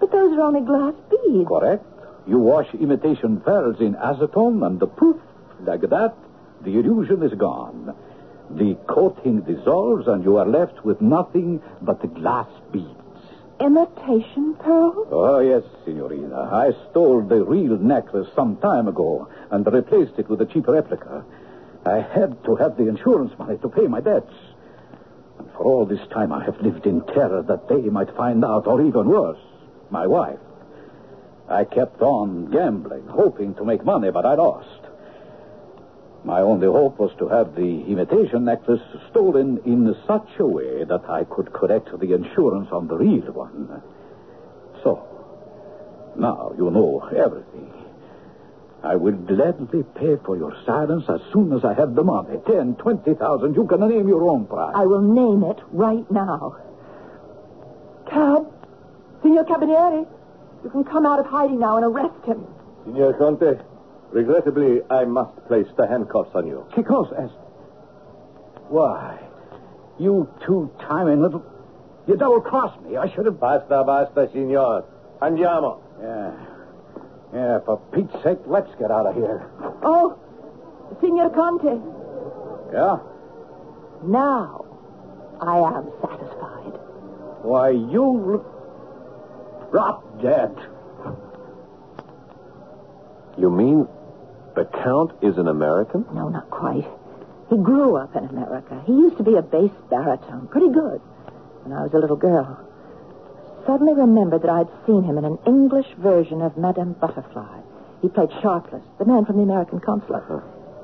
But 0.01 0.11
those 0.11 0.33
are 0.39 0.41
only 0.41 0.63
glass 0.63 0.95
beads. 1.11 1.47
Correct. 1.47 1.85
You 2.27 2.39
wash 2.39 2.73
imitation 2.81 3.43
pearls 3.43 3.77
in 3.81 3.95
acetone, 3.97 4.65
and 4.65 4.81
the 4.81 4.87
poof, 4.87 5.17
like 5.61 5.83
that, 5.83 6.15
the 6.63 6.79
illusion 6.79 7.23
is 7.23 7.35
gone. 7.35 7.95
The 8.51 8.75
coating 8.89 9.43
dissolves, 9.43 10.09
and 10.09 10.25
you 10.25 10.39
are 10.39 10.49
left 10.49 10.83
with 10.83 11.03
nothing 11.03 11.61
but 11.83 12.01
the 12.01 12.09
glass 12.09 12.49
beads. 12.73 13.02
Imitation 13.63 14.57
pearls? 14.59 15.07
Oh, 15.13 15.39
yes, 15.39 15.63
Signorina. 15.85 16.51
I 16.53 16.73
stole 16.91 17.23
the 17.23 17.45
real 17.45 17.79
necklace 17.79 18.27
some 18.35 18.57
time 18.57 18.89
ago 18.89 19.29
and 19.53 19.65
replaced 19.73 20.19
it 20.19 20.29
with 20.29 20.41
a 20.41 20.47
cheap 20.47 20.67
replica. 20.67 21.25
I 21.87 22.01
had 22.01 22.43
to 22.45 22.57
have 22.57 22.77
the 22.77 22.89
insurance 22.89 23.39
money 23.39 23.59
to 23.59 23.69
pay 23.69 23.87
my 23.87 24.01
debts. 24.01 24.35
And 25.39 25.49
for 25.53 25.63
all 25.63 25.87
this 25.87 26.05
time, 26.13 26.33
I 26.33 26.45
have 26.45 26.61
lived 26.61 26.87
in 26.87 27.03
terror 27.03 27.43
that 27.43 27.69
they 27.69 27.83
might 27.83 28.17
find 28.17 28.45
out, 28.45 28.67
or 28.67 28.83
even 28.83 29.09
worse, 29.09 29.39
my 29.91 30.09
wife. 30.09 30.41
I 31.49 31.63
kept 31.63 32.03
on 32.03 32.51
gambling, 32.51 33.07
hoping 33.07 33.55
to 33.55 33.65
make 33.65 33.85
money, 33.85 34.11
but 34.11 34.27
I 34.27 34.35
lost. 34.35 34.82
My 36.25 36.41
only 36.41 36.67
hope 36.67 36.99
was 36.99 37.11
to 37.19 37.29
have 37.29 37.57
the 37.57 37.83
imitation 37.83 38.45
necklace 38.45 38.81
stolen 39.11 39.59
in 39.65 39.95
such 40.07 40.29
a 40.39 40.47
way 40.47 40.85
that 40.85 41.09
I 41.11 41.25
could 41.25 41.53
collect 41.53 41.99
the 41.99 42.13
insurance 42.15 42.69
on 42.71 42.87
the 42.87 42.97
real 42.97 43.33
one. 43.33 43.83
So, 44.85 45.03
now 46.17 46.53
you 46.57 46.71
know 46.71 47.01
everything. 47.17 47.73
I 48.85 48.97
will 48.97 49.13
gladly 49.13 49.85
pay 49.95 50.17
for 50.25 50.37
your 50.37 50.57
silence 50.67 51.05
as 51.09 51.21
soon 51.33 51.53
as 51.53 51.65
I 51.65 51.75
have 51.75 51.95
the 51.95 52.03
money. 52.03 52.39
Ten, 52.47 52.75
twenty 52.77 53.15
thousand. 53.15 53.55
You 53.55 53.67
can 53.67 53.81
name 53.89 54.09
your 54.09 54.29
own 54.29 54.47
price. 54.47 54.75
I 54.77 54.87
will 54.87 55.03
name 55.03 55.43
it 55.49 55.59
right 55.73 56.09
now. 56.11 56.57
Cab. 58.11 58.47
Signor 59.23 59.45
Carabinieri. 59.45 60.07
You 60.65 60.71
can 60.71 60.85
come 60.85 61.07
out 61.07 61.21
of 61.21 61.27
hiding 61.27 61.61
now 61.61 61.77
and 61.77 61.87
arrest 61.87 62.25
him. 62.25 62.45
Signor 62.85 63.15
Conte, 63.15 63.61
regrettably, 64.13 64.81
I 64.91 65.05
must 65.05 65.37
place 65.47 65.67
the 65.77 65.87
handcuffs 65.87 66.31
on 66.35 66.47
you. 66.47 66.67
Because 66.77 67.13
as... 67.19 67.31
Why, 68.69 69.19
you 69.99 70.29
two-timing 70.47 71.23
little... 71.23 71.45
You 72.07 72.17
double-crossed 72.17 72.81
me. 72.83 72.97
I 72.97 73.13
should 73.15 73.27
have... 73.27 73.39
Basta, 73.39 73.83
basta, 73.87 74.29
signor. 74.33 74.85
Andiamo. 75.21 75.81
Yeah. 76.01 76.33
Yeah, 77.35 77.61
for 77.65 77.79
Pete's 77.93 78.13
sake, 78.23 78.39
let's 78.47 78.71
get 78.79 78.91
out 78.91 79.07
of 79.07 79.15
here. 79.15 79.51
Oh, 79.83 80.19
Signor 81.01 81.31
Conte. 81.31 81.81
Yeah? 82.73 82.99
Now, 84.05 84.67
I 85.41 85.59
am 85.59 85.91
satisfied. 86.03 86.79
Why, 87.43 87.71
you... 87.71 88.45
Drop 89.71 90.21
dead. 90.21 90.55
You 93.39 93.51
mean 93.51 93.89
the 94.55 94.65
Count 94.83 95.13
is 95.23 95.39
an 95.39 95.49
American? 95.49 96.05
No, 96.15 96.29
not 96.29 96.51
quite. 96.51 96.87
He 97.51 97.57
grew 97.57 97.97
up 97.97 98.17
in 98.17 98.25
America. 98.25 98.83
He 98.87 98.93
used 98.93 99.17
to 99.19 99.23
be 99.23 99.37
a 99.37 99.43
bass 99.43 99.71
baritone, 99.91 100.49
pretty 100.49 100.69
good, 100.69 101.01
when 101.65 101.77
I 101.77 101.83
was 101.83 101.93
a 101.95 101.99
little 101.99 102.17
girl. 102.17 102.59
Suddenly 103.67 103.95
remembered 103.95 104.43
that 104.43 104.51
I'd 104.51 104.69
seen 104.87 105.05
him 105.05 105.19
in 105.19 105.25
an 105.25 105.39
English 105.47 105.87
version 105.99 106.43
of 106.43 106.57
Madame 106.57 106.95
Butterfly. 106.95 107.61
He 108.01 108.09
played 108.09 108.31
Sharpless, 108.43 108.83
the 108.99 109.05
man 109.05 109.25
from 109.25 109.37
the 109.37 109.43
American 109.43 109.81
consulate. 109.81 110.25
Uh-huh. 110.25 110.41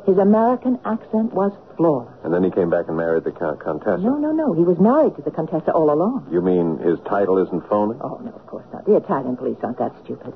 His 0.06 0.16
American 0.16 0.78
accent 0.86 1.34
was 1.34 1.52
flawless. 1.76 2.14
And 2.24 2.32
then 2.32 2.42
he 2.42 2.50
came 2.50 2.70
back 2.70 2.88
and 2.88 2.96
married 2.96 3.24
the 3.24 3.32
Count 3.32 3.60
Contessa. 3.60 3.98
No, 3.98 4.16
no, 4.16 4.32
no. 4.32 4.54
He 4.54 4.62
was 4.62 4.78
married 4.78 5.16
to 5.16 5.22
the 5.22 5.30
Contessa 5.30 5.72
all 5.72 5.92
along. 5.92 6.28
You 6.32 6.40
mean 6.40 6.78
his 6.78 6.98
title 7.00 7.36
isn't 7.38 7.68
phony? 7.68 7.98
Oh, 8.00 8.16
no, 8.24 8.30
of 8.30 8.46
course 8.46 8.64
not. 8.72 8.86
The 8.86 8.96
Italian 8.96 9.36
police 9.36 9.58
aren't 9.62 9.78
that 9.78 9.92
stupid. 10.04 10.32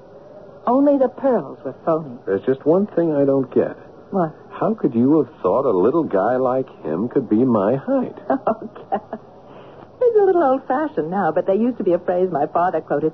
Only 0.66 0.96
the 0.98 1.08
pearls 1.08 1.58
were 1.64 1.74
phony. 1.84 2.18
There's 2.26 2.44
just 2.46 2.64
one 2.64 2.86
thing 2.86 3.12
I 3.14 3.24
don't 3.24 3.52
get. 3.52 3.76
What? 4.10 4.34
How 4.50 4.74
could 4.74 4.94
you 4.94 5.22
have 5.22 5.32
thought 5.42 5.64
a 5.64 5.70
little 5.76 6.04
guy 6.04 6.36
like 6.36 6.68
him 6.84 7.08
could 7.08 7.28
be 7.28 7.44
my 7.44 7.76
height? 7.76 8.16
Oh, 8.30 8.70
Cab. 8.90 9.20
He's 9.98 10.16
a 10.20 10.24
little 10.24 10.42
old-fashioned 10.42 11.10
now, 11.10 11.30
but 11.32 11.46
there 11.46 11.54
used 11.54 11.78
to 11.78 11.84
be 11.84 11.92
a 11.92 11.98
phrase 11.98 12.28
my 12.30 12.46
father 12.46 12.80
quoted 12.80 13.12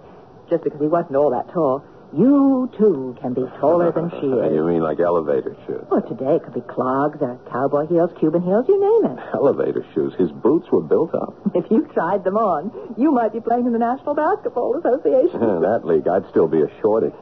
just 0.49 0.64
because 0.64 0.80
he 0.80 0.86
wasn't 0.88 1.16
all 1.16 1.30
that 1.30 1.53
tall. 1.53 1.84
You, 2.16 2.70
too, 2.78 3.14
can 3.20 3.34
be 3.34 3.44
taller 3.61 3.92
than 3.92 4.09
she 4.11 4.16
is. 4.32 4.55
you 4.55 4.64
mean 4.64 4.80
like 4.80 4.99
elevator 4.99 5.55
shoes? 5.66 5.84
Well, 5.90 6.01
today 6.01 6.36
it 6.36 6.42
could 6.44 6.55
be 6.55 6.62
clogs 6.62 7.18
or 7.20 7.38
cowboy 7.53 7.86
heels, 7.86 8.11
Cuban 8.18 8.40
heels, 8.40 8.64
you 8.66 8.80
name 8.80 9.12
it. 9.12 9.18
Elevator 9.34 9.84
shoes. 9.94 10.14
His 10.18 10.32
boots 10.32 10.66
were 10.72 10.80
built 10.80 11.14
up. 11.14 11.34
If 11.55 11.70
you 11.70 11.86
tried 11.92 12.24
them 12.24 12.38
on, 12.38 12.72
you 12.96 13.12
might 13.12 13.34
be 13.34 13.40
playing 13.40 13.66
in 13.66 13.72
the 13.74 13.78
National 13.78 14.14
Basketball 14.14 14.78
Association. 14.80 15.42
In 15.42 15.61
that 15.61 15.84
league, 15.84 16.09
I'd 16.09 16.28
still 16.30 16.49
be 16.49 16.62
a 16.62 16.70
shorty. 16.80 17.12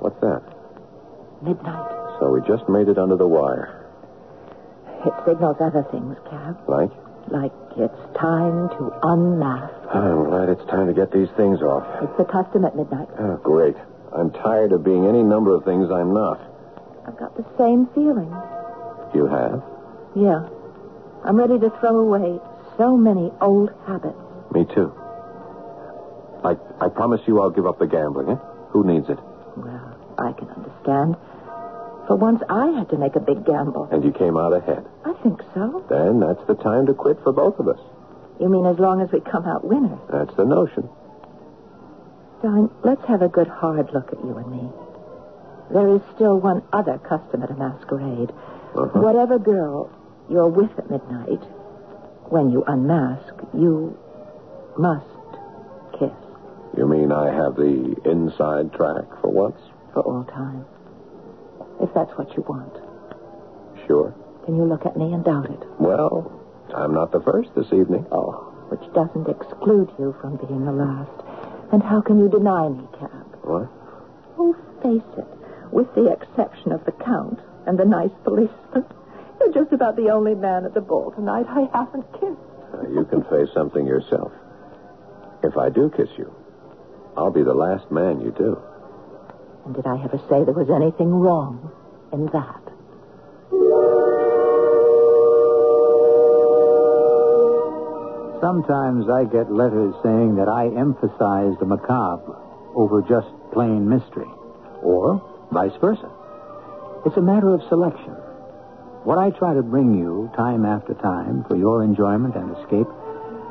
What's 0.00 0.20
that? 0.20 0.42
Midnight. 1.42 1.90
So 2.20 2.30
we 2.30 2.40
just 2.46 2.68
made 2.68 2.88
it 2.88 2.98
under 2.98 3.16
the 3.16 3.26
wire. 3.26 3.86
It 5.06 5.14
signals 5.26 5.56
other 5.60 5.86
things, 5.90 6.16
Cab. 6.28 6.58
Like? 6.68 6.90
Like 7.30 7.52
it's 7.76 8.00
time 8.18 8.68
to 8.78 8.90
unmask. 9.02 9.72
I'm 9.94 10.24
glad 10.24 10.48
it's 10.48 10.64
time 10.66 10.86
to 10.88 10.94
get 10.94 11.12
these 11.12 11.28
things 11.36 11.60
off. 11.62 11.86
It's 12.02 12.16
the 12.18 12.24
custom 12.24 12.64
at 12.64 12.74
midnight. 12.74 13.08
Oh, 13.18 13.36
great. 13.42 13.76
I'm 14.16 14.30
tired 14.32 14.72
of 14.72 14.82
being 14.82 15.06
any 15.06 15.22
number 15.22 15.54
of 15.54 15.64
things 15.64 15.90
I'm 15.90 16.12
not. 16.14 16.40
I've 17.06 17.18
got 17.18 17.36
the 17.36 17.44
same 17.58 17.86
feeling. 17.94 18.32
You 19.14 19.26
have? 19.26 19.62
Yeah. 20.16 20.48
I'm 21.24 21.36
ready 21.36 21.58
to 21.58 21.70
throw 21.80 22.00
away 22.00 22.40
so 22.76 22.96
many 22.96 23.30
old 23.40 23.70
habits. 23.86 24.16
Me 24.52 24.64
too. 24.74 24.92
I, 26.44 26.56
I 26.80 26.88
promise 26.88 27.20
you 27.26 27.40
I'll 27.40 27.50
give 27.50 27.66
up 27.66 27.78
the 27.78 27.86
gambling, 27.86 28.30
eh? 28.30 28.36
Who 28.70 28.84
needs 28.86 29.08
it? 29.08 29.18
I 30.18 30.32
can 30.32 30.48
understand. 30.50 31.16
For 32.06 32.16
once, 32.16 32.42
I 32.48 32.66
had 32.78 32.88
to 32.90 32.96
make 32.98 33.16
a 33.16 33.20
big 33.20 33.44
gamble. 33.44 33.88
And 33.92 34.02
you 34.02 34.12
came 34.12 34.36
out 34.36 34.52
ahead. 34.52 34.84
I 35.04 35.12
think 35.22 35.40
so. 35.54 35.84
Then 35.88 36.20
that's 36.20 36.44
the 36.46 36.54
time 36.54 36.86
to 36.86 36.94
quit 36.94 37.18
for 37.22 37.32
both 37.32 37.58
of 37.58 37.68
us. 37.68 37.80
You 38.40 38.48
mean 38.48 38.66
as 38.66 38.78
long 38.78 39.00
as 39.00 39.10
we 39.12 39.20
come 39.20 39.44
out 39.44 39.64
winners? 39.64 39.98
That's 40.10 40.34
the 40.36 40.44
notion. 40.44 40.88
Darling, 42.42 42.70
let's 42.84 43.04
have 43.08 43.20
a 43.22 43.28
good 43.28 43.48
hard 43.48 43.90
look 43.92 44.12
at 44.12 44.24
you 44.24 44.36
and 44.36 44.50
me. 44.50 44.70
There 45.70 45.88
is 45.96 46.00
still 46.14 46.38
one 46.40 46.62
other 46.72 46.98
custom 46.98 47.42
at 47.42 47.50
a 47.50 47.54
masquerade. 47.54 48.30
Uh-huh. 48.74 49.00
Whatever 49.00 49.38
girl 49.38 49.90
you're 50.30 50.48
with 50.48 50.70
at 50.78 50.88
midnight, 50.90 51.42
when 52.30 52.50
you 52.50 52.64
unmask, 52.66 53.34
you 53.52 53.98
must 54.78 55.04
kiss 55.98 56.14
You 56.76 56.86
mean 56.86 57.10
I 57.10 57.26
have 57.34 57.56
the 57.56 57.96
inside 58.04 58.72
track 58.72 59.04
for 59.20 59.30
once? 59.32 59.60
For 59.92 60.00
all 60.02 60.24
time. 60.24 60.64
If 61.80 61.92
that's 61.94 62.10
what 62.18 62.36
you 62.36 62.42
want. 62.48 62.74
Sure. 63.86 64.14
Can 64.44 64.56
you 64.56 64.64
look 64.64 64.86
at 64.86 64.96
me 64.96 65.12
and 65.12 65.24
doubt 65.24 65.50
it? 65.50 65.62
Well, 65.78 66.32
I'm 66.74 66.94
not 66.94 67.12
the 67.12 67.20
first 67.20 67.50
this 67.54 67.72
evening. 67.72 68.06
Oh, 68.12 68.44
which 68.68 68.84
doesn't 68.92 69.28
exclude 69.28 69.90
you 69.98 70.14
from 70.20 70.36
being 70.36 70.64
the 70.64 70.72
last. 70.72 71.10
And 71.72 71.82
how 71.82 72.00
can 72.00 72.18
you 72.18 72.28
deny 72.28 72.68
me, 72.68 72.84
Cab? 72.98 73.26
What? 73.42 73.68
Oh, 74.38 74.56
face 74.82 75.18
it. 75.18 75.26
With 75.72 75.92
the 75.94 76.10
exception 76.12 76.72
of 76.72 76.84
the 76.84 76.92
Count 76.92 77.40
and 77.66 77.78
the 77.78 77.84
nice 77.84 78.12
policeman, 78.24 78.84
you're 79.40 79.52
just 79.52 79.72
about 79.72 79.96
the 79.96 80.10
only 80.10 80.34
man 80.34 80.64
at 80.64 80.74
the 80.74 80.80
ball 80.80 81.12
tonight 81.12 81.46
I 81.48 81.68
haven't 81.76 82.10
kissed. 82.12 82.40
Uh, 82.74 82.88
you 82.88 83.04
can 83.08 83.22
face 83.24 83.48
something 83.54 83.86
yourself. 83.86 84.32
If 85.42 85.56
I 85.56 85.68
do 85.70 85.90
kiss 85.96 86.08
you, 86.16 86.32
I'll 87.16 87.30
be 87.30 87.42
the 87.42 87.54
last 87.54 87.90
man 87.90 88.20
you 88.20 88.32
do. 88.36 88.60
And 89.68 89.76
did 89.76 89.86
I 89.86 90.02
ever 90.02 90.16
say 90.30 90.48
there 90.48 90.56
was 90.56 90.72
anything 90.72 91.12
wrong 91.12 91.60
in 92.10 92.24
that? 92.32 92.64
Sometimes 98.40 99.10
I 99.12 99.28
get 99.28 99.52
letters 99.52 99.92
saying 100.02 100.36
that 100.36 100.48
I 100.48 100.72
emphasize 100.72 101.52
the 101.60 101.66
macabre 101.68 102.32
over 102.72 103.02
just 103.02 103.28
plain 103.52 103.86
mystery, 103.86 104.30
or 104.80 105.20
vice 105.52 105.76
versa. 105.82 106.08
It's 107.04 107.18
a 107.18 107.20
matter 107.20 107.52
of 107.52 107.60
selection. 107.68 108.16
What 109.04 109.18
I 109.18 109.36
try 109.36 109.52
to 109.52 109.62
bring 109.62 109.92
you 109.92 110.32
time 110.34 110.64
after 110.64 110.94
time 110.94 111.44
for 111.44 111.56
your 111.58 111.84
enjoyment 111.84 112.36
and 112.36 112.56
escape 112.56 112.88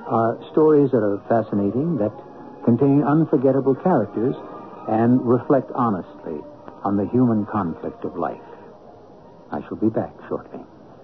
are 0.10 0.42
stories 0.50 0.90
that 0.98 1.06
are 1.06 1.22
fascinating, 1.30 2.02
that 2.02 2.14
contain 2.66 3.04
unforgettable 3.04 3.76
characters, 3.76 4.34
and 4.88 5.22
reflect 5.26 5.72
honestly 5.76 6.40
on 6.84 6.98
the 6.98 7.06
human 7.08 7.46
conflict 7.46 8.04
of 8.06 8.16
life. 8.18 8.42
I 9.52 9.62
shall 9.68 9.78
be 9.78 9.90
back 9.90 10.14
shortly. 10.28 10.60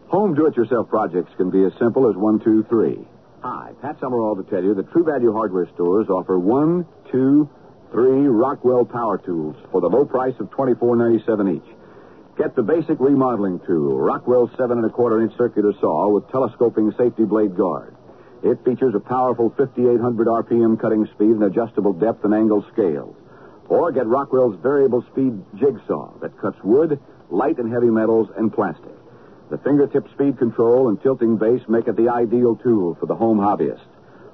Home 0.08 0.34
do-it-yourself 0.36 0.90
projects 0.90 1.32
can 1.38 1.50
be 1.50 1.64
as 1.64 1.74
simple 1.80 2.10
as 2.10 2.16
one, 2.16 2.40
two, 2.40 2.64
three. 2.70 3.00
Hi, 3.42 3.72
Pat 3.82 4.00
Summerall 4.00 4.36
to 4.38 4.44
tell 4.50 4.64
you 4.64 4.74
that 4.76 4.92
True 4.92 5.04
Value 5.04 5.34
Hardware 5.34 5.68
stores 5.74 6.08
offer 6.10 6.40
one, 6.40 6.86
two, 7.12 7.50
three 7.92 8.28
Rockwell 8.28 8.86
power 8.86 9.18
tools 9.18 9.56
for 9.72 9.82
the 9.82 9.88
low 9.88 10.06
price 10.06 10.36
of 10.40 10.50
twenty-four 10.52 10.96
ninety-seven 10.96 11.56
each. 11.56 11.76
Get 12.38 12.56
the 12.56 12.64
basic 12.64 13.00
remodeling 13.00 13.60
tool, 13.68 14.00
Rockwell 14.00 14.50
seven 14.58 14.78
and 14.78 14.86
a 14.86 14.90
quarter 14.90 15.22
inch 15.22 15.36
circular 15.38 15.74
saw 15.80 16.10
with 16.10 16.30
telescoping 16.32 16.92
safety 16.98 17.26
blade 17.26 17.56
guard. 17.56 17.96
It 18.44 18.64
features 18.66 18.94
a 18.96 19.00
powerful 19.00 19.54
5800 19.58 20.28
RPM 20.28 20.80
cutting 20.80 21.06
speed 21.16 21.30
and 21.30 21.44
adjustable 21.44 21.94
depth 21.94 22.26
and 22.26 22.34
angle 22.34 22.66
scales. 22.74 23.16
Or 23.70 23.91
get 23.91 24.05
Rockwell's 24.05 24.59
variable 24.61 25.03
speed 25.11 25.41
jigsaw 25.55 26.18
that 26.20 26.38
cuts 26.39 26.57
wood, 26.64 26.99
light 27.30 27.57
and 27.57 27.72
heavy 27.72 27.89
metals, 27.89 28.30
and 28.38 28.53
plastic. 28.53 28.91
The 29.49 29.57
fingertip 29.57 30.09
speed 30.14 30.38
control 30.38 30.89
and 30.89 31.01
tilting 31.01 31.38
base 31.38 31.61
make 31.68 31.88
it 31.88 31.95
the 31.95 32.09
ideal 32.09 32.55
tool 32.55 32.95
for 32.99 33.05
the 33.05 33.16
home 33.16 33.39
hobbyist. 33.39 33.86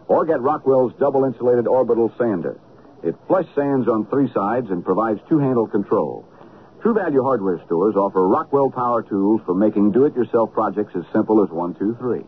Or 0.08 0.26
get 0.26 0.42
Rockwell's 0.42 0.94
double 1.00 1.26
insulated 1.26 1.68
orbital 1.68 2.12
sander. 2.18 2.60
It 3.04 3.16
flush 3.28 3.46
sands 3.56 3.88
on 3.88 4.08
three 4.08 4.32
sides 4.34 4.72
and 4.72 4.84
provides 4.84 5.20
two 5.30 5.40
handle 5.40 5.68
control. 5.68 6.26
True 6.82 6.94
Value 6.94 7.22
hardware 7.22 7.62
stores 7.66 7.96
offer 7.96 8.28
Rockwell 8.28 8.72
power 8.72 9.04
tools 9.04 9.42
for 9.46 9.54
making 9.54 9.92
do 9.92 10.06
it 10.06 10.16
yourself 10.16 10.52
projects 10.54 10.96
as 10.96 11.04
simple 11.14 11.44
as 11.44 11.50
one, 11.50 11.76
two, 11.76 11.96
three. 12.00 12.24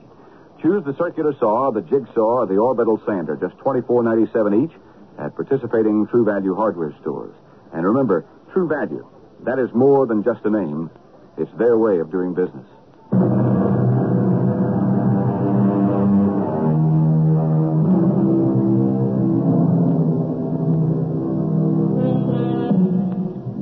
Choose 0.61 0.83
the 0.85 0.95
circular 0.97 1.33
saw, 1.39 1.71
the 1.71 1.81
jigsaw, 1.81 2.41
or 2.41 2.45
the 2.45 2.57
orbital 2.57 3.01
sander, 3.05 3.35
just 3.35 3.57
twenty-four 3.57 4.03
ninety-seven 4.03 4.63
each 4.63 4.71
at 5.17 5.35
participating 5.35 6.07
True 6.07 6.25
Value 6.25 6.55
hardware 6.55 6.93
stores. 7.01 7.33
And 7.73 7.85
remember, 7.85 8.25
True 8.53 8.67
Value, 8.67 9.07
that 9.43 9.59
is 9.59 9.73
more 9.73 10.05
than 10.05 10.23
just 10.23 10.45
a 10.45 10.49
name. 10.49 10.89
It's 11.37 11.51
their 11.57 11.77
way 11.77 11.99
of 11.99 12.11
doing 12.11 12.33
business. 12.33 12.65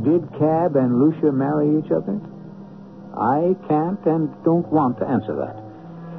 Did 0.03 0.39
Cab 0.39 0.75
and 0.75 0.99
Lucia 0.99 1.31
marry 1.31 1.77
each 1.79 1.91
other? 1.91 2.19
I 3.15 3.55
can't 3.67 4.03
and 4.05 4.31
don't 4.43 4.67
want 4.67 4.97
to 4.99 5.05
answer 5.05 5.35
that. 5.35 5.69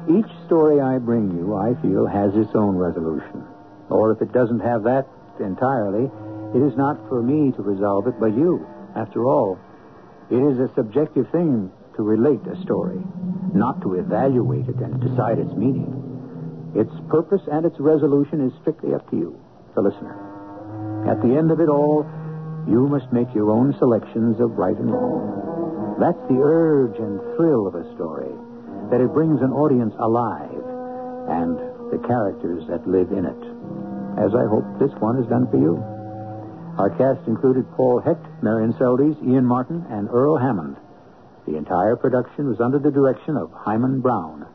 Each 0.09 0.31
story 0.45 0.79
I 0.79 0.97
bring 0.97 1.31
you, 1.37 1.55
I 1.55 1.75
feel, 1.81 2.07
has 2.07 2.35
its 2.35 2.55
own 2.55 2.75
resolution. 2.75 3.43
Or 3.89 4.11
if 4.11 4.21
it 4.21 4.31
doesn't 4.31 4.61
have 4.61 4.83
that 4.83 5.07
entirely, 5.39 6.09
it 6.55 6.61
is 6.61 6.75
not 6.75 6.97
for 7.07 7.21
me 7.21 7.51
to 7.53 7.61
resolve 7.61 8.07
it, 8.07 8.19
but 8.19 8.35
you. 8.35 8.65
After 8.95 9.25
all, 9.25 9.57
it 10.29 10.39
is 10.39 10.59
a 10.59 10.73
subjective 10.75 11.29
thing 11.31 11.71
to 11.95 12.03
relate 12.03 12.41
a 12.47 12.61
story, 12.63 12.99
not 13.53 13.81
to 13.81 13.95
evaluate 13.95 14.67
it 14.67 14.77
and 14.77 14.99
decide 14.99 15.39
its 15.39 15.53
meaning. 15.53 15.91
Its 16.75 16.91
purpose 17.09 17.41
and 17.51 17.65
its 17.65 17.79
resolution 17.79 18.39
is 18.41 18.53
strictly 18.61 18.93
up 18.93 19.09
to 19.09 19.17
you, 19.17 19.39
the 19.75 19.81
listener. 19.81 20.15
At 21.07 21.21
the 21.21 21.35
end 21.35 21.51
of 21.51 21.59
it 21.59 21.67
all, 21.67 22.05
you 22.67 22.87
must 22.87 23.11
make 23.11 23.33
your 23.33 23.51
own 23.51 23.75
selections 23.79 24.39
of 24.39 24.57
right 24.57 24.77
and 24.77 24.91
wrong. 24.91 25.97
That's 25.99 26.21
the 26.29 26.39
urge 26.39 26.97
and 26.97 27.19
thrill 27.35 27.67
of 27.67 27.75
a 27.75 27.83
story, 27.95 28.31
that 28.89 29.01
it 29.01 29.13
brings 29.13 29.41
an 29.41 29.51
audience 29.51 29.93
alive 29.99 30.63
and 31.27 31.57
the 31.91 31.99
characters 32.07 32.63
that 32.69 32.87
live 32.87 33.11
in 33.11 33.25
it, 33.25 33.43
as 34.17 34.33
I 34.35 34.45
hope 34.47 34.65
this 34.79 34.91
one 34.99 35.17
has 35.17 35.27
done 35.27 35.47
for 35.49 35.57
you. 35.57 35.77
Our 36.77 36.89
cast 36.97 37.27
included 37.27 37.69
Paul 37.75 37.99
Hecht, 37.99 38.25
Marian 38.41 38.73
Seldes, 38.73 39.21
Ian 39.23 39.45
Martin, 39.45 39.85
and 39.89 40.09
Earl 40.09 40.37
Hammond. 40.37 40.77
The 41.47 41.57
entire 41.57 41.95
production 41.95 42.47
was 42.47 42.61
under 42.61 42.79
the 42.79 42.91
direction 42.91 43.35
of 43.35 43.51
Himan 43.51 44.01
Brown. 44.01 44.45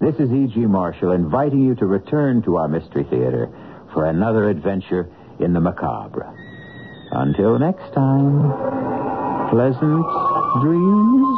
This 0.00 0.14
is 0.16 0.30
E.G. 0.30 0.60
Marshall 0.60 1.12
inviting 1.12 1.64
you 1.64 1.74
to 1.76 1.86
return 1.86 2.42
to 2.42 2.56
our 2.56 2.68
Mystery 2.68 3.04
Theater 3.04 3.50
for 3.92 4.06
another 4.06 4.48
adventure 4.48 5.10
in 5.40 5.52
the 5.52 5.60
macabre. 5.60 6.32
Until 7.10 7.58
next 7.58 7.92
time, 7.94 8.52
pleasant 9.50 10.04
dreams. 10.62 11.37